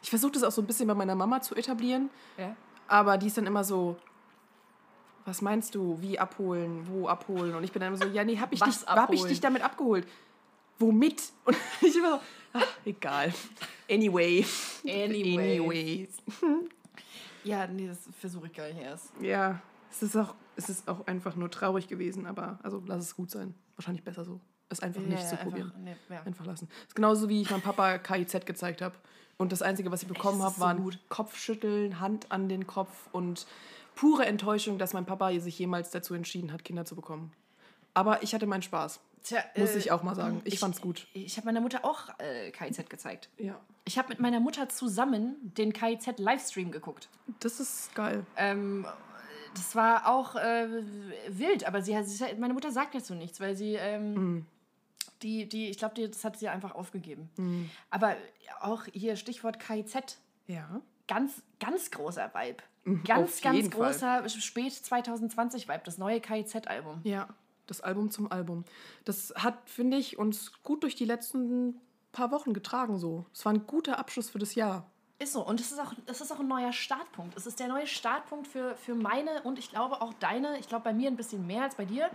Ich 0.00 0.10
versuche 0.10 0.30
das 0.30 0.44
auch 0.44 0.52
so 0.52 0.62
ein 0.62 0.66
bisschen 0.68 0.86
bei 0.86 0.94
meiner 0.94 1.16
Mama 1.16 1.40
zu 1.40 1.56
etablieren. 1.56 2.08
Ja? 2.38 2.54
Aber 2.86 3.18
die 3.18 3.26
ist 3.26 3.36
dann 3.36 3.48
immer 3.48 3.64
so, 3.64 3.96
was 5.24 5.42
meinst 5.42 5.74
du, 5.74 6.00
wie 6.00 6.20
abholen, 6.20 6.86
wo 6.86 7.08
abholen? 7.08 7.56
Und 7.56 7.64
ich 7.64 7.72
bin 7.72 7.80
dann 7.80 7.92
immer 7.92 8.00
so, 8.00 8.08
ja, 8.12 8.22
nee, 8.22 8.38
hab 8.38 8.52
ich, 8.52 8.60
Was 8.60 8.78
dich, 8.78 8.86
hab 8.86 9.12
ich 9.12 9.24
dich 9.24 9.40
damit 9.40 9.60
abgeholt? 9.60 10.06
Womit? 10.78 11.32
Und 11.46 11.56
ich 11.80 11.96
immer 11.96 12.12
so, 12.12 12.20
ach, 12.52 12.66
egal. 12.84 13.34
Anyway. 13.90 14.46
Anyway. 14.84 15.58
Anyways. 15.58 16.10
Ja, 17.42 17.66
nee, 17.66 17.88
das 17.88 17.98
versuche 18.18 18.46
ich 18.46 18.54
gar 18.54 18.68
nicht 18.68 18.80
erst. 18.80 19.12
Ja, 19.20 19.60
es 19.90 20.02
ist, 20.02 20.16
auch, 20.16 20.34
es 20.56 20.68
ist 20.68 20.88
auch 20.88 21.06
einfach 21.06 21.36
nur 21.36 21.50
traurig 21.50 21.88
gewesen, 21.88 22.26
aber 22.26 22.58
also 22.62 22.82
lass 22.86 23.02
es 23.04 23.16
gut 23.16 23.30
sein. 23.30 23.54
Wahrscheinlich 23.76 24.04
besser 24.04 24.24
so. 24.24 24.40
Es 24.68 24.80
einfach 24.80 25.00
nicht 25.02 25.12
Ja, 25.12 25.18
zu 25.26 25.32
einfach- 25.32 25.44
probieren. 25.44 25.72
nee, 25.82 25.96
ja. 26.08 26.22
Einfach 26.22 26.46
lassen. 26.46 26.68
Das 26.70 26.88
ist 26.88 26.94
genauso 26.96 27.28
wie 27.28 27.42
ich 27.42 27.50
meinem 27.50 27.60
Papa 27.62 27.98
KIZ 27.98 28.46
gezeigt 28.46 28.82
habe. 28.82 28.94
Und 29.36 29.52
das 29.52 29.62
Einzige, 29.62 29.90
was 29.90 30.02
ich 30.02 30.08
bekommen 30.08 30.42
habe, 30.42 30.54
so 30.54 30.60
waren 30.60 30.82
gut. 30.82 30.98
Kopfschütteln, 31.08 32.00
Hand 32.00 32.30
an 32.30 32.48
den 32.48 32.66
Kopf 32.66 33.08
und 33.12 33.46
pure 33.96 34.26
Enttäuschung, 34.26 34.78
dass 34.78 34.92
mein 34.92 35.06
Papa 35.06 35.38
sich 35.40 35.58
jemals 35.58 35.90
dazu 35.90 36.14
entschieden 36.14 36.52
hat, 36.52 36.64
Kinder 36.64 36.84
zu 36.84 36.94
bekommen. 36.96 37.32
Aber 37.94 38.22
ich 38.22 38.34
hatte 38.34 38.46
meinen 38.46 38.62
Spaß. 38.62 39.00
Tja, 39.22 39.42
Muss 39.56 39.70
äh, 39.70 39.78
ich 39.78 39.90
auch 39.90 40.02
mal 40.02 40.14
sagen. 40.14 40.40
Ich, 40.44 40.58
fand's 40.58 40.80
gut. 40.80 41.06
Ich 41.14 41.36
habe 41.36 41.46
meiner 41.46 41.60
Mutter 41.60 41.84
auch 41.84 42.10
äh, 42.18 42.50
KIZ 42.50 42.88
gezeigt. 42.90 43.28
Ja. 43.38 43.58
Ich 43.84 43.98
habe 43.98 44.08
mit 44.08 44.20
meiner 44.20 44.38
Mutter 44.40 44.68
zusammen 44.68 45.36
den 45.56 45.72
KIZ-Livestream 45.72 46.70
geguckt. 46.70 47.08
Das 47.40 47.58
ist 47.60 47.94
geil. 47.94 48.26
Ähm, 48.36 48.84
das 49.54 49.74
war 49.74 50.06
auch 50.08 50.36
äh, 50.36 50.68
wild, 51.28 51.66
aber 51.66 51.82
sie, 51.82 51.96
hat- 51.96 52.06
sie, 52.06 52.24
meine 52.38 52.54
Mutter 52.54 52.70
sagt 52.72 52.94
dazu 52.94 53.14
nichts, 53.14 53.40
weil 53.40 53.56
sie, 53.56 53.74
ähm, 53.74 54.46
Die, 55.22 55.48
die, 55.48 55.70
ich 55.70 55.78
glaube, 55.78 56.06
das 56.08 56.24
hat 56.24 56.38
sie 56.38 56.48
einfach 56.48 56.74
aufgegeben. 56.74 57.30
Mhm. 57.36 57.70
Aber 57.90 58.14
auch 58.60 58.84
hier 58.92 59.16
Stichwort 59.16 59.58
KIZ. 59.58 60.18
Ja. 60.46 60.80
Ganz, 61.08 61.42
ganz 61.60 61.90
großer 61.90 62.30
Vibe. 62.34 62.62
Mhm, 62.84 63.04
Ganz, 63.04 63.40
ganz 63.40 63.68
Fall. 63.68 63.70
großer 63.70 64.28
spät 64.28 64.72
2020 64.74 65.66
Vibe, 65.68 65.80
das 65.84 65.96
neue 65.96 66.20
KIZ-Album. 66.20 67.00
Ja, 67.04 67.28
das 67.66 67.80
Album 67.80 68.10
zum 68.10 68.30
Album. 68.30 68.64
Das 69.06 69.32
hat, 69.36 69.56
finde 69.70 69.96
ich, 69.96 70.18
uns 70.18 70.52
gut 70.62 70.82
durch 70.82 70.94
die 70.94 71.06
letzten 71.06 71.80
paar 72.12 72.30
Wochen 72.30 72.52
getragen 72.52 72.98
so. 72.98 73.24
Es 73.32 73.44
war 73.46 73.52
ein 73.54 73.66
guter 73.66 73.98
Abschluss 73.98 74.28
für 74.30 74.38
das 74.38 74.54
Jahr. 74.54 74.90
Ist 75.18 75.32
so. 75.32 75.46
Und 75.46 75.60
es 75.60 75.70
ist, 75.70 75.78
auch, 75.78 75.92
es 76.06 76.20
ist 76.20 76.32
auch 76.32 76.40
ein 76.40 76.48
neuer 76.48 76.72
Startpunkt. 76.72 77.36
Es 77.36 77.46
ist 77.46 77.60
der 77.60 77.68
neue 77.68 77.86
Startpunkt 77.86 78.48
für, 78.48 78.74
für 78.76 78.94
meine 78.94 79.42
und 79.42 79.58
ich 79.58 79.70
glaube 79.70 80.02
auch 80.02 80.12
deine. 80.14 80.58
Ich 80.58 80.68
glaube 80.68 80.84
bei 80.84 80.92
mir 80.92 81.08
ein 81.08 81.16
bisschen 81.16 81.46
mehr 81.46 81.62
als 81.62 81.76
bei 81.76 81.84
dir. 81.84 82.10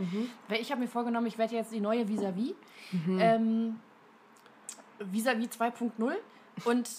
Weil 0.49 0.59
ich 0.59 0.71
habe 0.71 0.81
mir 0.81 0.87
vorgenommen, 0.87 1.27
ich 1.27 1.37
werde 1.37 1.55
jetzt 1.55 1.71
die 1.71 1.79
neue 1.79 2.09
Vis-a-vis. 2.09 2.55
Ähm, 3.19 3.79
Vis-a-vis 4.99 5.49
2.0. 5.57 6.15
Und 6.65 6.89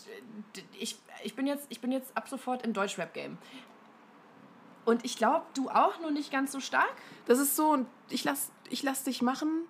äh, 0.56 0.62
ich, 0.78 0.98
ich, 1.22 1.36
bin 1.36 1.46
jetzt, 1.46 1.66
ich 1.68 1.80
bin 1.80 1.92
jetzt 1.92 2.16
ab 2.16 2.28
sofort 2.28 2.64
im 2.64 2.72
Deutschrap-Game. 2.72 3.36
Und 4.86 5.04
ich 5.04 5.16
glaube, 5.16 5.44
du 5.54 5.68
auch, 5.68 6.00
nur 6.00 6.10
nicht 6.10 6.32
ganz 6.32 6.52
so 6.52 6.60
stark. 6.60 6.94
Das 7.26 7.38
ist 7.38 7.56
so, 7.56 7.72
und 7.72 7.86
ich 8.08 8.24
lass, 8.24 8.50
ich 8.70 8.82
lass 8.82 9.04
dich 9.04 9.20
machen 9.20 9.66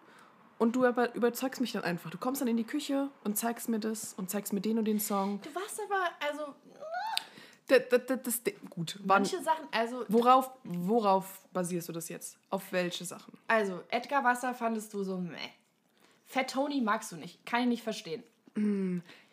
und 0.61 0.77
du 0.77 0.85
aber 0.85 1.15
überzeugst 1.15 1.61
mich 1.61 1.73
dann 1.73 1.83
einfach. 1.83 2.11
Du 2.11 2.19
kommst 2.19 2.43
dann 2.43 2.49
in 2.49 2.57
die 2.59 2.65
Küche 2.65 3.09
und 3.25 3.37
zeigst 3.37 3.69
mir 3.69 3.81
das 3.81 4.13
und 4.15 4.31
zeigst 4.31 4.53
mir 4.53 4.61
den 4.61 4.79
und 4.79 4.85
den 4.85 5.01
Song. 5.01 5.41
Du 5.41 5.53
warst 5.55 5.81
aber, 5.81 6.11
also 6.21 6.55
Das, 7.67 7.83
das, 7.89 8.07
das, 8.07 8.43
das, 8.43 8.55
gut, 8.69 8.99
wann, 9.01 9.23
manche 9.23 9.43
Sachen, 9.43 9.67
also 9.73 10.05
worauf, 10.09 10.51
worauf 10.65 11.41
basierst 11.53 11.89
du 11.89 11.93
das 11.93 12.09
jetzt? 12.11 12.37
Auf 12.51 12.73
welche 12.73 13.05
Sachen? 13.07 13.39
Also, 13.49 13.81
Edgar 13.89 14.23
Wasser 14.23 14.53
fandest 14.55 14.93
du 14.93 15.03
so 15.03 15.17
meh. 15.19 15.39
Fat 16.27 16.51
Tony 16.51 16.81
magst 16.81 17.11
du 17.11 17.17
nicht. 17.17 17.45
Kann 17.47 17.63
ich 17.63 17.67
nicht 17.67 17.83
verstehen. 17.83 18.23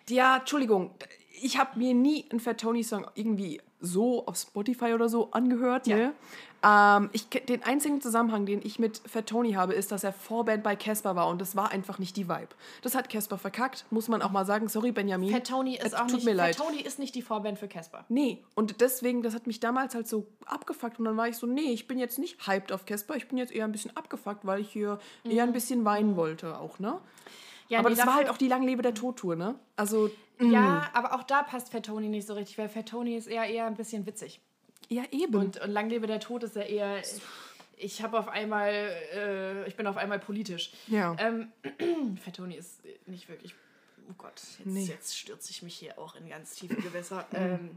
Ja, 0.07 0.37
Entschuldigung, 0.37 0.95
ich 1.41 1.57
habe 1.57 1.77
mir 1.77 1.93
nie 1.93 2.25
einen 2.29 2.39
Fat 2.39 2.59
Tony 2.59 2.83
Song 2.83 3.05
irgendwie 3.15 3.61
so 3.79 4.25
auf 4.25 4.37
Spotify 4.37 4.93
oder 4.93 5.07
so 5.07 5.31
angehört. 5.31 5.87
Ja. 5.87 5.97
Ne? 5.97 6.13
Ähm, 6.63 7.09
ich, 7.13 7.29
den 7.29 7.63
einzigen 7.63 8.01
Zusammenhang, 8.01 8.47
den 8.47 8.61
ich 8.63 8.79
mit 8.79 9.01
Fat 9.05 9.27
Tony 9.27 9.53
habe, 9.53 9.73
ist, 9.73 9.91
dass 9.91 10.03
er 10.03 10.11
Vorband 10.11 10.63
bei 10.63 10.75
Casper 10.75 11.15
war 11.15 11.27
und 11.27 11.39
das 11.39 11.55
war 11.55 11.71
einfach 11.71 11.99
nicht 11.99 12.17
die 12.17 12.27
Vibe. 12.27 12.49
Das 12.81 12.95
hat 12.95 13.09
Casper 13.09 13.37
verkackt, 13.37 13.85
muss 13.91 14.07
man 14.07 14.23
auch 14.23 14.31
mal 14.31 14.45
sagen. 14.45 14.67
Sorry, 14.67 14.91
Benjamin. 14.91 15.29
Fat 15.29 15.47
Tony 15.47 15.75
ist 15.75 15.95
auch 15.95 16.07
tut 16.07 16.15
nicht. 16.15 16.25
mir 16.25 16.31
Fat 16.31 16.37
leid. 16.37 16.57
Tony 16.57 16.81
ist 16.81 16.97
nicht 16.97 17.13
die 17.13 17.21
Vorband 17.21 17.59
für 17.59 17.67
Casper. 17.67 18.05
Nee, 18.09 18.43
und 18.55 18.81
deswegen, 18.81 19.21
das 19.21 19.35
hat 19.35 19.45
mich 19.45 19.59
damals 19.59 19.93
halt 19.93 20.07
so 20.07 20.25
abgefuckt 20.45 20.97
und 20.97 21.05
dann 21.05 21.17
war 21.17 21.27
ich 21.27 21.37
so, 21.37 21.45
nee, 21.45 21.71
ich 21.71 21.87
bin 21.87 21.99
jetzt 21.99 22.17
nicht 22.17 22.47
hyped 22.47 22.71
auf 22.71 22.85
Casper, 22.85 23.15
ich 23.15 23.27
bin 23.27 23.37
jetzt 23.37 23.53
eher 23.53 23.65
ein 23.65 23.71
bisschen 23.71 23.95
abgefuckt, 23.95 24.45
weil 24.45 24.61
ich 24.61 24.69
hier 24.69 24.97
eher 25.23 25.43
ein 25.43 25.53
bisschen 25.53 25.85
weinen 25.85 26.15
wollte 26.15 26.57
auch, 26.57 26.79
ne? 26.79 26.99
Ja, 27.69 27.79
Aber 27.79 27.89
nee, 27.89 27.95
das 27.95 28.05
war 28.05 28.15
halt 28.15 28.29
auch 28.29 28.37
die 28.37 28.47
Langlebe 28.47 28.81
der 28.81 28.93
Todtour, 28.93 29.35
ne? 29.35 29.55
Also, 29.75 30.09
Ja, 30.39 30.89
aber 30.93 31.13
auch 31.13 31.23
da 31.23 31.43
passt 31.43 31.71
Fat 31.71 31.85
Tony 31.87 32.07
nicht 32.07 32.27
so 32.27 32.33
richtig, 32.33 32.57
weil 32.57 32.69
Fat 32.69 32.87
Tony 32.89 33.15
ist 33.17 33.27
eher, 33.27 33.45
eher 33.45 33.65
ein 33.65 33.75
bisschen 33.75 34.05
witzig. 34.05 34.39
ja 34.89 35.03
eben. 35.11 35.35
Und, 35.35 35.59
und 35.59 35.71
Lang 35.71 35.89
lebe 35.89 36.07
der 36.07 36.19
Tod 36.19 36.43
ist 36.43 36.55
ja 36.55 36.61
eher. 36.61 37.01
Ich 37.75 38.01
habe 38.01 38.17
auf 38.17 38.27
einmal. 38.27 38.69
Äh, 39.13 39.67
ich 39.67 39.75
bin 39.75 39.85
auf 39.87 39.97
einmal 39.97 40.19
politisch. 40.19 40.71
ja. 40.87 41.15
Ähm, 41.19 41.51
Fat 42.23 42.35
Tony 42.37 42.55
ist 42.55 42.79
nicht 43.05 43.27
wirklich. 43.29 43.53
Oh 44.09 44.13
Gott, 44.17 44.35
jetzt, 44.59 44.65
Nee. 44.65 44.85
jetzt 44.85 45.17
stürze 45.17 45.51
ich 45.51 45.61
mich 45.63 45.75
hier 45.75 45.99
auch 45.99 46.15
in 46.15 46.29
ganz 46.29 46.55
tiefe 46.55 46.75
Gewässer. 46.75 47.25
ähm, 47.33 47.71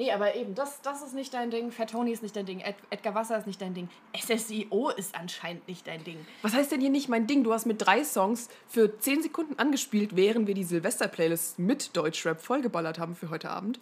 nee, 0.00 0.10
aber 0.12 0.34
eben, 0.34 0.54
das, 0.54 0.80
das 0.80 1.02
ist 1.02 1.12
nicht 1.14 1.34
dein 1.34 1.50
Ding. 1.50 1.70
Fat 1.72 1.90
Tony 1.90 2.10
ist 2.12 2.22
nicht 2.22 2.34
dein 2.34 2.46
Ding. 2.46 2.60
Ed, 2.60 2.74
Edgar 2.88 3.14
Wasser 3.14 3.36
ist 3.38 3.46
nicht 3.46 3.60
dein 3.60 3.74
Ding. 3.74 3.88
SSIO 4.18 4.88
ist 4.90 5.14
anscheinend 5.14 5.68
nicht 5.68 5.86
dein 5.86 6.02
Ding. 6.04 6.18
Was 6.42 6.54
heißt 6.54 6.72
denn 6.72 6.80
hier 6.80 6.88
nicht 6.90 7.08
mein 7.08 7.26
Ding? 7.26 7.44
Du 7.44 7.52
hast 7.52 7.66
mit 7.66 7.84
drei 7.84 8.02
Songs 8.02 8.48
für 8.66 8.98
10 8.98 9.22
Sekunden 9.22 9.58
angespielt, 9.58 10.16
während 10.16 10.46
wir 10.46 10.54
die 10.54 10.64
Silvester-Playlist 10.64 11.58
mit 11.58 11.94
Deutschrap 11.96 12.40
vollgeballert 12.40 12.98
haben 12.98 13.14
für 13.14 13.28
heute 13.28 13.50
Abend. 13.50 13.78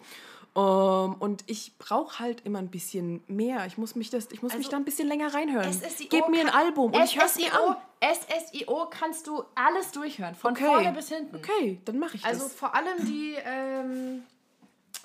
Ähm, 0.55 1.15
und 1.19 1.43
ich 1.47 1.77
brauche 1.77 2.19
halt 2.19 2.41
immer 2.45 2.59
ein 2.59 2.69
bisschen 2.69 3.23
mehr. 3.27 3.65
Ich 3.67 3.77
muss 3.77 3.95
mich, 3.95 4.09
das, 4.09 4.27
ich 4.31 4.41
muss 4.41 4.51
mich 4.51 4.59
Also, 4.65 4.71
da 4.71 4.77
ein 4.77 4.83
bisschen 4.85 5.07
länger 5.07 5.33
reinhören. 5.33 5.71
SSIO 5.71 6.07
Gib 6.09 6.27
mir 6.27 6.41
ein 6.41 6.49
Album 6.49 6.91
und 6.91 7.01
ich 7.03 7.15
höre 7.17 7.25
es 7.27 7.35
mir 7.37 7.45
SSIO, 7.51 7.67
an. 7.67 7.77
SSIO 8.01 8.87
kannst 8.89 9.27
du 9.27 9.43
alles 9.55 9.91
durchhören. 9.91 10.35
Von 10.35 10.51
Okay. 10.51 10.65
vorne 10.65 10.91
bis 10.91 11.09
hinten. 11.09 11.35
Okay, 11.35 11.79
dann 11.85 11.97
mache 11.99 12.17
ich 12.17 12.25
Also 12.25 12.43
das. 12.43 12.53
vor 12.53 12.75
allem 12.75 13.05
die, 13.05 13.35
ähm, 13.45 14.23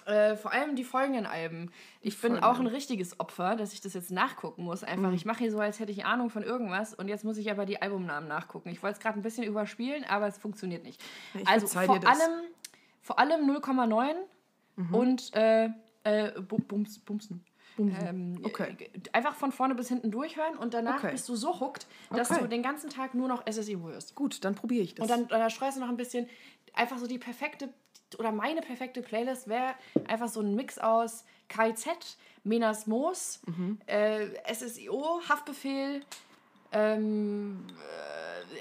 äh, 0.07 0.37
vor 0.37 0.53
allem 0.53 0.77
die 0.77 0.85
folgenden 0.85 1.27
Alben. 1.27 1.71
Ich 2.01 2.21
bin 2.21 2.39
auch 2.39 2.59
ein 2.59 2.67
richtiges 2.67 3.19
Opfer, 3.21 3.57
dass 3.57 3.73
ich 3.73 3.81
das 3.81 3.95
jetzt 3.95 4.11
nachgucken 4.11 4.65
muss. 4.65 4.85
Einfach, 4.85 5.09
Mhm. 5.09 5.15
ich 5.15 5.25
mache 5.25 5.39
hier 5.41 5.51
so, 5.51 5.59
als 5.61 5.81
hätte 5.81 5.93
ich 5.93 6.05
Ahnung 6.05 6.31
von 6.31 6.43
irgendwas 6.43 6.95
und 6.95 7.09
jetzt 7.09 7.25
muss 7.25 7.37
ich 7.39 7.51
aber 7.51 7.67
die 7.67 7.81
Albumnamen 7.83 8.29
nachgucken. 8.29 8.69
Ich 8.71 8.83
wollte 8.83 8.95
es 8.99 9.01
gerade 9.03 9.19
ein 9.19 9.23
bisschen 9.23 9.45
überspielen, 9.45 10.05
aber 10.05 10.27
es 10.27 10.39
funktioniert 10.39 10.83
nicht. 10.85 11.03
Ich 11.39 11.47
also 11.49 11.67
vor. 11.67 11.83
Mhm. 11.83 12.07
allem, 12.07 12.31
vor 13.03 13.19
allem 13.19 13.47
0,9 13.51 14.15
und 14.93 15.35
äh, 15.35 15.69
äh, 16.05 16.33
Bu- 16.41 16.59
Bums, 16.59 16.99
Bumsen. 16.99 17.45
Ähm, 17.79 18.39
Okay. 18.45 18.77
äh, 18.79 18.89
Einfach 19.13 19.35
von 19.35 19.51
vorne 19.51 19.75
bis 19.75 19.89
hinten 19.89 20.11
durchhören 20.13 20.57
und 20.57 20.75
danach 20.75 20.99
Okay. 20.99 21.11
bist 21.13 21.29
du 21.29 21.35
so 21.35 21.59
hooked, 21.61 21.87
dass 22.11 22.31
Okay. 22.31 22.43
du 22.43 22.49
den 22.49 22.63
ganzen 22.63 22.89
Tag 22.89 23.15
nur 23.15 23.27
noch 23.27 23.45
SSI 23.47 23.77
hörst. 23.83 24.15
Gut, 24.15 24.45
dann 24.45 24.55
probiere 24.55 24.85
ich 24.85 24.95
das. 24.95 25.03
Und 25.03 25.11
dann, 25.11 25.29
dann 25.29 25.51
streust 25.51 25.77
du 25.77 25.81
noch 25.81 25.89
ein 25.89 25.97
bisschen, 25.97 26.29
einfach 26.73 26.99
so 26.99 27.07
die 27.09 27.19
perfekte, 27.19 27.69
oder 28.19 28.33
meine 28.33 28.61
perfekte 28.61 29.03
Playlist 29.03 29.49
wäre 29.49 29.75
einfach 30.09 30.29
so 30.29 30.41
ein 30.41 30.55
Mix 30.55 30.79
aus 30.79 31.25
KIZ, 31.49 32.17
Menas 32.45 32.87
Moos, 32.87 33.41
Mhm. 33.47 33.79
äh, 33.87 34.27
SSIO, 34.53 35.21
Haftbefehl, 35.29 36.03
ähm, 36.73 37.67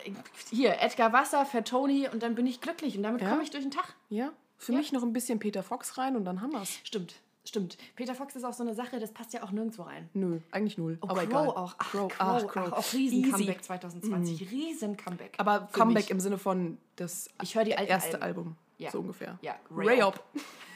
äh, 0.06 0.12
hier, 0.52 0.80
Edgar 0.82 1.12
Wasser, 1.14 1.46
Fat 1.46 1.68
Tony 1.68 2.08
und 2.12 2.22
dann 2.24 2.36
bin 2.36 2.46
ich 2.48 2.62
glücklich 2.62 2.96
und 2.98 3.04
damit 3.04 3.22
Ja? 3.22 3.30
komme 3.30 3.44
ich 3.44 3.50
durch 3.52 3.64
den 3.64 3.72
Tag. 3.72 3.94
ja, 4.10 4.32
für 4.58 4.72
Ja. 4.74 4.78
mich 4.78 4.92
noch 4.94 5.04
ein 5.04 5.14
bisschen 5.14 5.40
Peter 5.40 5.64
Fox 5.64 5.98
rein 5.98 6.16
und 6.16 6.26
dann 6.26 6.42
haben 6.42 6.52
wir's. 6.54 6.80
Stimmt, 6.84 7.16
stimmt. 7.44 7.78
Peter 7.96 8.16
Fox 8.16 8.36
ist 8.36 8.44
auch 8.46 8.54
so 8.54 8.64
eine 8.64 8.74
Sache, 8.76 9.00
das 9.00 9.12
passt 9.12 9.34
ja 9.34 9.44
auch 9.44 9.52
nirgendwo 9.52 9.84
rein. 9.84 10.10
Nö, 10.14 10.40
eigentlich 10.52 10.78
null. 10.78 10.98
Oh, 11.02 11.08
aber 11.10 11.22
Crow 11.26 11.30
egal. 11.30 11.48
auch. 11.50 11.76
Ach, 11.78 11.92
Crow, 11.92 12.08
Crow, 12.08 12.20
ach, 12.20 12.44
ach, 12.46 12.48
Crow. 12.48 12.72
auch 12.74 12.94
Riesen-Comeback 12.94 13.56
Easy. 13.58 13.62
2020. 13.62 14.52
Riesen-Comeback. 14.52 15.34
Aber 15.38 15.68
Comeback 15.74 16.04
mich. 16.06 16.12
im 16.12 16.20
Sinne 16.20 16.38
von 16.38 16.78
das 16.96 17.30
Ich 17.42 17.56
höre 17.56 17.64
die 17.66 17.76
alten 17.76 17.90
erste 17.92 18.14
Alben. 18.22 18.24
Album. 18.24 18.56
Ja. 18.78 18.92
So 18.92 19.00
ungefähr. 19.00 19.38
Ja, 19.42 19.56
Ray 19.72 20.02
Up. 20.02 20.16
Up. 20.16 20.24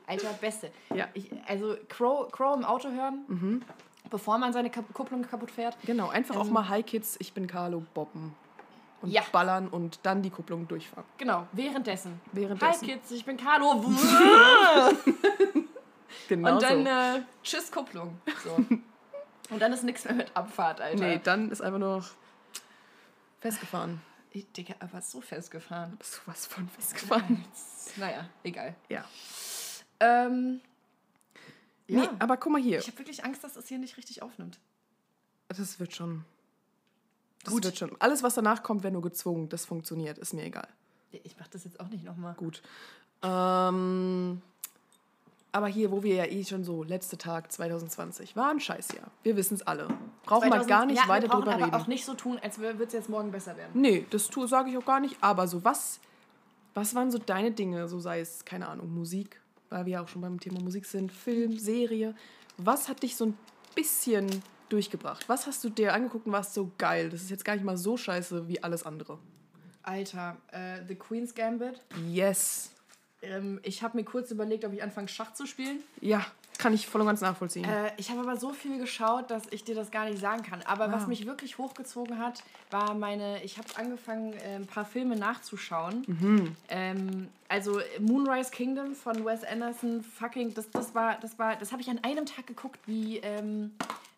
Alter, 0.07 0.33
Beste. 0.35 0.71
Ja. 0.95 1.09
Ich, 1.15 1.31
also 1.47 1.77
Crow, 1.89 2.31
Crow 2.31 2.57
im 2.57 2.65
Auto 2.65 2.91
hören, 2.91 3.65
bevor 4.11 4.39
man 4.39 4.53
seine 4.53 4.71
Kupplung 4.71 5.23
kaputt 5.23 5.51
fährt. 5.51 5.77
Genau, 5.85 6.09
einfach 6.11 6.37
auch 6.37 6.49
mal 6.51 6.69
Hi 6.69 6.83
Kids, 6.83 7.17
ich 7.19 7.33
bin 7.33 7.47
Carlo, 7.47 7.83
boppen. 7.95 8.35
Und 9.03 9.11
Ja. 9.11 9.23
ballern 9.33 9.69
und 9.69 10.01
dann 10.05 10.23
die 10.23 10.31
Kupplung 10.31 10.67
durchfahren. 10.69 11.05
Genau, 11.19 11.47
währenddessen. 11.53 12.21
Währenddessen. 12.33 12.87
Hi 12.89 12.95
Kids, 12.95 13.11
ich 13.11 13.25
bin 13.25 13.37
Carlo. 13.37 13.75
Genau 16.29 16.55
Und 16.55 16.63
dann 16.63 16.85
so. 16.85 16.91
äh, 16.91 17.23
Tschüss 17.43 17.71
Kupplung. 17.71 18.19
So. 18.43 18.55
Und 19.51 19.61
dann 19.61 19.73
ist 19.75 19.83
nichts 19.85 20.07
mehr 20.07 20.15
mit 20.15 20.35
Abfahrt, 20.35 20.81
Alter. 20.81 21.05
Nee, 21.05 21.21
dann 21.23 21.51
ist 21.51 21.61
einfach 21.61 21.79
nur 21.79 21.99
noch 21.99 22.07
festgefahren. 23.41 24.01
Ich, 24.35 24.51
Digga, 24.51 24.75
aber 24.81 25.01
so 25.01 25.21
festgefahren. 25.21 25.97
Sowas 26.03 26.47
von 26.47 26.69
festgefahren. 26.69 27.45
Naja, 27.97 28.29
egal. 28.43 28.75
Ja. 28.89 29.05
Ähm, 30.01 30.61
ja. 31.87 32.01
Nee, 32.01 32.09
aber 32.19 32.39
guck 32.39 32.51
mal 32.51 32.61
hier. 32.61 32.79
ich 32.79 32.89
habe 32.89 32.99
wirklich 32.99 33.25
Angst, 33.25 33.45
dass 33.45 33.55
es 33.57 33.69
hier 33.69 33.79
nicht 33.79 33.97
richtig 33.97 34.23
aufnimmt. 34.23 34.59
Das 35.49 35.79
wird 35.79 35.95
schon. 35.95 36.25
Das 37.45 37.53
Gut. 37.53 37.65
wird 37.65 37.79
schon. 37.79 37.95
Alles, 38.01 38.23
was 38.25 38.35
danach 38.35 38.63
kommt, 38.63 38.83
wäre 38.83 38.93
nur 38.93 39.03
gezwungen. 39.03 39.49
Das 39.51 39.67
funktioniert. 39.67 40.19
Ist 40.19 40.33
mir 40.33 40.45
egal. 40.45 40.67
Ich 41.13 41.37
mach 41.39 41.47
das 41.47 41.63
jetzt 41.65 41.79
auch 41.79 41.89
nicht 41.89 42.05
nochmal. 42.05 42.35
Gut. 42.35 42.63
Ähm, 43.23 44.43
aber 45.55 45.69
hier, 45.69 45.93
wo 45.93 46.03
wir 46.03 46.17
ja 46.17 46.25
eh 46.25 46.43
schon 46.43 46.65
so, 46.65 46.83
letzte 46.83 47.17
Tag 47.17 47.53
2020, 47.53 48.35
war 48.35 48.51
ein 48.51 48.59
Scheißjahr. 48.59 49.09
Wir 49.23 49.37
wissen 49.37 49.55
es 49.55 49.63
alle. 49.63 49.87
Brauchen 50.25 50.51
wir 50.51 50.65
gar 50.65 50.85
nicht 50.85 51.01
ja, 51.01 51.07
weiter 51.07 51.29
drüber 51.29 51.53
aber 51.53 51.67
reden. 51.67 51.75
auch 51.75 51.87
nicht 51.87 52.05
so 52.05 52.15
tun, 52.15 52.41
als 52.43 52.59
würde 52.59 52.83
es 52.83 52.93
jetzt 52.93 53.09
morgen 53.09 53.31
besser 53.31 53.57
werden. 53.57 53.71
Nee, 53.81 54.05
das 54.11 54.29
sage 54.47 54.71
ich 54.71 54.77
auch 54.77 54.85
gar 54.85 54.99
nicht. 54.99 55.17
Aber 55.21 55.47
so 55.47 55.63
was, 55.63 56.01
was 56.75 56.97
waren 56.97 57.13
so 57.13 57.19
deine 57.19 57.53
Dinge, 57.53 57.87
so 57.87 58.01
sei 58.01 58.19
es, 58.19 58.45
keine 58.45 58.67
Ahnung, 58.67 58.93
Musik, 58.93 59.41
weil 59.71 59.87
wir 59.87 59.93
ja 59.93 60.03
auch 60.03 60.09
schon 60.09 60.23
beim 60.23 60.41
Thema 60.41 60.61
Musik 60.61 60.87
sind, 60.87 61.13
Film, 61.13 61.57
Serie. 61.57 62.17
Was 62.57 62.89
hat 62.89 63.05
dich 63.05 63.15
so 63.15 63.27
ein 63.27 63.39
bisschen 63.77 64.29
durchgebracht? 64.71 65.29
Was 65.29 65.47
hast 65.47 65.63
du 65.63 65.71
dir 65.71 65.95
angeguckt 65.95 66.27
und 66.27 66.33
warst 66.33 66.55
so 66.55 66.73
geil? 66.79 67.11
Das 67.11 67.23
ist 67.23 67.31
jetzt 67.31 67.45
gar 67.45 67.55
nicht 67.55 67.65
mal 67.65 67.77
so 67.77 67.97
scheiße 67.97 68.49
wie 68.49 68.61
alles 68.61 68.85
andere. 68.85 69.21
Alter, 69.85 70.37
äh, 70.51 70.81
The 70.89 70.97
Queen's 70.97 71.33
Gambit. 71.33 71.81
Yes. 72.11 72.74
Ähm, 73.25 73.61
ich 73.63 73.83
habe 73.83 73.97
mir 73.97 74.05
kurz 74.05 74.31
überlegt, 74.31 74.65
ob 74.65 74.73
ich 74.73 74.83
anfange, 74.83 75.09
Schach 75.09 75.33
zu 75.35 75.47
spielen. 75.47 75.79
Ja, 76.01 76.25
kann 76.59 76.73
ich 76.73 76.87
voll 76.87 77.01
und 77.01 77.07
ganz 77.09 77.21
nachvollziehen. 77.21 77.65
Äh, 77.65 77.91
ich 77.97 78.11
habe 78.11 78.21
aber 78.21 78.37
so 78.37 78.53
viel 78.53 78.79
geschaut, 78.79 79.31
dass 79.31 79.43
ich 79.51 79.65
dir 79.65 79.75
das 79.75 79.91
gar 79.91 80.05
nicht 80.09 80.21
sagen 80.21 80.43
kann. 80.43 80.63
Aber 80.63 80.91
was 80.93 81.03
Wow. 81.03 81.09
mich 81.09 81.27
wirklich 81.27 81.59
hochgezogen 81.59 82.19
hat, 82.19 82.43
war 82.71 82.95
meine. 82.95 83.43
Ich 83.43 83.59
habe 83.59 83.69
angefangen, 83.77 84.33
äh, 84.35 84.57
ein 84.57 84.67
paar 84.67 84.85
Filme 84.85 85.17
nachzuschauen. 85.17 86.05
Mhm. 86.07 86.57
Ähm, 86.69 87.29
also 87.49 87.81
Moonrise 88.01 88.51
Kingdom 88.51 88.95
von 88.95 89.25
Wes 89.25 89.43
Anderson, 89.45 90.03
fucking, 90.03 90.55
das, 90.55 90.71
das 90.71 90.95
war, 90.95 91.19
das 91.21 91.39
war, 91.39 91.57
das 91.57 91.73
habe 91.73 91.83
ich 91.83 91.91
an 91.91 91.99
einem 92.03 92.27
Tag 92.27 92.47
geguckt 92.47 92.81
wie 92.87 93.19
ähm, 93.19 93.73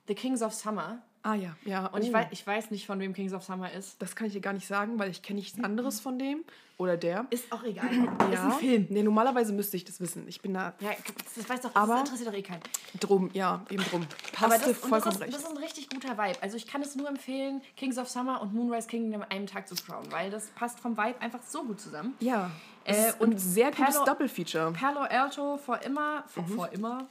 The 0.09 0.15
Kings 0.15 0.43
of 0.43 0.53
Summer. 0.55 0.99
Ah 1.29 1.35
ja, 1.35 1.57
ja. 1.65 1.87
Und 1.89 2.03
ich, 2.05 2.11
oh. 2.11 2.13
weiß, 2.13 2.27
ich 2.31 2.47
weiß 2.47 2.71
nicht, 2.71 2.87
von 2.87 3.01
wem 3.01 3.13
Kings 3.13 3.33
of 3.33 3.43
Summer 3.43 3.73
ist. 3.73 4.01
Das 4.01 4.15
kann 4.15 4.29
ich 4.29 4.33
dir 4.35 4.41
gar 4.41 4.53
nicht 4.53 4.69
sagen, 4.69 4.97
weil 5.01 5.11
ich 5.11 5.23
kenne 5.23 5.41
nichts 5.41 5.59
anderes 5.63 5.99
von 5.99 6.21
dem 6.21 6.45
oder 6.79 6.97
der. 6.97 7.27
Ist 7.31 7.51
auch 7.51 7.65
egal. 7.65 7.91
ja. 7.93 8.29
Ist 8.33 8.39
ein 8.41 8.53
Film. 8.53 8.87
Nee, 8.91 9.03
normalerweise 9.03 9.53
müsste 9.53 9.77
ich 9.77 9.85
das 9.85 9.99
wissen. 9.99 10.29
Ich 10.29 10.41
bin 10.41 10.55
da 10.55 10.75
Ja, 10.79 10.91
das 11.35 11.49
weiß 11.49 11.63
doch, 11.63 11.75
Aber- 11.75 11.95
das 11.95 12.01
interessiert 12.03 12.29
doch 12.29 12.35
eh 12.39 12.43
keinen. 12.43 12.61
drum, 13.01 13.31
ja, 13.33 13.65
eben 13.71 13.83
drum. 13.85 14.07
Passt 14.35 14.53
das, 14.61 14.67
und 14.67 14.71
das, 14.77 14.89
vollkommen 14.89 15.15
ist, 15.17 15.21
recht. 15.21 15.35
das 15.35 15.41
ist 15.43 15.49
ein 15.51 15.57
richtig 15.57 15.89
guter 15.91 16.17
Vibe. 16.17 16.41
Also 16.43 16.57
ich 16.57 16.67
kann 16.69 16.83
es 16.83 16.95
nur 16.95 17.09
empfehlen, 17.09 17.61
Kings 17.77 17.99
of 17.99 18.09
Summer 18.09 18.41
und 18.41 18.55
Moonrise 18.55 18.87
Kingdom 18.87 19.23
an 19.23 19.31
einem 19.33 19.47
Tag 19.49 19.67
zu 19.67 19.75
schauen, 19.75 20.07
weil 20.13 20.31
das 20.31 20.47
passt 20.51 20.79
vom 20.79 20.97
Vibe 20.97 21.21
einfach 21.21 21.41
so 21.43 21.65
gut 21.65 21.81
zusammen. 21.81 22.15
ja. 22.21 22.51
Äh, 22.89 23.13
und 23.19 23.33
ein 23.35 23.39
sehr 23.39 23.73
gutes 23.73 23.97
Perlo- 23.97 24.05
Double-Feature. 24.07 24.71
Palo 24.71 25.01
Alto 25.01 25.57
vor 25.57 25.83
immer, 25.83 26.23
vor, 26.29 26.45
Mhm. 26.45 26.55
vor 26.55 26.69
immer. 26.73 27.09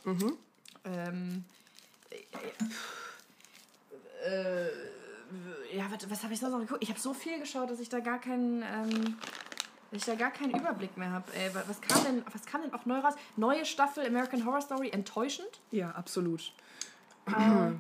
Ähm, 0.85 1.43
äh, 2.09 2.15
ja, 5.73 5.85
was, 5.91 6.09
was 6.09 6.23
habe 6.23 6.33
ich 6.33 6.39
sonst 6.39 6.53
noch 6.53 6.59
geguckt? 6.59 6.81
Ich 6.83 6.89
habe 6.89 6.99
so 6.99 7.13
viel 7.13 7.39
geschaut, 7.39 7.69
dass 7.69 7.79
ich 7.79 7.89
da 7.89 7.99
gar 7.99 8.19
keinen, 8.19 8.61
ähm, 8.63 9.17
dass 9.91 10.01
ich 10.01 10.05
da 10.05 10.15
gar 10.15 10.31
keinen 10.31 10.51
Überblick 10.57 10.95
mehr 10.97 11.11
habe. 11.11 11.25
Was 11.67 11.81
kam 11.81 12.03
denn, 12.03 12.23
was 12.31 12.45
kam 12.45 12.61
denn 12.61 12.73
auch 12.73 12.85
neu 12.85 12.99
raus? 12.99 13.13
Neue 13.35 13.65
Staffel 13.65 14.05
American 14.05 14.45
Horror 14.45 14.61
Story, 14.61 14.89
enttäuschend. 14.89 15.59
Ja, 15.71 15.91
absolut. 15.91 16.53
Äh, 17.27 17.71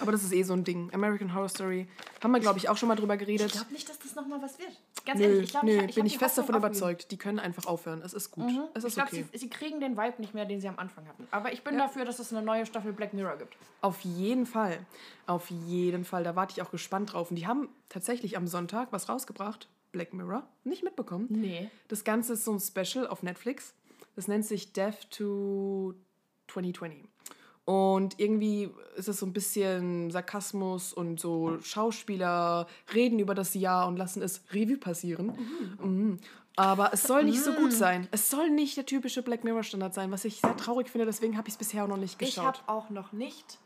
Aber 0.00 0.12
das 0.12 0.22
ist 0.22 0.32
eh 0.32 0.42
so 0.42 0.54
ein 0.54 0.64
Ding. 0.64 0.90
American 0.94 1.34
Horror 1.34 1.48
Story. 1.48 1.88
Haben 2.22 2.32
wir, 2.32 2.40
glaube 2.40 2.58
ich, 2.58 2.68
auch 2.68 2.76
schon 2.76 2.88
mal 2.88 2.96
drüber 2.96 3.14
ich 3.14 3.20
geredet. 3.20 3.52
glaube 3.52 3.72
nicht, 3.72 3.88
dass 3.88 3.98
das 3.98 4.14
nochmal 4.14 4.40
was 4.42 4.58
wird. 4.58 4.72
Ganz 5.04 5.18
Nö, 5.20 5.26
ehrlich, 5.26 5.44
ich 5.44 5.50
glaube, 5.50 5.66
nö, 5.66 5.84
ich, 5.88 5.94
bin 5.94 6.06
ich 6.06 6.18
fest 6.18 6.36
Hoffnung 6.38 6.60
davon 6.60 6.70
überzeugt. 6.70 7.10
Die 7.10 7.16
können 7.16 7.38
einfach 7.38 7.66
aufhören. 7.66 8.02
Es 8.04 8.12
ist 8.12 8.30
gut. 8.30 8.50
Es 8.74 8.84
Ich 8.84 8.88
ist 8.88 8.94
glaube, 8.94 9.10
okay. 9.10 9.24
sie, 9.32 9.38
sie 9.38 9.48
kriegen 9.50 9.80
den 9.80 9.96
Vibe 9.96 10.14
nicht 10.18 10.34
mehr, 10.34 10.44
den 10.44 10.60
sie 10.60 10.68
am 10.68 10.78
Anfang 10.78 11.06
hatten. 11.08 11.26
Aber 11.30 11.52
ich 11.52 11.62
bin 11.62 11.78
dafür, 11.78 12.04
dass 12.04 12.18
es 12.18 12.32
eine 12.32 12.42
neue 12.44 12.66
Staffel 12.66 12.92
Black 12.92 13.14
Mirror 13.14 13.36
gibt. 13.38 13.56
Auf 13.80 14.00
jeden 14.00 14.46
Fall. 14.46 14.78
Auf 15.26 15.50
jeden 15.50 16.04
Fall. 16.04 16.24
Da 16.24 16.36
warte 16.36 16.52
ich 16.52 16.62
auch 16.62 16.70
gespannt 16.70 17.12
drauf. 17.12 17.30
Und 17.30 17.36
die 17.36 17.46
haben 17.46 17.68
tatsächlich 17.88 18.36
am 18.36 18.46
Sonntag 18.46 18.88
was 18.92 19.08
rausgebracht. 19.08 19.68
Black 19.92 20.12
Mirror. 20.14 20.46
Nicht 20.64 20.84
mitbekommen. 20.84 21.26
Nee. 21.30 21.70
Das 21.88 22.04
Ganze 22.04 22.34
ist 22.34 22.44
so 22.44 22.52
ein 22.52 22.60
Special 22.60 23.06
auf 23.08 23.22
Netflix. 23.22 23.74
Das 24.16 24.28
nennt 24.28 24.44
sich 24.46 24.72
Death 24.72 25.10
to 25.10 25.94
2020. 26.48 27.04
Und 27.70 28.18
irgendwie 28.18 28.68
ist 28.96 29.06
es 29.08 29.18
so 29.20 29.26
ein 29.26 29.32
bisschen 29.32 30.10
Sarkasmus 30.10 30.92
und 30.92 31.20
so 31.20 31.58
Schauspieler 31.62 32.66
reden 32.92 33.20
über 33.20 33.34
das 33.36 33.54
Jahr 33.54 33.86
und 33.86 33.96
lassen 33.96 34.22
es 34.22 34.42
Revue 34.52 34.76
passieren. 34.76 35.32
Mhm. 35.80 36.18
Aber 36.56 36.92
es 36.92 37.04
soll 37.04 37.22
nicht 37.22 37.40
so 37.40 37.52
gut 37.52 37.72
sein. 37.72 38.08
Es 38.10 38.28
soll 38.28 38.50
nicht 38.50 38.76
der 38.76 38.86
typische 38.86 39.22
Black 39.22 39.44
Mirror 39.44 39.62
Standard 39.62 39.94
sein, 39.94 40.10
was 40.10 40.24
ich 40.24 40.40
sehr 40.40 40.56
traurig 40.56 40.90
finde. 40.90 41.06
Deswegen 41.06 41.36
habe 41.36 41.46
ich 41.46 41.54
es 41.54 41.58
bisher 41.58 41.84
auch 41.84 41.88
noch 41.88 41.96
nicht 41.96 42.20
Ich 42.20 42.38
habe 42.38 42.48
geschaut. 42.50 42.64
auch 42.66 42.90
noch 42.90 43.12
nicht. 43.12 43.58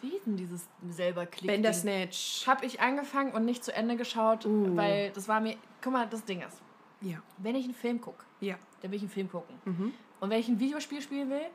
Wie 0.00 0.10
hieß 0.10 0.22
denn 0.24 0.36
dieses 0.36 0.68
selber 0.90 1.26
Klick? 1.26 1.50
Bandersnatch. 1.50 2.46
Habe 2.46 2.64
ich 2.66 2.80
angefangen 2.80 3.32
und 3.32 3.44
nicht 3.46 3.64
zu 3.64 3.74
Ende 3.74 3.96
geschaut, 3.96 4.46
Uh. 4.46 4.76
weil 4.76 5.10
das 5.10 5.26
war 5.26 5.40
mir. 5.40 5.56
Guck 5.82 5.92
mal, 5.92 6.06
das 6.08 6.24
Ding 6.24 6.40
ist, 6.40 6.62
Ja. 7.00 7.16
wenn 7.38 7.56
ich 7.56 7.64
einen 7.64 7.74
Film 7.74 8.00
gucke, 8.00 8.24
Ja. 8.40 8.54
dann 8.80 8.92
will 8.92 8.96
ich 8.96 9.02
einen 9.02 9.10
Film 9.10 9.28
gucken. 9.28 9.56
Mhm. 9.64 9.92
Und 10.20 10.30
wenn 10.30 10.38
ich 10.38 10.46
ein 10.48 10.60
Videospiel 10.60 11.02
spielen 11.02 11.30
will, 11.30 11.46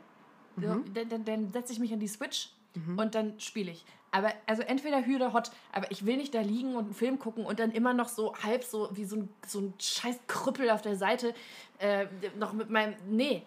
so, 0.61 0.83
dann, 0.93 1.09
dann, 1.09 1.25
dann 1.25 1.51
setze 1.51 1.73
ich 1.73 1.79
mich 1.79 1.91
an 1.93 1.99
die 1.99 2.07
Switch 2.07 2.49
Mhm. 2.75 2.99
und 2.99 3.15
dann 3.15 3.39
spiele 3.39 3.71
ich. 3.71 3.83
Aber 4.11 4.31
also 4.45 4.61
entweder 4.63 5.05
Hü 5.05 5.15
oder 5.15 5.33
Hot, 5.33 5.51
aber 5.71 5.91
ich 5.91 6.05
will 6.05 6.17
nicht 6.17 6.33
da 6.33 6.41
liegen 6.41 6.75
und 6.75 6.85
einen 6.85 6.93
Film 6.93 7.19
gucken 7.19 7.45
und 7.45 7.59
dann 7.59 7.71
immer 7.71 7.93
noch 7.93 8.09
so 8.09 8.35
halb 8.37 8.63
so 8.63 8.89
wie 8.93 9.05
so 9.05 9.17
ein, 9.17 9.29
so 9.47 9.59
ein 9.59 9.73
scheiß 9.79 10.19
Krüppel 10.27 10.69
auf 10.69 10.81
der 10.81 10.95
Seite 10.95 11.33
äh, 11.79 12.05
noch 12.37 12.53
mit 12.53 12.69
meinem. 12.69 12.95
Nee, 13.07 13.43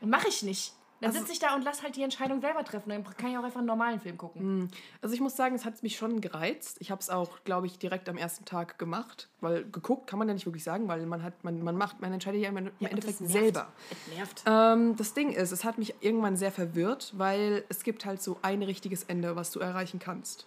mache 0.00 0.28
ich 0.28 0.42
nicht. 0.42 0.72
Dann 1.00 1.08
Also- 1.10 1.20
sitze 1.20 1.32
ich 1.32 1.38
da 1.38 1.54
und 1.54 1.62
lass 1.62 1.82
halt 1.82 1.94
die 1.96 2.02
Entscheidung 2.02 2.40
selber 2.40 2.64
treffen. 2.64 2.88
Dann 2.88 3.04
kann 3.04 3.30
ich 3.30 3.36
auch 3.36 3.44
einfach 3.44 3.58
einen 3.58 3.66
normalen 3.66 4.00
Film 4.00 4.16
gucken. 4.16 4.70
Also 5.02 5.14
ich 5.14 5.20
muss 5.20 5.36
sagen, 5.36 5.54
es 5.54 5.64
hat 5.66 5.82
mich 5.82 5.96
schon 5.96 6.20
gereizt. 6.22 6.78
Ich 6.80 6.90
habe 6.90 7.00
es 7.02 7.10
auch, 7.10 7.44
glaube 7.44 7.66
ich, 7.66 7.78
direkt 7.78 8.08
am 8.08 8.16
ersten 8.16 8.46
Tag 8.46 8.78
gemacht, 8.78 9.28
weil 9.42 9.64
geguckt 9.70 10.06
kann 10.06 10.18
man 10.18 10.26
ja 10.28 10.32
nicht 10.34 10.46
wirklich 10.46 10.64
sagen, 10.64 10.88
weil 10.88 11.04
man 11.04 11.22
hat, 11.22 11.44
man, 11.44 11.62
man 11.62 11.76
macht, 11.76 12.00
man 12.00 12.12
entscheidet 12.14 12.40
ja 12.40 12.48
im, 12.48 12.56
im 12.56 12.70
Ja, 12.78 12.88
Endeffekt 12.88 13.20
das 13.20 13.28
nervt. 13.28 13.32
selber. 13.32 13.68
Es 13.90 14.14
nervt. 14.16 14.42
Ähm, 14.46 14.96
das 14.96 15.12
Ding 15.12 15.32
ist, 15.32 15.52
es 15.52 15.64
hat 15.64 15.76
mich 15.76 15.94
irgendwann 16.00 16.36
sehr 16.36 16.50
verwirrt, 16.50 17.12
weil 17.16 17.64
es 17.68 17.82
gibt 17.84 18.06
halt 18.06 18.22
so 18.22 18.38
ein 18.40 18.62
richtiges 18.62 19.04
Ende, 19.04 19.36
was 19.36 19.50
du 19.50 19.60
erreichen 19.60 19.98
kannst. 19.98 20.46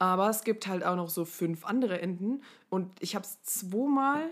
Aber 0.00 0.28
es 0.28 0.42
gibt 0.42 0.66
halt 0.66 0.84
auch 0.84 0.96
noch 0.96 1.08
so 1.08 1.24
fünf 1.24 1.64
andere 1.64 2.00
Enden 2.02 2.42
und 2.68 2.90
ich 2.98 3.14
habe 3.14 3.24
es 3.24 3.40
zweimal 3.44 4.30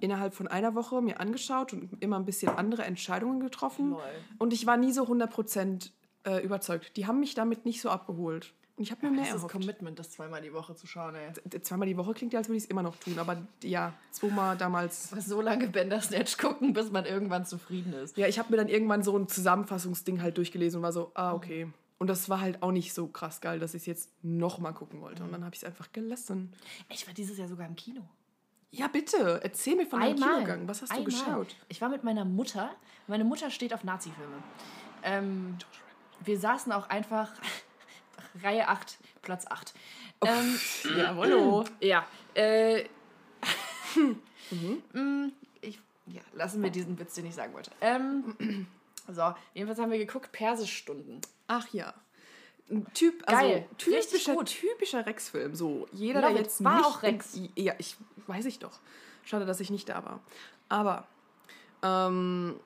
innerhalb 0.00 0.34
von 0.34 0.48
einer 0.48 0.74
Woche 0.74 1.00
mir 1.02 1.20
angeschaut 1.20 1.72
und 1.72 1.90
immer 2.02 2.18
ein 2.18 2.24
bisschen 2.24 2.56
andere 2.56 2.84
Entscheidungen 2.84 3.40
getroffen. 3.40 3.90
Lol. 3.90 4.00
Und 4.38 4.52
ich 4.52 4.66
war 4.66 4.76
nie 4.76 4.92
so 4.92 5.04
100% 5.04 5.90
äh, 6.24 6.44
überzeugt. 6.44 6.96
Die 6.96 7.06
haben 7.06 7.20
mich 7.20 7.34
damit 7.34 7.64
nicht 7.64 7.80
so 7.80 7.90
abgeholt. 7.90 8.52
Und 8.76 8.84
ich 8.84 8.92
habe 8.92 9.04
mir 9.04 9.12
mehr 9.12 9.20
Das 9.20 9.28
ist 9.28 9.34
erhofft. 9.36 9.52
Commitment, 9.52 9.98
das 9.98 10.10
zweimal 10.10 10.40
die 10.40 10.54
Woche 10.54 10.74
zu 10.74 10.86
schauen, 10.86 11.14
ey. 11.14 11.60
Zweimal 11.60 11.86
die 11.86 11.98
Woche 11.98 12.14
klingt 12.14 12.32
ja, 12.32 12.38
als 12.38 12.48
würde 12.48 12.56
ich 12.56 12.64
es 12.64 12.70
immer 12.70 12.82
noch 12.82 12.96
tun. 12.96 13.18
Aber 13.18 13.36
ja, 13.62 13.92
zweimal 14.10 14.56
damals. 14.56 15.10
So 15.10 15.42
lange 15.42 15.68
Bandersnatch 15.68 16.38
gucken, 16.38 16.72
bis 16.72 16.90
man 16.90 17.04
irgendwann 17.04 17.44
zufrieden 17.44 17.92
ist. 17.92 18.16
Ja, 18.16 18.26
ich 18.26 18.38
habe 18.38 18.50
mir 18.50 18.56
dann 18.56 18.68
irgendwann 18.68 19.02
so 19.02 19.14
ein 19.18 19.28
Zusammenfassungsding 19.28 20.22
halt 20.22 20.38
durchgelesen 20.38 20.78
und 20.78 20.82
war 20.82 20.92
so, 20.92 21.12
ah, 21.14 21.34
okay. 21.34 21.68
Und 21.98 22.06
das 22.06 22.30
war 22.30 22.40
halt 22.40 22.62
auch 22.62 22.72
nicht 22.72 22.94
so 22.94 23.08
krass 23.08 23.42
geil, 23.42 23.58
dass 23.58 23.74
ich 23.74 23.82
es 23.82 23.86
jetzt 23.86 24.10
nochmal 24.22 24.72
gucken 24.72 25.02
wollte. 25.02 25.22
Und 25.22 25.32
dann 25.32 25.44
habe 25.44 25.54
ich 25.54 25.60
es 25.60 25.64
einfach 25.64 25.92
gelassen. 25.92 26.54
Ich 26.88 27.06
war 27.06 27.12
dieses 27.12 27.36
Jahr 27.36 27.48
sogar 27.48 27.66
im 27.66 27.76
Kino. 27.76 28.00
Ja, 28.72 28.86
bitte, 28.88 29.40
erzähl 29.42 29.76
mir 29.76 29.86
von 29.86 30.00
deinem 30.00 30.14
Einmal. 30.14 30.34
Kinogang. 30.34 30.68
Was 30.68 30.82
hast 30.82 30.90
du 30.92 30.96
Einmal. 30.96 31.10
geschaut? 31.10 31.56
Ich 31.68 31.80
war 31.80 31.88
mit 31.88 32.04
meiner 32.04 32.24
Mutter. 32.24 32.70
Meine 33.06 33.24
Mutter 33.24 33.50
steht 33.50 33.74
auf 33.74 33.82
Nazi-Filme. 33.84 34.36
Ähm, 35.02 35.58
wir 36.20 36.38
saßen 36.38 36.70
auch 36.72 36.88
einfach 36.88 37.32
Reihe 38.42 38.68
8, 38.68 38.98
Platz 39.22 39.46
8. 39.48 39.74
Ähm, 40.24 40.60
Jawollo. 40.96 41.64
ja. 41.80 42.06
Äh, 42.34 42.84
Mm, 44.92 45.28
ich, 45.60 45.78
ja, 46.06 46.20
lassen 46.32 46.60
wir 46.60 46.70
diesen 46.70 46.98
Witz, 46.98 47.14
den 47.14 47.26
ich 47.26 47.34
sagen 47.36 47.52
wollte. 47.54 47.70
Ähm, 47.80 48.66
so, 49.08 49.32
jedenfalls 49.54 49.78
haben 49.78 49.92
wir 49.92 49.98
geguckt, 49.98 50.32
Persischstunden. 50.32 51.20
Ach 51.46 51.68
ja. 51.72 51.94
Typ, 52.94 53.22
also 53.26 53.40
Geil. 53.40 53.66
Typischer, 53.78 54.44
typischer 54.44 55.04
Rex-Film. 55.06 55.54
So, 55.54 55.88
jeder, 55.92 56.20
Love 56.20 56.32
der 56.34 56.40
it. 56.40 56.46
jetzt 56.46 56.62
War 56.64 56.76
nicht 56.76 56.86
auch 56.86 57.02
Rex. 57.02 57.34
in- 57.34 57.50
ja, 57.56 57.74
ich 57.78 57.96
weiß 58.26 58.44
ich 58.46 58.58
doch. 58.60 58.78
Schade, 59.24 59.44
dass 59.46 59.60
ich 59.60 59.70
nicht 59.70 59.88
da 59.88 60.04
war. 60.04 60.20
Aber 60.68 61.06
ähm, 61.82 62.60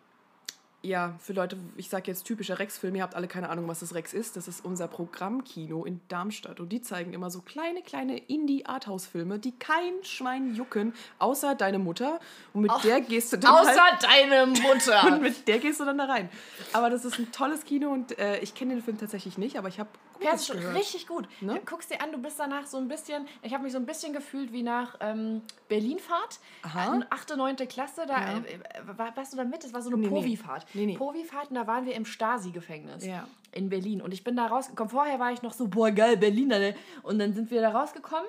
ja, 0.85 1.15
für 1.19 1.33
Leute, 1.33 1.57
ich 1.77 1.89
sage 1.89 2.11
jetzt 2.11 2.25
typischer 2.25 2.59
Rex-Film, 2.59 2.95
ihr 2.95 3.03
habt 3.03 3.15
alle 3.15 3.27
keine 3.27 3.49
Ahnung, 3.49 3.67
was 3.69 3.81
das 3.81 3.95
Rex 3.95 4.13
ist. 4.13 4.37
Das 4.37 4.49
ist 4.49 4.65
unser 4.65 4.87
Programmkino 4.87 5.85
in 5.85 6.01
Darmstadt. 6.09 6.61
Und 6.61 6.69
die 6.71 6.83
zeigen 6.83 7.15
immer 7.15 7.31
so 7.31 7.41
kleine, 7.41 7.81
kleine 7.83 8.19
Indie-Arthouse-Filme, 8.19 9.39
die 9.39 9.53
kein 9.53 9.93
Schwein 10.03 10.55
jucken, 10.55 10.93
außer 11.19 11.55
deine 11.55 11.79
Mutter. 11.79 12.21
Und 12.53 12.63
mit 12.63 12.73
der 12.85 13.01
gehst 13.01 13.33
du 13.33 13.39
dann 13.39 13.53
halt 13.55 13.69
Außer 13.69 13.99
deine 14.03 14.43
und 14.45 14.63
Mutter. 14.63 15.19
mit 15.19 15.49
der 15.49 15.59
gehst 15.59 15.81
du 15.81 15.85
dann 15.85 15.99
da 15.99 16.05
rein. 16.05 16.29
Aber 16.75 16.91
das 16.91 17.05
ist 17.05 17.19
ein 17.19 17.33
tolles 17.33 17.65
Kino 17.65 17.91
und 17.91 18.19
äh, 18.19 18.39
ich 18.41 18.55
kenne 18.55 18.75
den 18.75 18.83
Film 18.83 18.99
tatsächlich 18.99 19.39
nicht, 19.39 19.57
aber 19.57 19.69
ich 19.69 19.81
habe 19.81 19.89
Persisch, 20.31 20.49
gehört. 20.57 20.77
richtig 20.77 21.07
gut. 21.07 21.29
Ne? 21.41 21.61
Guckst 21.65 21.91
dir 21.91 22.01
an, 22.01 22.13
du 22.13 22.19
bist 22.19 22.39
danach 22.39 22.67
so 22.67 22.77
ein 22.79 22.89
bisschen, 22.89 23.27
ich 23.43 23.53
habe 23.55 23.63
mich 23.65 23.73
so 23.73 23.79
ein 23.79 23.87
bisschen 23.87 24.13
gefühlt 24.13 24.53
wie 24.53 24.63
nach 24.63 24.97
ähm, 25.01 25.43
Berlinfahrt. 25.69 26.39
Aha. 26.63 26.99
Äh, 26.99 27.01
achte, 27.11 27.37
neunte 27.37 27.67
Klasse, 27.67 28.05
da 28.07 28.21
Ja. 28.21 28.39
äh, 28.39 28.55
äh, 28.55 28.99
war, 28.99 29.17
warst 29.17 29.33
du 29.33 29.37
da 29.37 29.45
mit? 29.45 29.63
Das 29.65 29.73
war 29.73 29.83
so 29.83 29.91
eine 29.91 29.99
Nee. 29.99 30.09
Povi-Fahrt. 30.09 30.67
Nee, 30.75 30.87
nee. 30.87 30.97
Povi-Fahrt 30.97 31.51
und 31.51 31.57
da 31.57 31.67
waren 31.67 31.87
wir 31.87 31.95
im 31.95 32.05
Stasi-Gefängnis 32.05 33.05
Ja. 33.07 33.27
in 33.53 33.69
Berlin. 33.69 34.01
Und 34.03 34.13
ich 34.13 34.25
bin 34.25 34.37
da 34.37 34.47
rausgekommen. 34.47 34.91
Vorher 34.91 35.19
war 35.19 35.33
ich 35.33 35.43
noch 35.43 35.53
so, 35.53 35.69
boah, 35.69 35.91
geil, 35.91 36.17
Berliner. 36.17 36.59
Ne? 36.59 36.75
Und 37.03 37.19
dann 37.19 37.33
sind 37.35 37.51
wir 37.51 37.61
da 37.61 37.71
rausgekommen. 37.71 38.29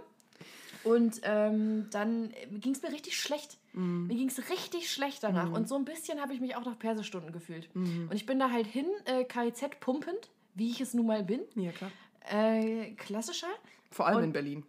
Und 0.84 1.22
ähm, 1.24 1.88
dann 1.92 2.32
ging 2.52 2.74
es 2.74 2.82
mir 2.84 2.92
richtig 2.92 3.18
schlecht. 3.20 3.58
Mhm. 3.74 4.06
Mir 4.08 4.16
ging 4.16 4.28
es 4.30 4.50
richtig 4.52 4.92
schlecht 4.92 5.24
danach. 5.24 5.52
Und 5.52 5.68
so 5.68 5.76
ein 5.76 5.84
bisschen 5.84 6.22
habe 6.22 6.34
ich 6.34 6.40
mich 6.42 6.56
auch 6.56 6.64
nach 6.64 6.78
Persestunden 6.78 7.32
gefühlt. 7.32 7.74
Mhm. 7.76 8.08
Und 8.10 8.16
ich 8.16 8.28
bin 8.28 8.38
da 8.38 8.52
halt 8.52 8.68
hin, 8.68 8.86
äh, 9.06 9.24
KIZ 9.24 9.80
pumpend, 9.80 10.30
wie 10.56 10.72
ich 10.72 10.82
es 10.82 10.94
nun 10.94 11.06
mal 11.08 11.24
bin. 11.24 11.42
Ja, 11.56 11.72
klar. 11.72 11.92
Äh, 12.30 12.92
klassischer? 12.94 13.48
Vor 13.92 14.08
allem 14.08 14.18
Und- 14.18 14.24
in 14.26 14.34
Berlin. 14.34 14.66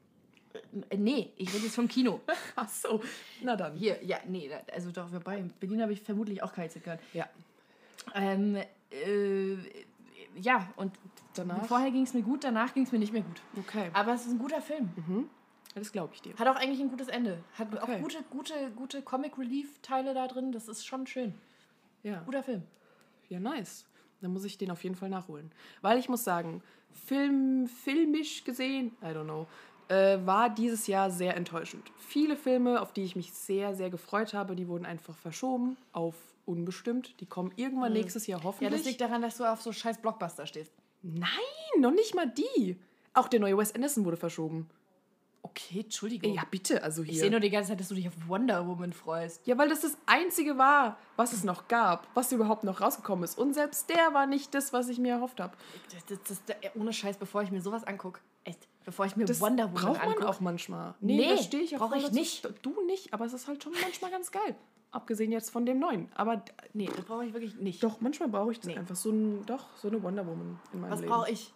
Äh, 0.90 0.96
nee, 0.96 1.32
ich 1.36 1.52
rede 1.52 1.64
jetzt 1.64 1.74
vom 1.74 1.88
Kino. 1.88 2.20
Ach 2.56 2.68
so, 2.68 3.02
na 3.42 3.56
dann. 3.56 3.74
Hier, 3.76 4.02
ja, 4.04 4.18
nee, 4.26 4.50
also 4.72 4.90
doch, 4.90 5.12
wobei, 5.12 5.38
in 5.38 5.50
Berlin 5.60 5.82
habe 5.82 5.92
ich 5.92 6.00
vermutlich 6.00 6.42
auch 6.42 6.52
KIZ 6.52 6.82
gehört. 6.82 7.00
Ja. 7.12 7.28
Ähm, 8.14 8.56
äh, 8.90 9.56
ja, 10.34 10.72
und 10.76 10.92
Danach? 11.34 11.66
vorher 11.66 11.90
ging 11.90 12.02
es 12.04 12.14
mir 12.14 12.22
gut, 12.22 12.44
danach 12.44 12.72
ging 12.74 12.84
es 12.84 12.92
mir 12.92 12.98
nicht 12.98 13.12
mehr 13.12 13.22
gut. 13.22 13.40
Okay, 13.58 13.90
Aber 13.92 14.14
es 14.14 14.26
ist 14.26 14.32
ein 14.32 14.38
guter 14.38 14.60
Film. 14.62 14.90
das 15.74 15.92
glaube 15.92 16.14
ich 16.14 16.22
dir. 16.22 16.34
Hat 16.36 16.46
auch 16.48 16.56
eigentlich 16.56 16.80
ein 16.80 16.88
gutes 16.90 17.08
Ende. 17.08 17.42
Hat 17.58 17.68
Okay. 17.74 17.96
auch 17.96 18.00
gute, 18.02 18.22
gute, 18.30 18.70
gute 18.76 19.02
Comic 19.02 19.36
Relief 19.38 19.78
Teile 19.82 20.14
da 20.14 20.26
drin. 20.26 20.52
Das 20.52 20.68
ist 20.68 20.86
schon 20.86 21.06
schön. 21.06 21.34
Ja. 22.02 22.20
Guter 22.20 22.42
Film. 22.42 22.62
ja, 23.28 23.40
nice. 23.40 23.84
Dann 24.20 24.32
muss 24.32 24.44
ich 24.44 24.58
den 24.58 24.70
auf 24.70 24.82
jeden 24.84 24.94
Fall 24.96 25.08
nachholen. 25.10 25.50
Weil 25.82 25.98
ich 25.98 26.08
muss 26.08 26.24
sagen, 26.24 26.62
Film, 26.92 27.66
filmisch 27.68 28.44
gesehen, 28.44 28.92
I 29.02 29.06
don't 29.06 29.24
know, 29.24 29.46
äh, 29.88 30.18
war 30.24 30.50
dieses 30.50 30.86
Jahr 30.86 31.10
sehr 31.10 31.36
enttäuschend. 31.36 31.84
Viele 31.98 32.36
Filme, 32.36 32.80
auf 32.80 32.92
die 32.92 33.04
ich 33.04 33.14
mich 33.16 33.32
sehr, 33.32 33.74
sehr 33.74 33.90
gefreut 33.90 34.34
habe, 34.34 34.56
die 34.56 34.68
wurden 34.68 34.86
einfach 34.86 35.16
verschoben 35.16 35.76
auf 35.92 36.14
unbestimmt. 36.46 37.14
Die 37.20 37.26
kommen 37.26 37.52
irgendwann 37.56 37.92
nächstes 37.92 38.26
Jahr 38.26 38.40
Ja, 38.40 38.44
hoffentlich. 38.44 38.72
das 38.72 38.84
liegt 38.86 39.00
daran, 39.00 39.22
dass 39.22 39.36
du 39.36 39.44
auf 39.44 39.60
so 39.62 39.72
scheiß 39.72 39.98
Blockbuster 39.98 40.46
stehst. 40.46 40.72
Nein, 41.02 41.28
noch 41.80 41.92
nicht 41.92 42.14
mal 42.14 42.28
die. 42.28 42.76
Auch 43.12 43.28
der 43.28 43.40
neue 43.40 43.56
Wes 43.58 43.74
Anderson 43.74 44.04
wurde 44.04 44.16
verschoben. 44.16 44.68
Okay, 45.50 45.80
Entschuldigung. 45.80 46.34
Ja, 46.34 46.42
bitte, 46.50 46.82
also 46.82 47.02
hier. 47.02 47.12
Ich 47.12 47.20
sehe 47.20 47.30
nur 47.30 47.40
die 47.40 47.50
ganze 47.50 47.70
Zeit, 47.70 47.80
dass 47.80 47.88
du 47.88 47.94
dich 47.94 48.08
auf 48.08 48.14
Wonder 48.26 48.66
Woman 48.66 48.92
freust. 48.92 49.46
Ja, 49.46 49.56
weil 49.58 49.68
das 49.68 49.82
das 49.82 49.96
Einzige 50.06 50.58
war, 50.58 50.98
was 51.16 51.32
es 51.32 51.44
noch 51.44 51.68
gab, 51.68 52.06
was 52.14 52.32
überhaupt 52.32 52.64
noch 52.64 52.80
rausgekommen 52.80 53.24
ist. 53.24 53.38
Und 53.38 53.54
selbst 53.54 53.88
der 53.90 54.12
war 54.14 54.26
nicht 54.26 54.54
das, 54.54 54.72
was 54.72 54.88
ich 54.88 54.98
mir 54.98 55.12
erhofft 55.14 55.38
habe. 55.40 55.56
Ohne 56.74 56.92
Scheiß, 56.92 57.16
bevor 57.18 57.42
ich 57.42 57.50
mir 57.50 57.60
sowas 57.60 57.84
angucke. 57.84 58.20
Echt, 58.44 58.66
bevor 58.84 59.06
ich 59.06 59.16
mir 59.16 59.24
Das 59.24 59.40
Wonder 59.40 59.64
Woman 59.68 59.74
braucht 59.82 59.98
man 59.98 60.08
angucke. 60.08 60.28
auch 60.28 60.40
manchmal. 60.40 60.94
Nee, 61.00 61.28
da 61.36 61.42
stehe 61.42 61.62
ich 61.62 61.74
auch 61.76 61.80
brauch 61.80 61.88
voll 61.90 61.98
ich 61.98 62.12
nicht. 62.12 62.48
Du 62.62 62.80
nicht, 62.86 63.12
aber 63.12 63.24
es 63.26 63.32
ist 63.32 63.46
halt 63.48 63.62
schon 63.62 63.72
manchmal 63.80 64.10
ganz 64.10 64.30
geil. 64.32 64.54
Abgesehen 64.90 65.32
jetzt 65.32 65.50
von 65.50 65.66
dem 65.66 65.78
neuen. 65.78 66.08
Aber 66.14 66.42
Nee, 66.72 66.88
das 66.94 67.04
brauche 67.04 67.24
ich 67.26 67.32
wirklich 67.34 67.56
nicht. 67.56 67.82
doch, 67.82 68.00
manchmal 68.00 68.28
brauche 68.28 68.52
ich 68.52 68.60
das 68.60 68.74
einfach. 68.76 68.96
So 68.96 69.10
ein, 69.10 69.44
doch, 69.46 69.64
so 69.76 69.88
eine 69.88 70.02
Wonder 70.02 70.26
Woman 70.26 70.58
in 70.72 70.80
meinem 70.80 70.90
Was 70.92 71.00
Leben. 71.00 71.12
brauche 71.12 71.30
ich? 71.30 71.52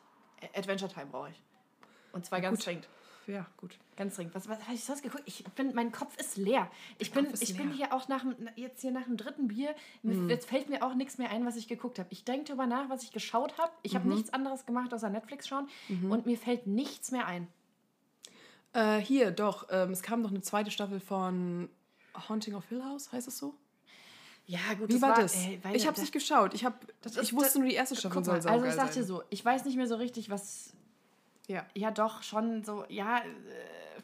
Adventure 0.55 0.91
Time 0.93 1.07
brauche 1.07 1.31
ich. 1.31 1.41
Und 2.13 2.27
zwar 2.27 2.41
ganz 2.41 2.59
gut. 2.59 2.67
dringend. 2.67 2.89
Ja, 3.31 3.47
gut. 3.59 3.79
Ganz 3.97 4.17
dringend. 4.17 4.35
Was, 4.35 4.49
was 4.49 4.61
habe 4.63 4.75
ich 4.75 4.83
sonst 4.83 5.03
geguckt? 5.03 5.23
Ich 5.27 5.45
bin, 5.45 5.73
mein 5.75 5.93
Kopf 5.93 6.17
ist 6.19 6.37
leer. 6.37 6.69
Ich 6.99 7.13
bin, 7.13 7.29
ich 7.41 7.57
bin 7.57 7.69
leer. 7.69 7.77
hier 7.77 7.93
auch 7.93 8.09
nach 8.09 8.23
dem, 8.23 8.35
jetzt 8.57 8.81
hier 8.81 8.91
nach 8.91 9.05
dem 9.05 9.17
dritten 9.17 9.49
Bier. 9.49 9.75
Mir, 10.03 10.29
Jetzt 10.29 10.49
fällt 10.49 10.69
mir 10.69 10.83
auch 10.85 10.95
nichts 10.95 11.19
mehr 11.19 11.31
ein, 11.31 11.47
was 11.47 11.57
ich 11.57 11.69
geguckt 11.69 11.99
habe. 11.99 12.09
Ich 12.11 12.25
denke 12.25 12.47
darüber 12.47 12.67
nach, 12.67 12.89
was 12.89 13.03
ich 13.05 13.13
geschaut 13.13 13.57
habe. 13.59 13.71
Ich 13.83 13.95
habe 13.95 14.09
nichts 14.09 14.33
anderes 14.33 14.67
gemacht, 14.67 14.93
außer 14.93 15.11
Netflix 15.11 15.47
schauen. 15.47 15.69
Und 16.09 16.27
mir 16.27 16.37
fällt 16.39 16.67
nichts 16.67 17.13
mehr 17.13 17.27
ein. 17.27 17.47
Äh, 18.73 18.99
hier, 18.99 19.31
doch. 19.31 19.67
Ähm, 19.71 19.91
es 19.91 20.03
kam 20.03 20.23
noch 20.23 20.31
eine 20.31 20.41
zweite 20.43 20.71
Staffel 20.71 21.01
von 21.01 21.69
Haunting 22.29 22.55
of 22.55 22.65
Hill 22.69 22.83
House, 22.85 23.13
heißt 23.13 23.29
es 23.29 23.39
so? 23.39 23.55
Ja, 24.47 24.59
gut. 24.79 24.89
Wie 24.93 25.01
war 25.01 25.15
das? 25.15 25.37
ey, 25.37 25.61
ich 25.75 25.87
habe 25.87 25.95
es 25.95 26.01
nicht 26.01 26.13
geschaut. 26.13 26.55
Ich, 26.55 26.65
hab, 26.65 26.85
das 27.03 27.17
ich 27.17 27.33
wusste 27.33 27.47
das- 27.49 27.55
nur, 27.57 27.69
die 27.69 27.75
erste 27.75 27.95
Staffel 27.95 28.25
soll 28.25 28.35
mal, 28.35 28.43
saugeil 28.43 28.59
also 28.59 28.67
ich 28.69 28.75
sag 28.75 28.93
sein. 28.93 29.03
dir 29.03 29.07
so, 29.07 29.23
ich 29.31 29.45
weiß 29.45 29.65
nicht 29.65 29.77
mehr 29.77 29.87
so 29.87 29.95
richtig, 29.97 30.31
was 30.31 30.73
Ja. 31.51 31.67
ja 31.75 31.91
doch 31.91 32.23
schon 32.23 32.63
so, 32.63 32.85
ja, 32.89 33.19
äh, 33.19 34.01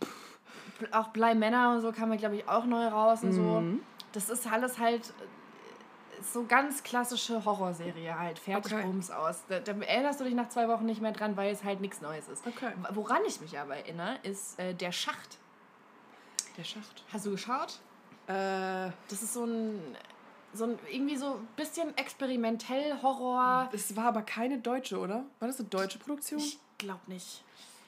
pff, 0.00 0.88
auch 0.92 1.08
Blei 1.08 1.34
Männer 1.34 1.72
und 1.72 1.82
so 1.82 1.92
kam 1.92 2.10
ja, 2.10 2.16
glaube 2.16 2.36
ich, 2.36 2.48
auch 2.48 2.64
neu 2.64 2.86
raus 2.88 3.22
und 3.22 3.32
so. 3.32 3.60
Mhm. 3.60 3.80
Das 4.12 4.30
ist 4.30 4.50
alles 4.50 4.78
halt 4.78 5.08
äh, 5.10 6.22
so 6.22 6.46
ganz 6.46 6.82
klassische 6.82 7.44
Horrorserie 7.44 8.18
halt, 8.18 8.38
fertig 8.38 8.72
Okay. 8.72 8.82
bums 8.82 9.10
aus. 9.10 9.42
Da, 9.48 9.60
da 9.60 9.72
erinnerst 9.72 10.20
du 10.20 10.24
dich 10.24 10.34
nach 10.34 10.48
zwei 10.48 10.66
Wochen 10.68 10.86
nicht 10.86 11.02
mehr 11.02 11.12
dran, 11.12 11.36
weil 11.36 11.52
es 11.52 11.64
halt 11.64 11.80
nichts 11.82 12.00
Neues 12.00 12.28
ist. 12.28 12.46
Okay. 12.46 12.72
Woran 12.92 13.20
ich 13.26 13.40
mich 13.42 13.58
aber 13.58 13.76
erinnere, 13.76 14.16
ist 14.22 14.58
äh, 14.58 14.72
Der 14.74 14.92
Schacht. 14.92 15.38
Der 16.56 16.64
Schacht. 16.64 17.04
Hast 17.12 17.26
du 17.26 17.30
geschaut? 17.32 17.78
Äh, 18.26 18.90
Das 19.08 19.22
ist 19.22 19.34
so 19.34 19.44
ein, 19.44 19.96
so 20.54 20.64
ein 20.64 20.78
irgendwie 20.90 21.16
so 21.16 21.34
ein 21.34 21.48
bisschen 21.56 21.96
experimentell 21.96 23.02
Horror. 23.02 23.68
es 23.72 23.94
war 23.96 24.06
aber 24.06 24.22
keine 24.22 24.58
deutsche, 24.58 24.98
oder? 24.98 25.24
War 25.40 25.48
das 25.48 25.58
eine 25.60 25.68
deutsche 25.68 25.98
Produktion? 25.98 26.38
Ich 26.40 26.58
glaube 26.78 27.00
nicht. 27.08 27.42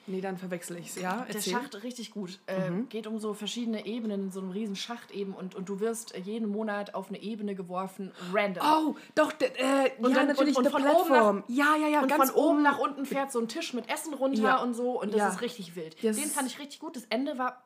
nee, 0.09 0.21
dann 0.21 0.37
verwechsel 0.39 0.77
ich 0.79 0.89
es. 0.91 0.97
Ja, 0.97 1.25
Der 1.27 1.35
erzähl. 1.37 1.53
Schacht 1.53 1.83
richtig 1.83 2.13
gut. 2.13 2.39
Äh, 2.47 2.71
Geht 2.89 3.07
um 3.09 3.19
so 3.19 3.35
verschiedene 3.35 3.87
Ebenen, 3.87 4.31
so 4.31 4.41
einem 4.41 4.51
riesen 4.51 4.77
Schacht 4.77 5.11
eben 5.11 5.35
und, 5.35 5.55
und 5.57 5.69
du 5.69 5.81
wirst 5.81 6.17
jeden 6.17 6.49
Monat 6.49 6.95
auf 6.95 7.09
eine 7.09 7.21
Ebene 7.21 7.55
geworfen, 7.57 8.13
random. 8.33 8.65
Oh, 8.65 8.95
doch, 9.17 9.33
äh, 9.41 9.91
Und 9.99 10.11
ja, 10.11 10.17
dann- 10.17 10.29
natürlich 10.29 10.57
und- 10.57 10.67
und 10.67 10.75
eine 10.77 10.85
von 10.91 10.97
oben 10.97 11.07
Plattform. 11.09 11.45
ja, 11.49 11.75
ja, 11.77 11.89
ja, 11.89 12.01
und 12.03 12.09
ganz 12.09 12.31
von 12.31 12.35
oben 12.41 12.63
nach 12.63 12.79
unten 12.79 13.05
fährt 13.05 13.33
so 13.33 13.41
ein 13.41 13.49
Tisch 13.49 13.75
mit 13.75 13.89
Essen 13.89 14.15
runter 14.15 14.43
Ja. 14.43 14.63
und 14.63 14.75
so 14.75 15.01
und 15.01 15.13
das 15.13 15.19
Ja. 15.19 15.29
ist 15.29 15.41
richtig 15.41 15.75
wild. 15.75 15.97
Das 16.05 16.17
Den 16.17 16.29
fand 16.31 16.47
ich 16.49 16.59
richtig 16.61 16.79
gut. 16.79 16.95
Das 16.95 17.05
Ende 17.11 17.37
war 17.39 17.65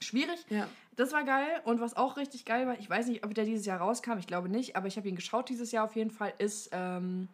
schwierig. 0.00 0.44
Ja. 0.48 0.66
Das 0.96 1.12
war 1.12 1.24
geil 1.24 1.60
und 1.64 1.80
was 1.80 1.96
auch 1.96 2.16
richtig 2.16 2.44
geil 2.44 2.66
war, 2.66 2.78
ich 2.78 2.88
weiß 2.88 3.06
nicht, 3.06 3.24
ob 3.24 3.34
der 3.34 3.44
dieses 3.44 3.64
Jahr 3.64 3.80
rauskam, 3.80 4.18
ich 4.18 4.26
glaube 4.26 4.48
nicht, 4.48 4.76
aber 4.76 4.88
ich 4.88 4.96
habe 4.96 5.08
ihn 5.08 5.16
geschaut 5.16 5.48
dieses 5.48 5.72
Jahr 5.72 5.84
auf 5.84 5.96
jeden 5.96 6.10
Fall, 6.10 6.34
ist 6.38 6.68
ähm, 6.72 7.28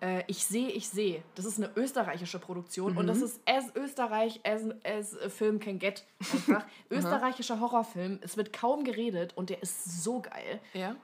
äh, 0.00 0.24
Ich 0.26 0.44
sehe, 0.44 0.68
ich 0.68 0.88
sehe. 0.88 1.22
Das 1.34 1.44
ist 1.44 1.58
eine 1.58 1.70
österreichische 1.76 2.38
Produktion 2.38 2.96
und 2.96 3.06
das 3.06 3.22
ist 3.22 3.40
as 3.46 3.74
Österreich 3.74 4.40
as, 4.44 4.62
as 4.84 5.16
Film 5.32 5.60
can 5.60 5.78
get. 5.78 6.04
Einfach. 6.32 6.66
Österreichischer 6.90 7.60
Horrorfilm. 7.60 8.18
Es 8.22 8.36
wird 8.36 8.52
kaum 8.52 8.84
geredet 8.84 9.36
und 9.36 9.50
der 9.50 9.62
ist 9.62 10.02
so 10.02 10.20
geil. 10.20 10.60
Ja. 10.72 10.96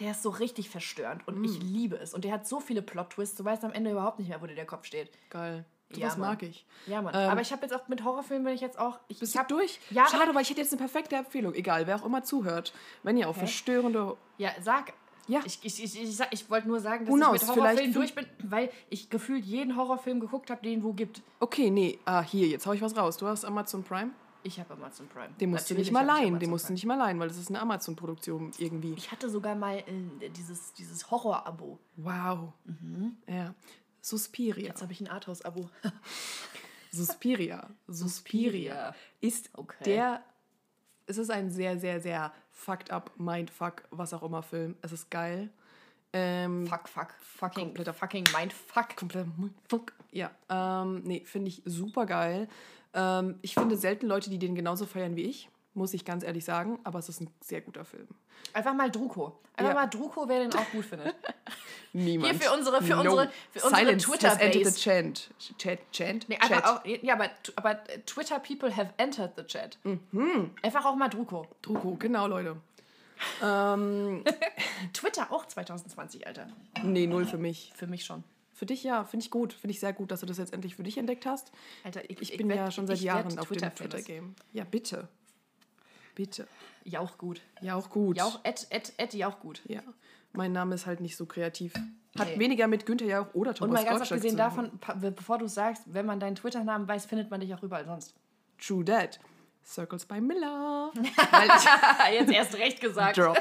Der 0.00 0.12
ist 0.12 0.22
so 0.22 0.30
richtig 0.30 0.70
verstörend 0.70 1.28
und 1.28 1.44
ich 1.44 1.62
liebe 1.62 1.96
es. 1.96 2.14
Und 2.14 2.24
der 2.24 2.32
hat 2.32 2.48
so 2.48 2.60
viele 2.60 2.80
Plot-Twists, 2.80 3.36
du 3.36 3.44
weißt 3.44 3.62
am 3.64 3.72
Ende 3.72 3.90
überhaupt 3.90 4.18
nicht 4.18 4.28
mehr, 4.28 4.40
wo 4.40 4.46
dir 4.46 4.54
der 4.54 4.66
Kopf 4.66 4.86
steht. 4.86 5.10
Geil. 5.28 5.66
So 5.94 6.00
Ja, 6.00 6.14
mag 6.16 6.42
ich. 6.42 6.66
Ja, 6.86 7.02
Mann. 7.02 7.14
Ähm, 7.14 7.30
aber 7.30 7.40
ich 7.40 7.52
habe 7.52 7.62
jetzt 7.62 7.72
auch 7.74 7.88
mit 7.88 8.04
Horrorfilmen, 8.04 8.44
wenn 8.46 8.54
ich 8.54 8.60
jetzt 8.60 8.78
auch. 8.78 8.98
Ich, 9.08 9.18
Bist 9.20 9.34
ich 9.34 9.38
hab, 9.38 9.48
du 9.48 9.56
durch? 9.56 9.80
Ja, 9.90 10.06
Schade, 10.08 10.34
weil 10.34 10.42
ich 10.42 10.50
hätte 10.50 10.60
jetzt 10.60 10.72
eine 10.72 10.80
perfekte 10.80 11.16
Empfehlung. 11.16 11.54
Egal, 11.54 11.86
wer 11.86 11.96
auch 11.96 12.04
immer 12.04 12.22
zuhört. 12.22 12.72
Wenn 13.02 13.16
ihr 13.16 13.28
auf 13.28 13.36
verstörende... 13.36 14.16
Ja, 14.38 14.50
sag. 14.60 14.92
Ja. 15.28 15.40
Ich, 15.44 15.60
ich, 15.62 15.82
ich, 15.82 16.02
ich, 16.02 16.16
sag- 16.16 16.32
ich 16.32 16.50
wollte 16.50 16.66
nur 16.66 16.80
sagen, 16.80 17.04
dass 17.06 17.14
Who 17.14 17.34
ich 17.34 17.42
mit 17.42 17.48
Horrorfilmen 17.56 17.92
durch 17.92 18.14
bin, 18.14 18.26
weil 18.42 18.70
ich 18.90 19.08
gefühlt 19.08 19.44
jeden 19.44 19.76
Horrorfilm 19.76 20.18
geguckt 20.20 20.50
habe, 20.50 20.62
den 20.62 20.82
wo 20.82 20.92
gibt. 20.92 21.22
Okay, 21.38 21.70
nee. 21.70 21.98
Ah, 22.04 22.22
hier, 22.22 22.48
jetzt 22.48 22.66
hau 22.66 22.72
ich 22.72 22.82
was 22.82 22.96
raus. 22.96 23.16
Du 23.16 23.26
hast 23.26 23.44
Amazon 23.44 23.84
Prime? 23.84 24.10
Ich 24.44 24.58
habe 24.58 24.74
Amazon 24.74 25.06
Prime. 25.06 25.28
Den 25.40 25.50
musst 25.50 25.70
Natürlich 25.70 25.88
du 25.88 25.94
nicht 25.94 26.06
mal 26.06 26.18
leihen. 26.18 26.38
Den 26.40 26.50
musst 26.50 26.68
du 26.68 26.72
nicht 26.72 26.84
mal 26.84 26.96
leihen, 26.96 27.20
weil 27.20 27.28
das 27.28 27.38
ist 27.38 27.48
eine 27.48 27.60
Amazon-Produktion 27.60 28.50
irgendwie. 28.58 28.94
Ich 28.96 29.12
hatte 29.12 29.30
sogar 29.30 29.54
mal 29.54 29.78
äh, 29.78 30.28
dieses, 30.30 30.72
dieses 30.72 31.08
Horror-Abo. 31.10 31.78
Wow. 31.96 32.52
Ja. 33.28 33.54
Suspiria. 34.02 34.66
Jetzt 34.68 34.82
habe 34.82 34.92
ich 34.92 35.00
ein 35.00 35.08
Arthouse-Abo. 35.08 35.70
Suspiria. 36.90 37.70
Suspiria 37.86 38.94
ist 39.20 39.50
Okay. 39.54 39.84
der. 39.84 40.22
Es 41.06 41.18
ist 41.18 41.30
ein 41.30 41.50
sehr, 41.50 41.78
sehr, 41.78 42.00
sehr 42.00 42.32
fucked 42.50 42.90
up, 42.90 43.10
mindfuck, 43.18 43.82
was 43.90 44.12
auch 44.14 44.22
immer 44.22 44.42
Film. 44.42 44.76
Es 44.82 44.92
ist 44.92 45.10
geil. 45.10 45.50
Ähm, 46.12 46.66
fuck, 46.66 46.88
fuck. 46.88 47.14
Fucking, 47.20 47.64
Kompletter 47.68 47.94
fucking 47.94 48.24
Mindfuck. 48.36 48.96
komplett 48.96 49.26
mindfuck. 49.38 49.92
Ja, 50.12 50.30
ähm, 50.48 51.02
nee, 51.04 51.22
finde 51.24 51.48
ich 51.48 51.62
super 51.64 52.06
geil. 52.06 52.48
Ähm, 52.94 53.38
ich 53.42 53.54
finde 53.54 53.76
selten 53.76 54.06
Leute, 54.06 54.28
die 54.30 54.38
den 54.38 54.54
genauso 54.54 54.84
feiern 54.86 55.16
wie 55.16 55.22
ich, 55.24 55.48
muss 55.74 55.94
ich 55.94 56.04
ganz 56.04 56.22
ehrlich 56.24 56.44
sagen, 56.44 56.78
aber 56.84 56.98
es 56.98 57.08
ist 57.08 57.20
ein 57.20 57.30
sehr 57.40 57.60
guter 57.60 57.84
Film. 57.84 58.08
Einfach 58.52 58.74
mal 58.74 58.90
Druko. 58.90 59.38
Einfach 59.56 59.74
Ja. 59.74 59.80
mal 59.80 59.86
Druko, 59.86 60.28
wer 60.28 60.40
den 60.40 60.54
auch 60.54 60.70
gut 60.70 60.84
findet. 60.84 61.14
Niemand. 61.94 62.32
Hier 62.32 62.40
für 62.40 62.54
unsere- 62.56 62.82
für 62.82 62.96
unsere- 62.96 63.30
für 63.52 63.64
unsere 63.66 63.76
Silence 63.76 64.08
has 64.28 64.38
entered 64.38 64.66
the 64.66 64.80
chant. 64.80 65.30
Chant, 65.92 66.28
Nee, 66.28 66.38
chat. 66.38 66.64
auch, 66.64 66.84
ja, 66.84 67.14
aber, 67.14 67.30
aber 67.56 67.78
Twitter 68.06 68.38
people 68.38 68.74
have 68.74 68.92
entered 68.96 69.32
the 69.36 69.44
chat. 69.44 69.78
Mhm. 69.84 70.50
Einfach 70.62 70.84
auch 70.84 70.96
mal 70.96 71.08
Druko. 71.08 71.46
Druko, 71.62 71.96
genau, 71.96 72.26
Leute. 72.26 72.56
ähm, 73.42 74.24
Twitter 74.92 75.30
auch 75.32 75.46
2020, 75.46 76.26
Alter. 76.26 76.48
nee, 76.82 77.06
null 77.06 77.24
für 77.26 77.38
mich. 77.38 77.72
Für 77.76 77.86
mich 77.86 78.04
schon. 78.04 78.24
Für 78.54 78.66
dich 78.66 78.82
ja, 78.84 79.04
finde 79.04 79.24
ich 79.24 79.30
gut. 79.30 79.52
Finde 79.52 79.72
ich 79.72 79.80
sehr 79.80 79.92
gut, 79.92 80.10
dass 80.10 80.20
du 80.20 80.26
das 80.26 80.38
jetzt 80.38 80.52
endlich 80.52 80.76
für 80.76 80.82
dich 80.82 80.96
entdeckt 80.98 81.26
hast. 81.26 81.52
Alter, 81.84 82.02
ich, 82.08 82.20
Ich 82.22 82.32
ich 82.32 82.38
bin 82.38 82.48
werd- 82.48 82.58
ja 82.58 82.70
schon 82.70 82.86
seit 82.86 82.98
Jahren 83.00 83.38
auf 83.38 83.48
dem. 83.48 83.58
Twitter-Game. 83.58 84.34
Ja, 84.52 84.64
bitte. 84.64 85.08
Bitte. 86.14 86.46
Jauch 86.84 87.16
gut. 87.18 87.40
Ja, 87.60 87.74
auch 87.76 87.90
gut. 87.90 88.16
Jauch, 88.16 88.40
Ed, 88.42 88.66
Ed, 88.70 88.92
Ed, 88.96 89.14
Jauch 89.14 89.40
gut. 89.40 89.62
Ja. 89.66 89.82
Mein 90.32 90.52
Name 90.52 90.74
ist 90.74 90.86
halt 90.86 91.00
nicht 91.00 91.16
so 91.16 91.26
kreativ. 91.26 91.74
Hat 92.18 92.28
Nee. 92.28 92.38
weniger 92.38 92.66
mit 92.66 92.84
Günther 92.86 93.06
Jauch 93.06 93.26
oder 93.34 93.50
Und 93.50 93.56
Thomas 93.58 93.82
mal 93.82 93.88
ganz 93.90 94.02
abgesehen 94.02 94.36
davon, 94.36 94.70
bevor 95.00 95.38
du 95.38 95.46
sagst, 95.48 95.82
wenn 95.86 96.04
man 96.06 96.20
deinen 96.20 96.34
Twitter-Namen 96.36 96.86
weiß, 96.88 97.06
findet 97.06 97.30
man 97.30 97.40
dich 97.40 97.54
auch 97.54 97.62
überall 97.62 97.86
sonst. 97.86 98.14
True 98.58 98.84
That. 98.84 99.18
Circles 99.64 100.04
by 100.06 100.20
Miller. 100.20 100.90
Jetzt 102.12 102.32
erst 102.32 102.54
recht 102.56 102.80
gesagt. 102.80 103.16
Drop. 103.16 103.38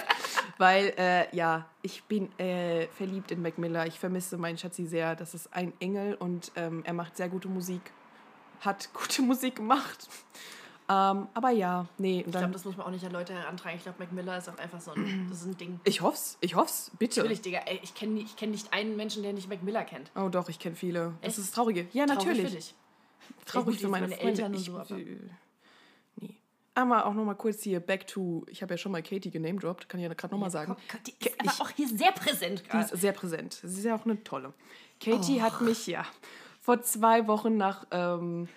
Weil, 0.58 0.94
äh, 0.98 1.36
ja, 1.36 1.66
ich 1.82 2.04
bin 2.04 2.32
äh, 2.40 2.88
verliebt 2.90 3.32
in 3.32 3.42
Mac 3.42 3.58
Miller. 3.58 3.88
Ich 3.88 4.00
vermisse 4.00 4.38
meinen 4.38 4.58
Schatzi 4.58 4.86
sehr. 4.86 5.16
Das 5.16 5.34
ist 5.34 5.52
ein 5.54 5.74
Engel 5.80 6.14
und 6.14 6.52
ähm, 6.56 6.84
er 6.86 6.94
macht 6.94 7.18
sehr 7.18 7.28
gute 7.28 7.48
Musik. 7.48 7.82
Hat 8.60 8.90
gute 8.94 9.22
Musik 9.24 9.56
gemacht. 9.56 10.08
Ähm, 10.92 11.28
aber 11.34 11.52
ja, 11.52 11.88
nee. 11.98 12.22
Ich 12.26 12.32
glaube, 12.32 12.50
das 12.52 12.66
muss 12.66 12.76
man 12.76 12.88
auch 12.88 12.92
nicht 12.92 13.06
an 13.06 13.12
Leute 13.14 13.34
herantragen. 13.34 13.78
Ich 13.78 13.84
glaube, 13.84 14.00
Mac 14.00 14.12
Miller 14.12 14.38
ist 14.38 14.50
auch 14.50 14.58
einfach 14.58 14.82
so 14.82 14.92
ein, 14.92 15.26
das 15.30 15.42
ist 15.42 15.46
ein 15.46 15.58
Ding. 15.58 15.80
ich 15.86 16.02
hoff's, 16.02 16.38
ich 16.42 16.56
hoff's, 16.56 16.92
bitte. 17.00 17.22
Natürlich, 17.22 17.42
Digga. 17.42 17.60
Ey, 17.66 17.80
ich 17.84 17.94
kenne 17.96 18.20
ich 18.20 18.36
kenn 18.36 18.52
nicht 18.52 18.74
einen 18.74 18.98
Menschen, 18.98 19.24
der 19.24 19.32
nicht 19.34 19.48
Mac 19.48 19.64
Miller 19.64 19.84
kennt. 19.86 20.12
Oh 20.16 20.28
doch, 20.30 20.50
ich 20.50 20.60
kenne 20.60 20.76
viele. 20.76 21.14
Das 21.22 21.30
Echt? 21.30 21.38
ist 21.40 21.48
das 21.48 21.52
Traurige. 21.56 21.88
Ja, 21.94 22.06
Traurig 22.08 22.26
natürlich. 22.26 22.50
für 22.50 22.56
dich. 22.56 22.76
Traurig 23.46 23.80
für 23.80 23.88
meine, 23.88 24.08
meine 24.08 24.16
Freunde. 24.20 24.42
Eltern 24.42 24.54
ich, 24.54 24.66
so, 24.66 24.78
aber- 24.78 24.96
nee. 24.96 26.36
Aber 26.74 27.06
auch 27.06 27.14
nochmal 27.14 27.36
kurz 27.36 27.62
hier, 27.64 27.80
back 27.82 28.08
to, 28.08 28.46
ich 28.48 28.62
habe 28.62 28.74
ja 28.74 28.78
schon 28.78 28.92
mal 28.94 29.04
Katie 29.04 29.30
genamedroppt, 29.30 29.90
kann 29.90 30.00
ich 30.00 30.08
ja 30.08 30.14
gerade 30.14 30.34
nochmal 30.34 30.52
sagen. 30.52 30.76
Komm, 30.90 31.00
Die 31.06 31.14
ist 31.28 31.40
aber 31.40 31.52
auch 31.66 31.70
hier 31.72 31.88
sehr 31.88 32.12
präsent 32.14 32.64
Die 32.66 32.70
gerade. 32.70 32.86
ist 32.94 33.02
sehr 33.02 33.12
präsent. 33.12 33.60
Sie 33.64 33.80
ist 33.80 33.84
ja 33.86 33.96
auch 33.96 34.06
eine 34.06 34.24
tolle. 34.24 34.54
Katie 35.02 35.42
hat 35.42 35.62
mich 35.62 35.86
ja 35.88 36.06
vor 36.62 36.82
zwei 36.82 37.28
Wochen 37.28 37.58
nach 37.58 37.86
ähm, 37.92 38.48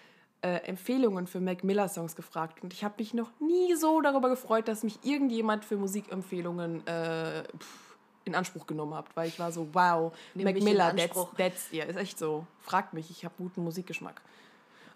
äh, 0.44 0.56
Empfehlungen 0.66 1.26
für 1.26 1.40
Mac 1.40 1.64
Miller 1.64 1.88
Songs 1.88 2.14
gefragt 2.14 2.62
und 2.62 2.74
ich 2.74 2.84
habe 2.84 2.96
mich 2.98 3.14
noch 3.14 3.30
nie 3.40 3.74
so 3.76 4.02
darüber 4.02 4.28
gefreut, 4.28 4.68
dass 4.68 4.82
mich 4.82 4.98
irgendjemand 5.02 5.64
für 5.64 5.76
Musikempfehlungen 5.76 6.86
äh, 6.86 7.44
pff, 7.44 7.96
in 8.26 8.34
Anspruch 8.34 8.66
genommen 8.66 8.94
hat, 8.94 9.06
weil 9.14 9.28
ich 9.28 9.38
war 9.38 9.52
so, 9.52 9.68
wow, 9.72 10.14
Nimm 10.34 10.44
Mac 10.44 10.62
Miller, 10.62 10.94
that's, 10.94 11.26
that's, 11.38 11.70
ja, 11.70 11.84
ist 11.84 11.96
echt 11.96 12.18
so. 12.18 12.46
Fragt 12.60 12.92
mich, 12.92 13.10
ich 13.10 13.24
habe 13.24 13.34
guten 13.38 13.64
Musikgeschmack. 13.64 14.20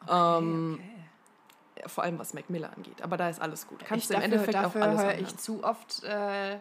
Okay. 0.03 0.79
Vor 1.87 2.05
allem 2.05 2.19
was 2.19 2.35
Mac 2.35 2.51
Miller 2.51 2.71
angeht. 2.77 3.01
Aber 3.01 3.17
da 3.17 3.31
ist 3.31 3.41
alles 3.41 3.67
gut. 3.67 3.85
Kannst 3.87 4.05
Ich, 4.05 4.09
du 4.09 4.15
im 4.15 4.21
dafür 4.21 4.35
Endeffekt 4.35 4.55
dafür 4.55 4.83
auch 4.83 4.87
alles 4.87 5.03
höre 5.03 5.19
ich 5.19 5.37
zu 5.37 5.65
oft 5.65 6.05
äh, 6.05 6.57
äh, 6.57 6.59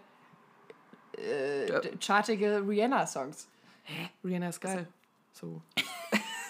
chartige 1.99 2.63
Rihanna-Songs. 2.65 3.49
Hä? 3.83 4.09
Rihanna 4.23 4.49
ist 4.49 4.61
geil. 4.61 4.87
So. 5.33 5.61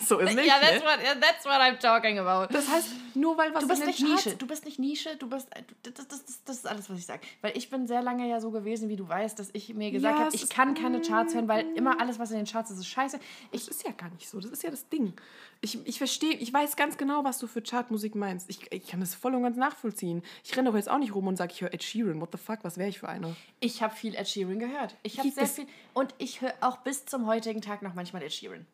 So 0.07 0.19
ist 0.19 0.35
nicht. 0.35 0.45
Ja, 0.47 0.59
that's 0.59 0.79
ne? 0.79 0.85
what, 0.85 0.99
yeah, 1.03 1.15
that's 1.19 1.45
what 1.45 1.53
I'm 1.59 1.77
talking 1.79 2.19
about. 2.19 2.53
Das 2.53 2.67
heißt, 2.69 2.89
nur 3.15 3.37
weil 3.37 3.53
was 3.53 3.61
Du 3.63 3.67
bist 3.67 3.81
in 3.81 3.87
den 3.87 3.95
nicht 3.95 4.05
Charts- 4.07 4.25
Nische, 4.25 4.37
du 4.37 4.47
bist 4.47 4.65
nicht 4.65 4.79
Nische, 4.79 5.15
du 5.17 5.29
bist, 5.29 5.47
äh, 5.55 5.63
das, 5.83 5.93
das, 6.07 6.25
das, 6.25 6.43
das 6.45 6.55
ist 6.57 6.67
alles, 6.67 6.89
was 6.89 6.97
ich 6.99 7.05
sage. 7.05 7.21
Weil 7.41 7.57
ich 7.57 7.69
bin 7.69 7.87
sehr 7.87 8.01
lange 8.01 8.27
ja 8.29 8.39
so 8.39 8.51
gewesen, 8.51 8.89
wie 8.89 8.95
du 8.95 9.07
weißt, 9.07 9.37
dass 9.39 9.49
ich 9.53 9.73
mir 9.73 9.91
gesagt 9.91 10.17
Ja, 10.19 10.25
habe, 10.25 10.35
ich 10.35 10.49
kann 10.49 10.73
keine 10.75 11.01
Charts 11.01 11.33
hören, 11.33 11.47
weil 11.47 11.65
immer 11.75 11.99
alles, 11.99 12.19
was 12.19 12.31
in 12.31 12.37
den 12.37 12.45
Charts 12.45 12.71
ist, 12.71 12.79
ist 12.79 12.87
scheiße. 12.87 13.19
Ich, 13.51 13.65
Das 13.65 13.75
ist 13.75 13.83
ja 13.85 13.91
gar 13.91 14.09
nicht 14.09 14.29
so. 14.29 14.39
Das 14.39 14.51
ist 14.51 14.63
ja 14.63 14.69
das 14.69 14.87
Ding. 14.89 15.13
Ich, 15.61 15.79
ich 15.87 15.97
verstehe, 15.97 16.33
ich 16.35 16.53
weiß 16.53 16.75
ganz 16.75 16.97
genau, 16.97 17.23
was 17.23 17.39
du 17.39 17.47
für 17.47 17.61
Chartmusik 17.63 18.13
meinst. 18.13 18.49
Ich, 18.49 18.71
ich 18.71 18.87
kann 18.87 18.99
das 18.99 19.15
voll 19.15 19.33
und 19.33 19.41
ganz 19.43 19.57
nachvollziehen. 19.57 20.21
Ich 20.43 20.55
renne 20.55 20.69
doch 20.69 20.75
jetzt 20.75 20.89
auch 20.89 20.99
nicht 20.99 21.15
rum 21.15 21.25
und 21.27 21.35
sage, 21.35 21.51
ich 21.53 21.61
höre 21.61 21.73
Ed 21.73 21.83
Sheeran. 21.83 22.21
What 22.21 22.29
the 22.31 22.37
fuck, 22.37 22.59
was 22.63 22.77
wäre 22.77 22.89
ich 22.89 22.99
für 22.99 23.09
einer? 23.09 23.35
ich 23.59 23.81
habe 23.81 23.95
viel 23.95 24.13
Ed 24.15 24.27
Sheeran 24.29 24.59
gehört. 24.59 24.95
Ich 25.03 25.17
habe 25.19 25.29
sehr 25.31 25.47
viel. 25.47 25.65
Und 25.93 26.13
ich 26.19 26.41
höre 26.41 26.53
auch 26.61 26.77
bis 26.77 27.05
zum 27.07 27.25
heutigen 27.25 27.61
Tag 27.61 27.81
noch 27.81 27.95
manchmal 27.95 28.21
Ed 28.21 28.33
Sheeran. 28.33 28.67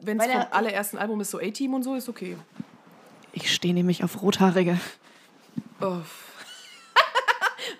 Wenn 0.00 0.18
es 0.20 0.26
vom 0.26 0.34
er- 0.34 0.54
allerersten 0.54 0.98
Album 0.98 1.20
ist, 1.20 1.30
so 1.30 1.38
A-Team 1.38 1.74
und 1.74 1.82
so, 1.82 1.94
ist 1.94 2.08
okay. 2.08 2.36
Ich 3.32 3.52
stehe 3.52 3.74
nämlich 3.74 4.04
auf 4.04 4.20
Rothaarige. 4.22 4.78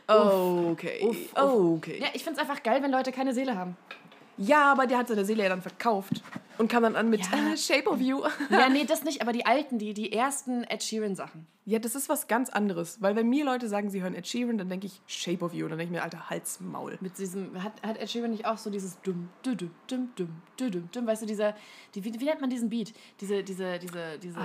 Okay. 0.06 1.00
Uff, 1.02 1.16
uff. 1.32 1.38
Okay. 1.78 1.98
Ja, 2.00 2.08
ich 2.12 2.22
finde 2.24 2.40
es 2.40 2.46
einfach 2.48 2.62
geil, 2.62 2.82
wenn 2.82 2.90
Leute 2.90 3.12
keine 3.12 3.32
Seele 3.34 3.56
haben. 3.56 3.76
Ja, 4.36 4.72
aber 4.72 4.86
der 4.86 4.98
hat 4.98 5.08
seine 5.08 5.24
Seele 5.24 5.44
ja 5.44 5.48
dann 5.48 5.62
verkauft 5.62 6.22
und 6.58 6.68
kam 6.68 6.82
dann 6.82 6.96
an 6.96 7.08
mit 7.10 7.20
Ja. 7.30 7.52
äh, 7.52 7.56
Shape 7.56 7.88
of 7.88 8.00
You. 8.00 8.22
Ja, 8.50 8.68
nee, 8.72 8.84
das 8.84 9.04
nicht, 9.04 9.22
aber 9.22 9.32
die 9.32 9.46
alten, 9.46 9.78
die, 9.78 9.94
die 9.94 10.12
ersten 10.12 10.64
Ed 10.64 10.82
Sheeran-Sachen. 10.82 11.46
Ja, 11.66 11.78
das 11.78 11.94
ist 11.94 12.08
was 12.08 12.26
ganz 12.26 12.50
anderes. 12.50 13.00
Weil 13.00 13.16
wenn 13.16 13.28
mir 13.28 13.44
Leute 13.44 13.68
sagen, 13.68 13.90
sie 13.90 14.02
hören 14.02 14.14
Ed 14.14 14.26
Sheeran, 14.26 14.58
dann 14.58 14.68
denke 14.68 14.86
ich 14.86 15.00
Shape 15.06 15.44
of 15.44 15.54
You. 15.54 15.68
Dann 15.68 15.78
denke 15.78 15.94
ich 15.94 15.98
mir, 15.98 16.02
alter, 16.02 16.28
Hals, 16.28 16.60
Maul. 16.60 16.98
Mit 17.00 17.16
diesem, 17.18 17.62
hat, 17.62 17.72
hat 17.86 17.96
Ed 17.98 18.10
Sheeran 18.10 18.32
nicht 18.32 18.44
auch 18.46 18.58
so 18.58 18.70
dieses 18.70 19.00
dumm, 19.02 19.28
dum, 19.42 19.56
dum, 19.56 19.70
dum, 19.86 20.10
dum, 20.16 20.28
dum, 20.58 20.70
dum, 20.72 20.88
dum, 20.92 21.06
weißt 21.06 21.22
du, 21.22 21.26
dieser, 21.26 21.54
die, 21.94 22.04
wie, 22.04 22.18
wie 22.20 22.24
nennt 22.24 22.40
man 22.40 22.50
diesen 22.50 22.68
Beat? 22.68 22.92
Diese, 23.20 23.42
diese, 23.42 23.78
diese, 23.78 24.18
diese, 24.20 24.38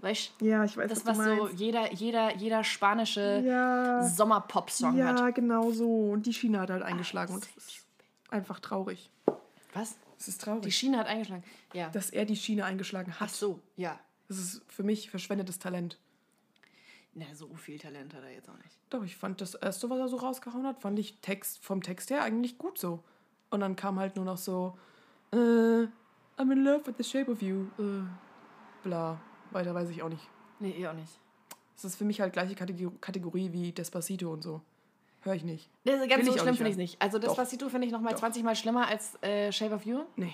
weißt 0.00 0.32
du, 0.38 0.46
Ja, 0.46 0.64
ich 0.64 0.76
weiß, 0.76 0.88
das, 0.90 1.06
was 1.06 1.16
so 1.16 1.48
jeder, 1.48 1.92
jeder, 1.92 2.34
jeder 2.36 2.64
spanische 2.64 3.42
Ja. 3.44 4.02
Sommerpop-Song 4.04 5.02
hat. 5.02 5.18
Ja, 5.18 5.30
genau 5.30 5.70
so. 5.70 6.10
Und 6.12 6.26
die 6.26 6.32
Schiene 6.32 6.60
hat 6.60 6.70
halt 6.70 6.82
eingeschlagen. 6.82 7.34
Und 7.34 7.44
das 7.44 7.56
ist 7.64 7.84
einfach 8.28 8.60
traurig. 8.60 9.10
Was? 9.74 9.96
Es 10.18 10.28
ist 10.28 10.40
Die 10.40 10.44
traurig, 10.44 10.76
Schiene 10.76 10.98
hat 10.98 11.06
eingeschlagen. 11.06 11.44
Ja. 11.72 11.88
dass 11.90 12.10
er 12.10 12.24
die 12.24 12.36
Schiene 12.36 12.64
eingeschlagen 12.64 13.12
Ach 13.16 13.20
hat. 13.20 13.30
so, 13.30 13.60
ja. 13.76 13.98
Das 14.28 14.38
ist 14.38 14.62
für 14.68 14.82
mich 14.82 15.10
verschwendetes 15.10 15.58
Talent. 15.58 15.98
Na, 17.14 17.26
so 17.34 17.54
viel 17.56 17.78
Talent 17.78 18.14
hat 18.14 18.22
er 18.22 18.32
jetzt 18.32 18.48
auch 18.48 18.56
nicht. 18.58 18.76
Doch, 18.90 19.02
ich 19.02 19.16
fand 19.16 19.40
das 19.40 19.54
erste, 19.54 19.88
was 19.90 19.98
er 19.98 20.08
so 20.08 20.16
rausgehauen 20.16 20.66
hat, 20.66 20.80
fand 20.80 20.98
ich 20.98 21.20
Text, 21.20 21.64
vom 21.64 21.82
Text 21.82 22.10
her 22.10 22.22
eigentlich 22.22 22.58
gut 22.58 22.78
so. 22.78 23.02
Und 23.50 23.60
dann 23.60 23.76
kam 23.76 23.98
halt 23.98 24.16
nur 24.16 24.24
noch 24.24 24.36
so, 24.36 24.76
äh, 25.32 25.36
I'm 25.36 26.52
in 26.52 26.64
love 26.64 26.86
with 26.86 26.94
the 26.98 27.04
shape 27.04 27.30
of 27.30 27.40
you. 27.42 27.66
Äh, 27.78 28.02
bla. 28.82 29.20
Weiter 29.50 29.74
weiß 29.74 29.88
ich 29.90 30.02
auch 30.02 30.08
nicht. 30.10 30.26
Nee, 30.60 30.72
eh 30.72 30.86
auch 30.88 30.92
nicht. 30.94 31.18
Das 31.76 31.84
ist 31.84 31.96
für 31.96 32.04
mich 32.04 32.20
halt 32.20 32.32
gleiche 32.32 32.54
Kategor- 32.54 32.92
Kategorie 33.00 33.52
wie 33.52 33.72
Despacito 33.72 34.30
und 34.32 34.42
so. 34.42 34.60
Hör 35.28 35.34
ich 35.34 35.44
nicht. 35.44 35.68
So 35.84 35.92
Will 35.92 36.08
ganz 36.08 36.24
so 36.24 36.32
schlimm 36.38 36.54
finde 36.56 36.70
ich 36.70 36.78
nicht. 36.78 37.02
Also 37.02 37.18
das, 37.18 37.32
Doch. 37.32 37.38
was 37.38 37.50
du 37.50 37.68
finde 37.68 37.86
ich 37.86 37.92
noch 37.92 38.00
mal 38.00 38.12
Doch. 38.12 38.20
20 38.20 38.42
Mal 38.42 38.56
schlimmer 38.56 38.88
als 38.88 39.22
äh, 39.22 39.52
Shape 39.52 39.74
of 39.74 39.84
You. 39.84 40.04
Nee. 40.16 40.32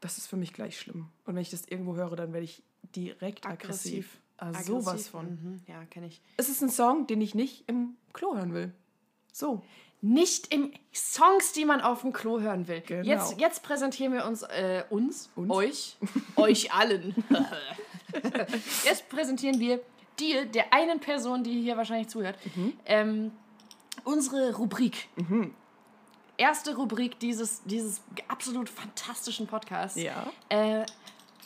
Das 0.00 0.16
ist 0.16 0.28
für 0.28 0.36
mich 0.36 0.52
gleich 0.52 0.78
schlimm. 0.78 1.08
Und 1.26 1.34
wenn 1.34 1.42
ich 1.42 1.50
das 1.50 1.64
irgendwo 1.66 1.96
höre, 1.96 2.14
dann 2.14 2.32
werde 2.32 2.44
ich 2.44 2.62
direkt 2.94 3.44
aggressiv. 3.44 4.20
Ah, 4.36 4.52
sowas 4.62 4.86
Aggressiv. 4.86 5.10
von. 5.10 5.24
Mhm. 5.26 5.60
Ja, 5.66 5.84
kenne 5.86 6.06
ich. 6.06 6.20
Es 6.36 6.48
ist 6.48 6.62
ein 6.62 6.70
Song, 6.70 7.08
den 7.08 7.20
ich 7.20 7.34
nicht 7.34 7.64
im 7.66 7.96
Klo 8.12 8.36
hören 8.36 8.54
will. 8.54 8.72
So. 9.32 9.60
Nicht 10.00 10.54
im 10.54 10.72
Songs, 10.94 11.52
die 11.52 11.64
man 11.64 11.80
auf 11.80 12.02
dem 12.02 12.12
Klo 12.12 12.38
hören 12.38 12.68
will. 12.68 12.80
Genau. 12.80 13.02
Jetzt, 13.04 13.40
jetzt 13.40 13.64
präsentieren 13.64 14.12
wir 14.12 14.24
uns, 14.24 14.42
äh, 14.42 14.84
uns, 14.88 15.30
Uns? 15.34 15.50
euch, 15.50 15.96
euch 16.36 16.72
allen. 16.72 17.12
jetzt 18.84 19.08
präsentieren 19.08 19.58
wir 19.58 19.80
dir, 20.18 20.44
der 20.46 20.72
einen 20.72 21.00
Person, 21.00 21.42
die 21.42 21.60
hier 21.60 21.76
wahrscheinlich 21.76 22.08
zuhört, 22.08 22.36
Mhm. 22.54 22.72
ähm, 22.84 23.30
unsere 24.04 24.54
Rubrik. 24.56 25.08
Erste 26.36 26.74
Rubrik 26.76 27.18
dieses, 27.20 27.62
dieses 27.64 28.02
absolut 28.28 28.68
fantastischen 28.68 29.46
Podcasts. 29.46 30.00
Ja. 30.00 30.26
Äh, 30.48 30.84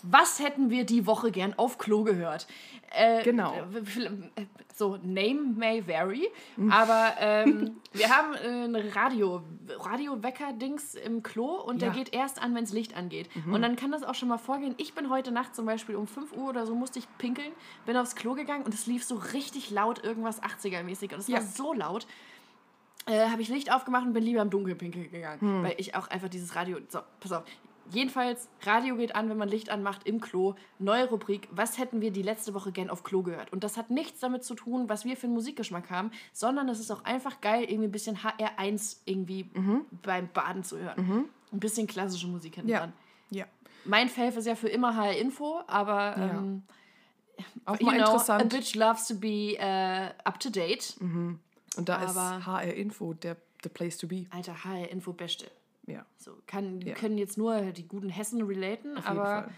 was 0.03 0.39
hätten 0.39 0.71
wir 0.71 0.85
die 0.85 1.07
Woche 1.07 1.33
gern 1.33 1.55
auf 1.57 1.79
Klo 1.79 2.05
gehört? 2.05 2.47
Äh, 2.93 3.23
Genau. 3.25 3.53
äh, 3.55 4.47
So, 4.75 4.99
Name 5.03 5.55
may 5.57 5.87
vary, 5.87 6.29
Mhm. 6.57 6.71
aber 6.71 7.15
ähm, 7.19 7.77
wir 7.95 8.11
haben 8.15 8.35
äh, 8.35 8.65
ein 8.65 8.77
Radio, 8.95 9.43
Radio-Wecker-Dings 9.81 10.95
im 10.97 11.23
Klo 11.23 11.47
und 11.63 11.81
der 11.81 11.89
Ja. 11.89 11.93
Mhm. 11.95 11.97
geht 11.99 12.15
erst 12.15 12.41
an, 12.43 12.55
wenn 12.55 12.65
das 12.65 12.73
Licht 12.75 12.95
angeht. 12.95 13.29
Und 13.51 13.63
dann 13.63 13.75
kann 13.77 13.91
das 13.91 14.03
auch 14.03 14.15
schon 14.15 14.29
mal 14.29 14.37
vorgehen. 14.39 14.75
Ich 14.77 14.95
bin 14.95 15.09
heute 15.11 15.33
Nacht 15.33 15.57
zum 15.57 15.65
Beispiel 15.67 15.97
um 15.97 16.07
5 16.07 16.33
Uhr 16.37 16.51
oder 16.51 16.67
so 16.67 16.75
musste 16.75 16.99
ich 16.99 17.07
pinkeln, 17.19 17.53
bin 17.87 17.97
aufs 17.97 18.15
Klo 18.15 18.35
gegangen 18.35 18.65
und 18.65 18.75
es 18.75 18.87
lief 18.87 19.03
so 19.05 19.17
richtig 19.17 19.71
laut, 19.71 20.05
irgendwas 20.05 20.43
80er-mäßig 20.43 21.13
und 21.15 21.21
es 21.21 21.29
Ja. 21.29 21.39
war 21.39 21.43
so 21.43 21.73
laut. 21.73 22.07
Äh, 23.07 23.29
habe 23.31 23.41
ich 23.43 23.49
Licht 23.49 23.73
aufgemacht 23.73 24.05
und 24.05 24.13
bin 24.13 24.25
lieber 24.25 24.43
im 24.43 24.51
Dunkeln 24.51 24.77
pinkeln 24.77 25.11
gegangen, 25.11 25.41
Hm. 25.41 25.63
weil 25.63 25.75
ich 25.79 25.95
auch 25.95 26.09
einfach 26.09 26.29
dieses 26.29 26.55
Radio. 26.57 26.79
So, 26.89 27.01
pass 27.21 27.33
auf. 27.33 27.45
Jedenfalls, 27.91 28.49
Radio 28.65 28.97
geht 28.97 29.15
an, 29.15 29.29
wenn 29.31 29.37
man 29.37 29.49
Licht 29.49 29.71
anmacht 29.71 30.09
im 30.09 30.21
Klo. 30.21 30.57
Neue 30.81 31.09
Rubrik. 31.09 31.47
Was 31.53 31.79
hätten 31.79 32.01
wir 32.01 32.11
die 32.11 32.23
letzte 32.23 32.53
Woche 32.53 32.73
gern 32.73 32.91
auf 32.91 33.05
Klo 33.05 33.23
gehört? 33.23 33.53
Und 33.53 33.63
das 33.63 33.77
hat 33.77 33.91
nichts 33.91 34.19
damit 34.19 34.43
zu 34.43 34.57
tun, 34.57 34.89
was 34.89 35.05
wir 35.05 35.17
für 35.17 35.27
einen 35.29 35.35
Musikgeschmack 35.35 35.89
haben, 35.89 36.11
sondern 36.33 36.69
es 36.69 36.81
ist 36.81 36.91
auch 36.91 37.05
einfach 37.05 37.41
geil, 37.41 37.63
irgendwie 37.63 37.87
ein 37.87 37.93
bisschen 37.93 38.17
HR1 38.25 38.97
irgendwie 39.05 39.49
beim 40.03 40.29
Baden 40.33 40.65
zu 40.65 40.79
hören. 40.81 41.29
Ein 41.53 41.61
bisschen 41.61 41.87
klassische 41.87 42.27
Musik 42.27 42.57
hinten 42.57 42.71
Ja. 42.71 42.79
dran. 42.81 42.93
Ja. 43.31 43.45
Mein 43.85 44.09
Fave 44.09 44.37
ist 44.41 44.47
ja 44.47 44.57
für 44.57 44.69
immer 44.69 44.97
HR 44.97 45.17
Info, 45.17 45.61
aber 45.69 46.19
Ja. 46.19 46.31
ähm, 46.39 46.63
Auch 47.67 47.79
mal 47.81 47.93
know, 47.95 48.03
a 48.03 48.07
interessant. 48.07 48.49
bitch 48.53 48.75
loves 48.75 49.07
to 49.07 49.15
be 49.15 49.57
äh, 49.61 50.11
up 50.25 50.41
to 50.41 50.51
date. 50.51 50.97
Und 51.77 51.89
da 51.89 52.03
ist 52.05 52.17
aber- 52.17 52.45
HR 52.47 52.75
Info 52.75 53.13
der 53.15 53.37
the 53.63 53.69
place 53.69 53.97
to 53.99 54.07
be. 54.07 54.27
Alter, 54.31 54.65
HR 54.65 54.89
Info 54.91 55.13
beste. 55.13 55.51
Ja. 55.87 56.05
So, 56.19 56.33
kann, 56.47 56.81
Ja. 56.83 56.95
können 56.95 57.17
jetzt 57.19 57.37
nur 57.39 57.61
die 57.73 57.87
guten 57.87 58.09
Hessen 58.09 58.43
relaten, 58.43 58.97
Auf 58.99 59.05
jeden 59.09 59.19
aber 59.19 59.51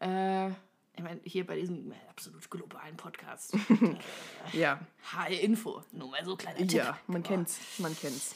Fall. 0.00 0.48
äh, 0.48 0.48
ich 0.96 1.02
meine, 1.02 1.20
hier 1.24 1.46
bei 1.46 1.56
diesem 1.58 1.92
absolut 2.10 2.50
globalen 2.50 2.96
Podcast, 2.96 3.54
Ja. 4.52 4.80
HR 5.12 5.28
Info, 5.40 5.82
nur 5.92 6.08
mal 6.10 6.24
so 6.24 6.36
kleiner 6.36 6.58
Tipp. 6.58 6.72
Ja, 6.72 6.98
man 7.06 7.22
kennt's. 7.22 7.58
Man 7.78 7.96
kennt's. 7.96 8.34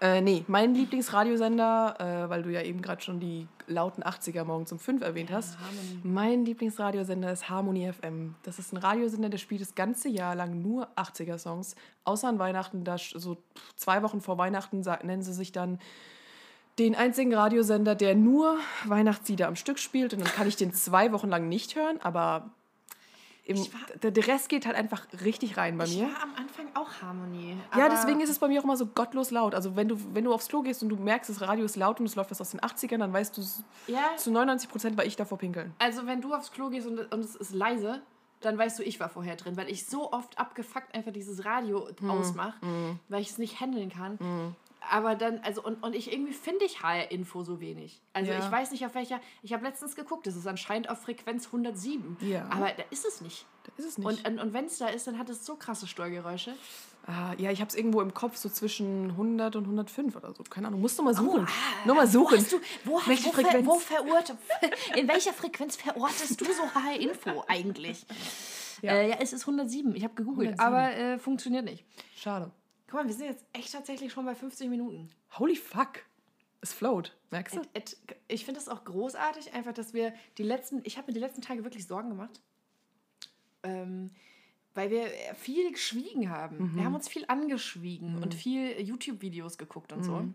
Äh, 0.00 0.20
nee, 0.20 0.44
mein 0.48 0.74
Lieblingsradiosender, 0.74 2.24
äh, 2.26 2.28
weil 2.28 2.42
du 2.42 2.50
ja 2.50 2.62
eben 2.62 2.82
gerade 2.82 3.00
schon 3.00 3.20
die 3.20 3.46
lauten 3.66 4.02
80er 4.02 4.44
morgens 4.44 4.72
um 4.72 4.78
5 4.78 5.02
erwähnt 5.02 5.30
hast. 5.30 5.58
Harmony. 5.58 6.00
Mein 6.02 6.44
Lieblingsradiosender 6.44 7.32
ist 7.32 7.48
Harmony 7.48 7.90
FM. 7.92 8.34
Das 8.42 8.58
ist 8.58 8.72
ein 8.72 8.76
Radiosender, 8.76 9.28
der 9.28 9.38
spielt 9.38 9.60
das 9.60 9.74
ganze 9.74 10.08
Jahr 10.08 10.34
lang 10.34 10.60
nur 10.60 10.88
80er-Songs. 10.96 11.76
Außer 12.04 12.28
an 12.28 12.38
Weihnachten, 12.38 12.84
da 12.84 12.98
so 12.98 13.38
zwei 13.76 14.02
Wochen 14.02 14.20
vor 14.20 14.36
Weihnachten 14.36 14.82
nennen 15.02 15.22
sie 15.22 15.32
sich 15.32 15.52
dann 15.52 15.78
den 16.78 16.94
einzigen 16.96 17.32
Radiosender, 17.32 17.94
der 17.94 18.14
nur 18.14 18.58
Weihnachtslieder 18.84 19.46
am 19.46 19.56
Stück 19.56 19.78
spielt. 19.78 20.12
Und 20.12 20.20
dann 20.20 20.32
kann 20.32 20.48
ich 20.48 20.56
den 20.56 20.72
zwei 20.72 21.12
Wochen 21.12 21.28
lang 21.28 21.48
nicht 21.48 21.76
hören, 21.76 22.00
aber 22.02 22.50
im, 23.46 23.56
Ich 23.56 23.72
war- 23.74 24.10
der, 24.10 24.26
Rest 24.26 24.48
geht 24.48 24.64
halt 24.66 24.74
einfach 24.76 25.06
richtig 25.22 25.56
rein 25.56 25.76
bei 25.76 25.84
Ich 25.84 25.96
mir. 25.98 26.04
war 26.06 26.22
am 26.22 26.34
Anfang 26.34 26.66
auch 26.74 26.88
Harmony. 27.02 27.56
Ja, 27.76 27.88
deswegen 27.90 28.20
ist 28.20 28.30
es 28.30 28.38
bei 28.38 28.48
mir 28.48 28.60
auch 28.60 28.64
immer 28.64 28.76
so 28.76 28.86
gottlos 28.86 29.30
laut. 29.30 29.54
Also 29.54 29.76
wenn 29.76 29.88
du, 29.88 29.96
wenn 30.14 30.24
du 30.24 30.32
aufs 30.32 30.48
Klo 30.48 30.62
gehst 30.62 30.82
und 30.82 30.88
du 30.88 30.96
merkst, 30.96 31.28
das 31.28 31.40
Radio 31.42 31.64
ist 31.64 31.76
laut 31.76 32.00
und 32.00 32.06
es 32.06 32.14
läuft 32.16 32.30
was 32.30 32.40
aus 32.40 32.50
den 32.50 32.60
80ern, 32.60 32.98
dann 32.98 33.12
weißt 33.12 33.36
du, 33.36 33.42
Ja, 33.86 34.16
zu 34.16 34.30
99 34.30 34.68
Prozent 34.70 34.96
war 34.96 35.04
ich 35.04 35.16
davor 35.16 35.36
pinkeln. 35.38 35.74
also 35.78 36.06
wenn 36.06 36.20
du 36.22 36.32
aufs 36.34 36.52
Klo 36.52 36.70
gehst 36.70 36.86
und, 36.86 36.98
und 37.12 37.20
es 37.24 37.36
ist 37.36 37.52
leise, 37.54 38.00
dann 38.40 38.58
weißt 38.58 38.78
du, 38.78 38.82
ich 38.82 39.00
war 39.00 39.08
vorher 39.08 39.36
drin, 39.36 39.56
weil 39.56 39.70
ich 39.70 39.86
so 39.86 40.12
oft 40.12 40.38
abgefuckt 40.38 40.94
einfach 40.94 41.12
dieses 41.12 41.44
Radio 41.46 41.88
Hm, 41.98 42.10
ausmache, 42.10 42.54
weil 43.08 43.20
ich 43.22 43.30
es 43.30 43.38
nicht 43.38 43.60
handeln 43.60 43.90
kann. 43.90 44.54
Aber 44.90 45.14
dann, 45.14 45.40
also, 45.40 45.62
und, 45.62 45.82
und 45.82 45.94
ich 45.94 46.12
irgendwie 46.12 46.32
finde 46.32 46.64
ich 46.64 46.82
HR-Info 46.82 47.42
so 47.42 47.60
wenig. 47.60 48.00
Also 48.12 48.30
Ja. 48.32 48.38
ich 48.38 48.50
weiß 48.50 48.70
nicht 48.72 48.84
auf 48.86 48.94
welcher, 48.94 49.20
ich 49.42 49.52
habe 49.52 49.64
letztens 49.64 49.96
geguckt, 49.96 50.26
das 50.26 50.36
ist 50.36 50.46
anscheinend 50.46 50.88
auf 50.90 51.02
Frequenz 51.02 51.46
107. 51.46 52.16
Ja. 52.20 52.46
Aber 52.50 52.70
da 52.70 52.82
ist 52.90 53.04
es 53.04 53.20
nicht. 53.20 53.46
Da 53.64 53.72
ist 53.76 53.84
es 53.86 53.98
nicht. 53.98 54.06
Und, 54.06 54.26
und, 54.26 54.38
und 54.38 54.52
wenn 54.52 54.66
es 54.66 54.78
da 54.78 54.88
ist, 54.88 55.06
dann 55.06 55.18
hat 55.18 55.28
es 55.30 55.44
so 55.46 55.56
krasse 55.56 55.86
Steuergeräusche. 55.86 56.54
ah, 57.06 57.32
ja, 57.38 57.50
ich 57.50 57.60
habe 57.60 57.68
es 57.68 57.74
irgendwo 57.74 58.00
im 58.00 58.12
Kopf 58.14 58.36
so 58.36 58.48
zwischen 58.48 59.10
100 59.10 59.56
und 59.56 59.64
105 59.64 60.16
oder 60.16 60.32
so. 60.34 60.42
Keine 60.44 60.68
Ahnung, 60.68 60.80
musst 60.80 60.98
du 60.98 61.02
mal 61.02 61.14
suchen. 61.14 61.44
Oh, 61.44 61.46
ah, 61.48 61.86
Nur 61.86 61.94
mal 61.96 62.06
Wo 62.06 62.10
suchen. 62.10 62.38
hast 62.38 62.52
du, 62.52 62.60
wo, 62.84 63.00
Welche 63.06 63.26
wo, 63.28 63.32
Frequenz? 63.32 63.66
wo 63.66 63.80
in 64.98 65.08
welcher 65.08 65.32
Frequenz 65.32 65.76
verortest 65.76 66.40
du 66.40 66.44
so 66.46 66.62
HR-Info 66.74 67.44
eigentlich? 67.48 68.04
Ja. 68.82 68.92
Ja. 68.92 68.92
Äh, 69.00 69.10
ja, 69.10 69.16
es 69.20 69.32
ist 69.32 69.42
107. 69.42 69.94
Ich 69.96 70.04
habe 70.04 70.14
gegoogelt, 70.14 70.58
107. 70.58 70.60
aber 70.60 70.92
äh, 71.14 71.18
funktioniert 71.18 71.64
nicht. 71.64 71.84
Schade. 72.16 72.50
Guck 72.94 73.02
mal, 73.02 73.08
wir 73.08 73.14
sind 73.16 73.26
jetzt 73.26 73.44
echt 73.52 73.72
tatsächlich 73.72 74.12
schon 74.12 74.24
bei 74.24 74.36
50 74.36 74.70
Minuten. 74.70 75.10
Holy 75.36 75.56
fuck. 75.56 76.04
Es 76.60 76.72
float. 76.72 77.12
Merkst 77.32 77.56
du? 77.56 77.62
Et, 77.72 77.96
et, 78.06 78.16
ich 78.28 78.44
finde 78.44 78.60
es 78.60 78.68
auch 78.68 78.84
großartig, 78.84 79.52
einfach, 79.52 79.72
dass 79.72 79.94
wir 79.94 80.14
die 80.38 80.44
letzten, 80.44 80.80
ich 80.84 80.96
habe 80.96 81.08
mir 81.08 81.14
die 81.14 81.18
letzten 81.18 81.42
Tage 81.42 81.64
wirklich 81.64 81.88
Sorgen 81.88 82.10
gemacht, 82.10 82.40
ähm, 83.64 84.12
weil 84.74 84.92
wir 84.92 85.08
viel 85.34 85.72
geschwiegen 85.72 86.30
haben. 86.30 86.76
Wir 86.76 86.84
haben 86.84 86.94
uns 86.94 87.08
viel 87.08 87.24
angeschwiegen 87.26 88.22
und 88.22 88.32
viel 88.32 88.80
YouTube-Videos 88.80 89.58
geguckt 89.58 89.92
und 89.92 90.04
so. 90.04 90.28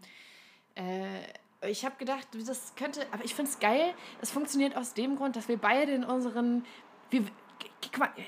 Äh, 0.75 1.21
ich 1.65 1.85
habe 1.85 1.95
gedacht, 1.95 2.27
das 2.45 2.75
könnte, 2.75 3.07
aber 3.13 3.23
ich 3.23 3.35
finde 3.35 3.51
es 3.51 3.59
geil. 3.59 3.93
Es 4.21 4.31
funktioniert 4.31 4.75
aus 4.75 4.93
dem 4.93 5.15
Grund, 5.15 5.37
dass 5.37 5.47
wir 5.47 5.57
beide 5.57 5.93
in 5.93 6.03
unseren. 6.03 6.65
Wir, 7.09 7.23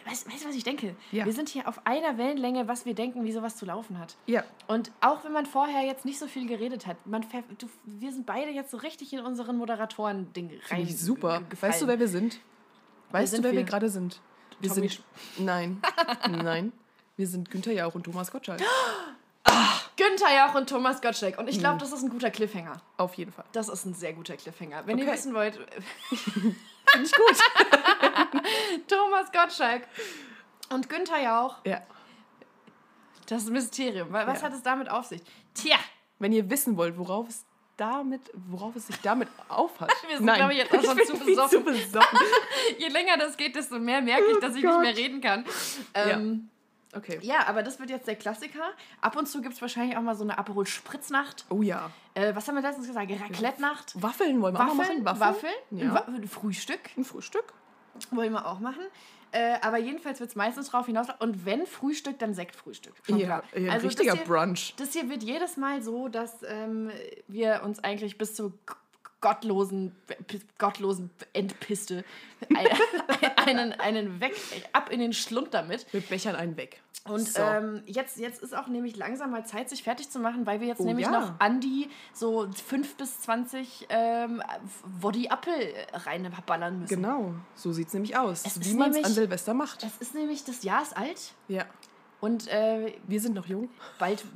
weißt, 0.06 0.32
weißt 0.32 0.44
du, 0.44 0.48
was 0.50 0.56
ich 0.56 0.64
denke? 0.64 0.96
Ja. 1.12 1.26
Wir 1.26 1.34
sind 1.34 1.50
hier 1.50 1.68
auf 1.68 1.86
einer 1.86 2.18
Wellenlänge, 2.18 2.68
was 2.68 2.86
wir 2.86 2.94
denken, 2.96 3.24
wie 3.26 3.32
sowas 3.32 3.56
zu 3.58 3.66
laufen 3.66 4.00
hat. 4.00 4.16
Ja. 4.26 4.44
Und 4.68 4.92
auch 5.02 5.24
wenn 5.24 5.32
man 5.34 5.46
vorher 5.46 5.82
jetzt 5.86 6.06
nicht 6.06 6.20
so 6.20 6.28
viel 6.28 6.48
geredet 6.48 6.88
hat, 6.88 6.98
man, 7.06 7.26
du, 7.58 7.68
wir 7.86 8.12
sind 8.12 8.26
beide 8.26 8.52
jetzt 8.52 8.72
so 8.72 8.78
richtig 8.78 9.14
in 9.14 9.20
unseren 9.20 9.58
Moderatoren-Ding 9.58 10.52
rein. 10.70 10.82
Ich 10.82 10.98
super. 11.00 11.40
ge- 11.40 11.50
gefallen. 11.50 11.74
Weißt 11.74 11.82
du, 11.82 11.88
wer 11.88 12.00
wir 12.00 12.08
sind? 12.08 12.40
Weißt 13.12 13.32
sind 13.32 13.42
du, 13.44 13.50
wer 13.50 13.52
wir 13.54 13.60
wir? 13.60 13.66
gerade 13.66 13.90
sind? 13.90 14.22
Wir 14.60 14.70
Tommy 14.70 14.88
sind. 14.90 15.04
Nein. 15.38 15.82
Nein. 16.30 16.72
Wir 17.18 17.28
sind 17.28 17.52
Günther 17.52 17.74
Jauch 17.74 17.94
und 17.96 18.04
Thomas 18.04 18.32
Gottschalk. 18.32 18.62
Günther 19.98 20.34
Jauch 20.36 20.56
und 20.56 20.70
Thomas 20.70 21.02
Gottschalk. 21.02 21.38
Und 21.38 21.48
ich 21.50 21.60
glaube, 21.60 21.78
das 21.80 21.92
ist 21.92 22.02
ein 22.04 22.10
guter 22.10 22.32
Cliffhanger. 22.32 22.82
Auf 22.98 23.14
jeden 23.16 23.32
Fall. 23.32 23.46
Das 23.52 23.70
ist 23.70 23.86
ein 23.86 23.94
sehr 23.94 24.14
guter 24.14 24.36
Cliffhanger. 24.38 24.88
Wenn 24.88 24.98
ihr 24.98 25.04
Okay. 25.04 25.14
wissen 25.14 25.34
wollt, 25.34 25.56
Finde 26.10 27.06
ich 27.06 27.12
gut. 27.14 27.38
Thomas 28.88 29.32
Gottschalk 29.32 29.84
und 30.70 30.90
Günther 30.90 31.22
Jauch, 31.22 31.58
ja. 31.66 31.82
das 33.28 33.46
Mysterium. 33.46 34.12
Wa- 34.12 34.28
Was 34.28 34.42
Ja. 34.42 34.48
hat 34.48 34.54
es 34.54 34.64
damit 34.64 34.90
auf 34.90 35.06
sich? 35.06 35.22
Tja, 35.54 35.78
Wenn 36.20 36.32
ihr 36.34 36.50
wissen 36.50 36.78
wollt, 36.78 36.98
worauf 36.98 37.28
es 37.30 37.46
damit, 37.78 38.22
worauf 38.34 38.76
es 38.76 38.88
sich 38.88 39.00
damit 39.02 39.28
aufhat. 39.50 39.92
Wir 40.08 40.18
sind, 40.18 40.32
glaub 40.32 40.52
ich, 40.52 40.58
jetzt 40.58 40.74
auch 40.76 40.84
schon 40.84 40.98
zu 41.06 41.18
besoffen. 41.26 41.50
zu 41.60 41.64
besoffen. 41.64 42.20
je 42.78 42.88
länger 42.90 43.18
das 43.18 43.38
geht, 43.38 43.56
desto 43.56 43.80
mehr 43.80 44.02
merke 44.02 44.26
ich, 44.32 44.38
dass 44.40 44.56
ich 44.56 44.62
Gott. 44.64 44.82
nicht 44.82 44.96
mehr 44.96 44.98
reden 45.04 45.22
kann. 45.22 45.46
Ähm, 45.94 46.48
Okay. 46.94 47.20
ja. 47.22 47.48
aber 47.48 47.64
das 47.64 47.80
wird 47.80 47.90
jetzt 47.90 48.06
der 48.06 48.18
Klassiker. 48.18 48.70
Ab 49.00 49.16
und 49.16 49.26
zu 49.26 49.42
gibt 49.42 49.54
es 49.56 49.62
wahrscheinlich 49.62 49.96
auch 49.96 50.02
mal 50.02 50.14
so 50.14 50.24
eine 50.26 50.38
Aperol 50.38 50.66
Spritznacht. 50.68 51.46
Oh 51.50 51.62
ja. 51.62 51.90
Äh, 52.16 52.36
was 52.36 52.46
haben 52.50 52.56
wir 52.56 52.62
letztens 52.62 52.86
gesagt? 52.86 53.10
Raclette-Nacht. 53.10 53.94
Waffeln 54.02 54.42
wollen 54.42 54.54
wir 54.54 54.60
auch 54.60 54.74
mal 54.74 54.78
Waffeln, 54.84 55.02
machen. 55.04 55.20
Waffeln, 55.22 55.54
Ja. 55.72 56.04
ein 56.06 56.28
Frühstück 56.28 56.82
Ein 56.98 57.06
Frühstück. 57.06 57.46
Wollen 58.12 58.32
wir 58.34 58.46
auch 58.48 58.60
machen. 58.60 58.84
Äh, 59.34 59.58
aber 59.62 59.78
jedenfalls 59.78 60.20
wird 60.20 60.30
es 60.32 60.36
meistens 60.36 60.70
drauf 60.70 60.88
hinaus. 60.88 61.08
Und 61.20 61.46
wenn 61.46 61.66
Frühstück, 61.66 62.20
dann 62.20 62.34
Sektfrühstück. 62.34 62.94
Schon 63.06 63.18
Ja, 63.18 63.28
ja, 63.28 63.44
ein 63.54 63.70
Also 63.70 63.88
richtiger 63.88 64.12
das 64.12 64.20
hier, 64.20 64.28
Brunch. 64.28 64.74
Das 64.78 64.92
hier 64.94 65.10
wird 65.10 65.24
jedes 65.24 65.56
Mal 65.56 65.82
so, 65.82 66.10
dass 66.10 66.44
ähm, 66.48 66.92
wir 67.30 67.62
uns 67.64 67.82
eigentlich 67.82 68.18
bis 68.18 68.36
zur 68.36 68.52
gottlosen, 69.22 69.96
gottlosen 70.58 71.12
Endpiste 71.34 72.04
ein- 72.56 72.68
einen, 73.38 73.72
einen 73.74 74.20
weg, 74.20 74.34
ab 74.74 74.90
in 74.92 75.00
den 75.00 75.14
Schlund 75.14 75.54
damit. 75.54 75.86
Wir 75.94 76.02
bechern 76.02 76.36
einen 76.36 76.58
weg. 76.58 76.82
Und 77.10 77.28
So. 77.28 77.42
ähm, 77.42 77.82
jetzt, 77.88 78.18
jetzt 78.18 78.44
ist 78.44 78.56
auch 78.56 78.68
nämlich 78.68 78.96
langsam 78.96 79.32
mal 79.32 79.44
Zeit, 79.46 79.70
sich 79.72 79.82
fertig 79.82 80.12
zu 80.12 80.20
machen, 80.20 80.46
weil 80.46 80.60
wir 80.62 80.68
jetzt 80.68 80.82
Oh 80.82 80.84
nämlich 80.86 81.08
ja. 81.08 81.12
noch 81.20 81.40
an 81.40 81.60
die 81.60 81.90
so 82.14 82.48
5 82.68 82.96
bis 82.96 83.22
20 83.22 83.88
ähm, 83.90 84.44
Woddy 85.00 85.30
Apfel 85.30 85.74
reinballern 85.94 86.80
müssen. 86.82 86.96
Genau, 87.02 87.34
so 87.56 87.72
sieht 87.72 87.88
es 87.88 87.94
nämlich 87.94 88.16
aus. 88.18 88.44
Es 88.46 88.64
wie 88.64 88.76
man 88.76 88.92
es 88.92 89.04
an 89.04 89.12
Silvester 89.14 89.56
macht. 89.56 89.82
Das 89.82 89.98
ist 89.98 90.14
nämlich, 90.14 90.44
das 90.44 90.62
Jahr 90.64 90.84
ist 90.84 90.96
alt 90.96 91.34
Ja. 91.48 91.66
und 92.20 92.48
äh, 92.50 92.94
Wir 93.08 93.20
sind 93.20 93.34
noch 93.36 93.48
jung. 93.48 93.70
bald... 93.98 94.24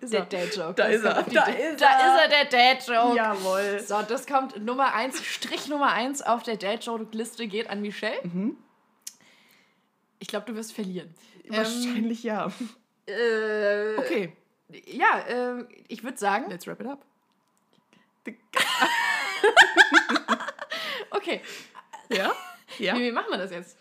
Ist 0.00 0.12
Der 0.12 0.20
er. 0.20 0.26
Dad-Joke. 0.26 0.74
Da 0.74 0.84
ist 0.84 1.02
er. 1.04 1.14
Da 1.14 1.20
ist 1.20 1.34
da 1.80 1.86
er. 1.86 2.16
ist 2.16 2.22
er, 2.22 2.28
der 2.28 2.44
Dad-Joke. 2.74 3.16
Jawohl. 3.16 3.80
So, 3.80 4.02
das 4.06 4.26
kommt 4.26 4.62
Nummer 4.62 4.92
1, 4.94 5.24
Strich 5.24 5.68
Nummer 5.68 5.92
1 5.92 6.20
auf 6.22 6.42
der 6.42 6.56
Dad-Joke-Liste 6.58 7.46
geht 7.48 7.70
an 7.70 7.80
Michelle. 7.80 8.18
Mhm. 8.22 8.56
Ich 10.24 10.28
glaube, 10.28 10.46
du 10.46 10.54
wirst 10.54 10.72
verlieren. 10.72 11.14
Wahrscheinlich 11.48 12.22
ja. 12.22 12.50
Ähm, 13.06 13.94
äh, 13.94 13.98
Okay, 13.98 14.32
Ja, 14.86 15.18
äh, 15.18 15.66
ich 15.86 16.02
würde 16.02 16.16
sagen, 16.16 16.48
let's 16.48 16.66
wrap 16.66 16.80
it 16.80 16.86
up. 16.86 17.04
okay, 21.10 21.42
Ja? 22.08 22.32
Ja? 22.78 22.96
wie, 22.96 23.02
wie 23.02 23.12
machen 23.12 23.26
wir 23.32 23.36
das 23.36 23.50
jetzt? 23.50 23.76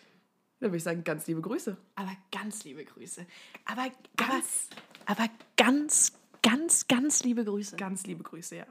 Dann 0.59 0.71
würde 0.71 0.77
ich 0.77 0.83
sagen, 0.83 1.05
ganz 1.05 1.27
liebe 1.27 1.39
Grüße. 1.39 1.77
Aber 1.95 2.11
ganz 2.29 2.65
liebe 2.65 2.83
Grüße. 2.83 3.25
Aber 3.63 3.89
ganz, 4.17 4.67
aber 5.05 5.29
ganz, 5.55 6.11
ganz, 6.41 6.89
ganz 6.89 7.23
liebe 7.23 7.45
Grüße. 7.45 7.77
Ganz 7.77 8.05
liebe 8.05 8.23
Grüße, 8.23 8.57
ja. 8.57 8.65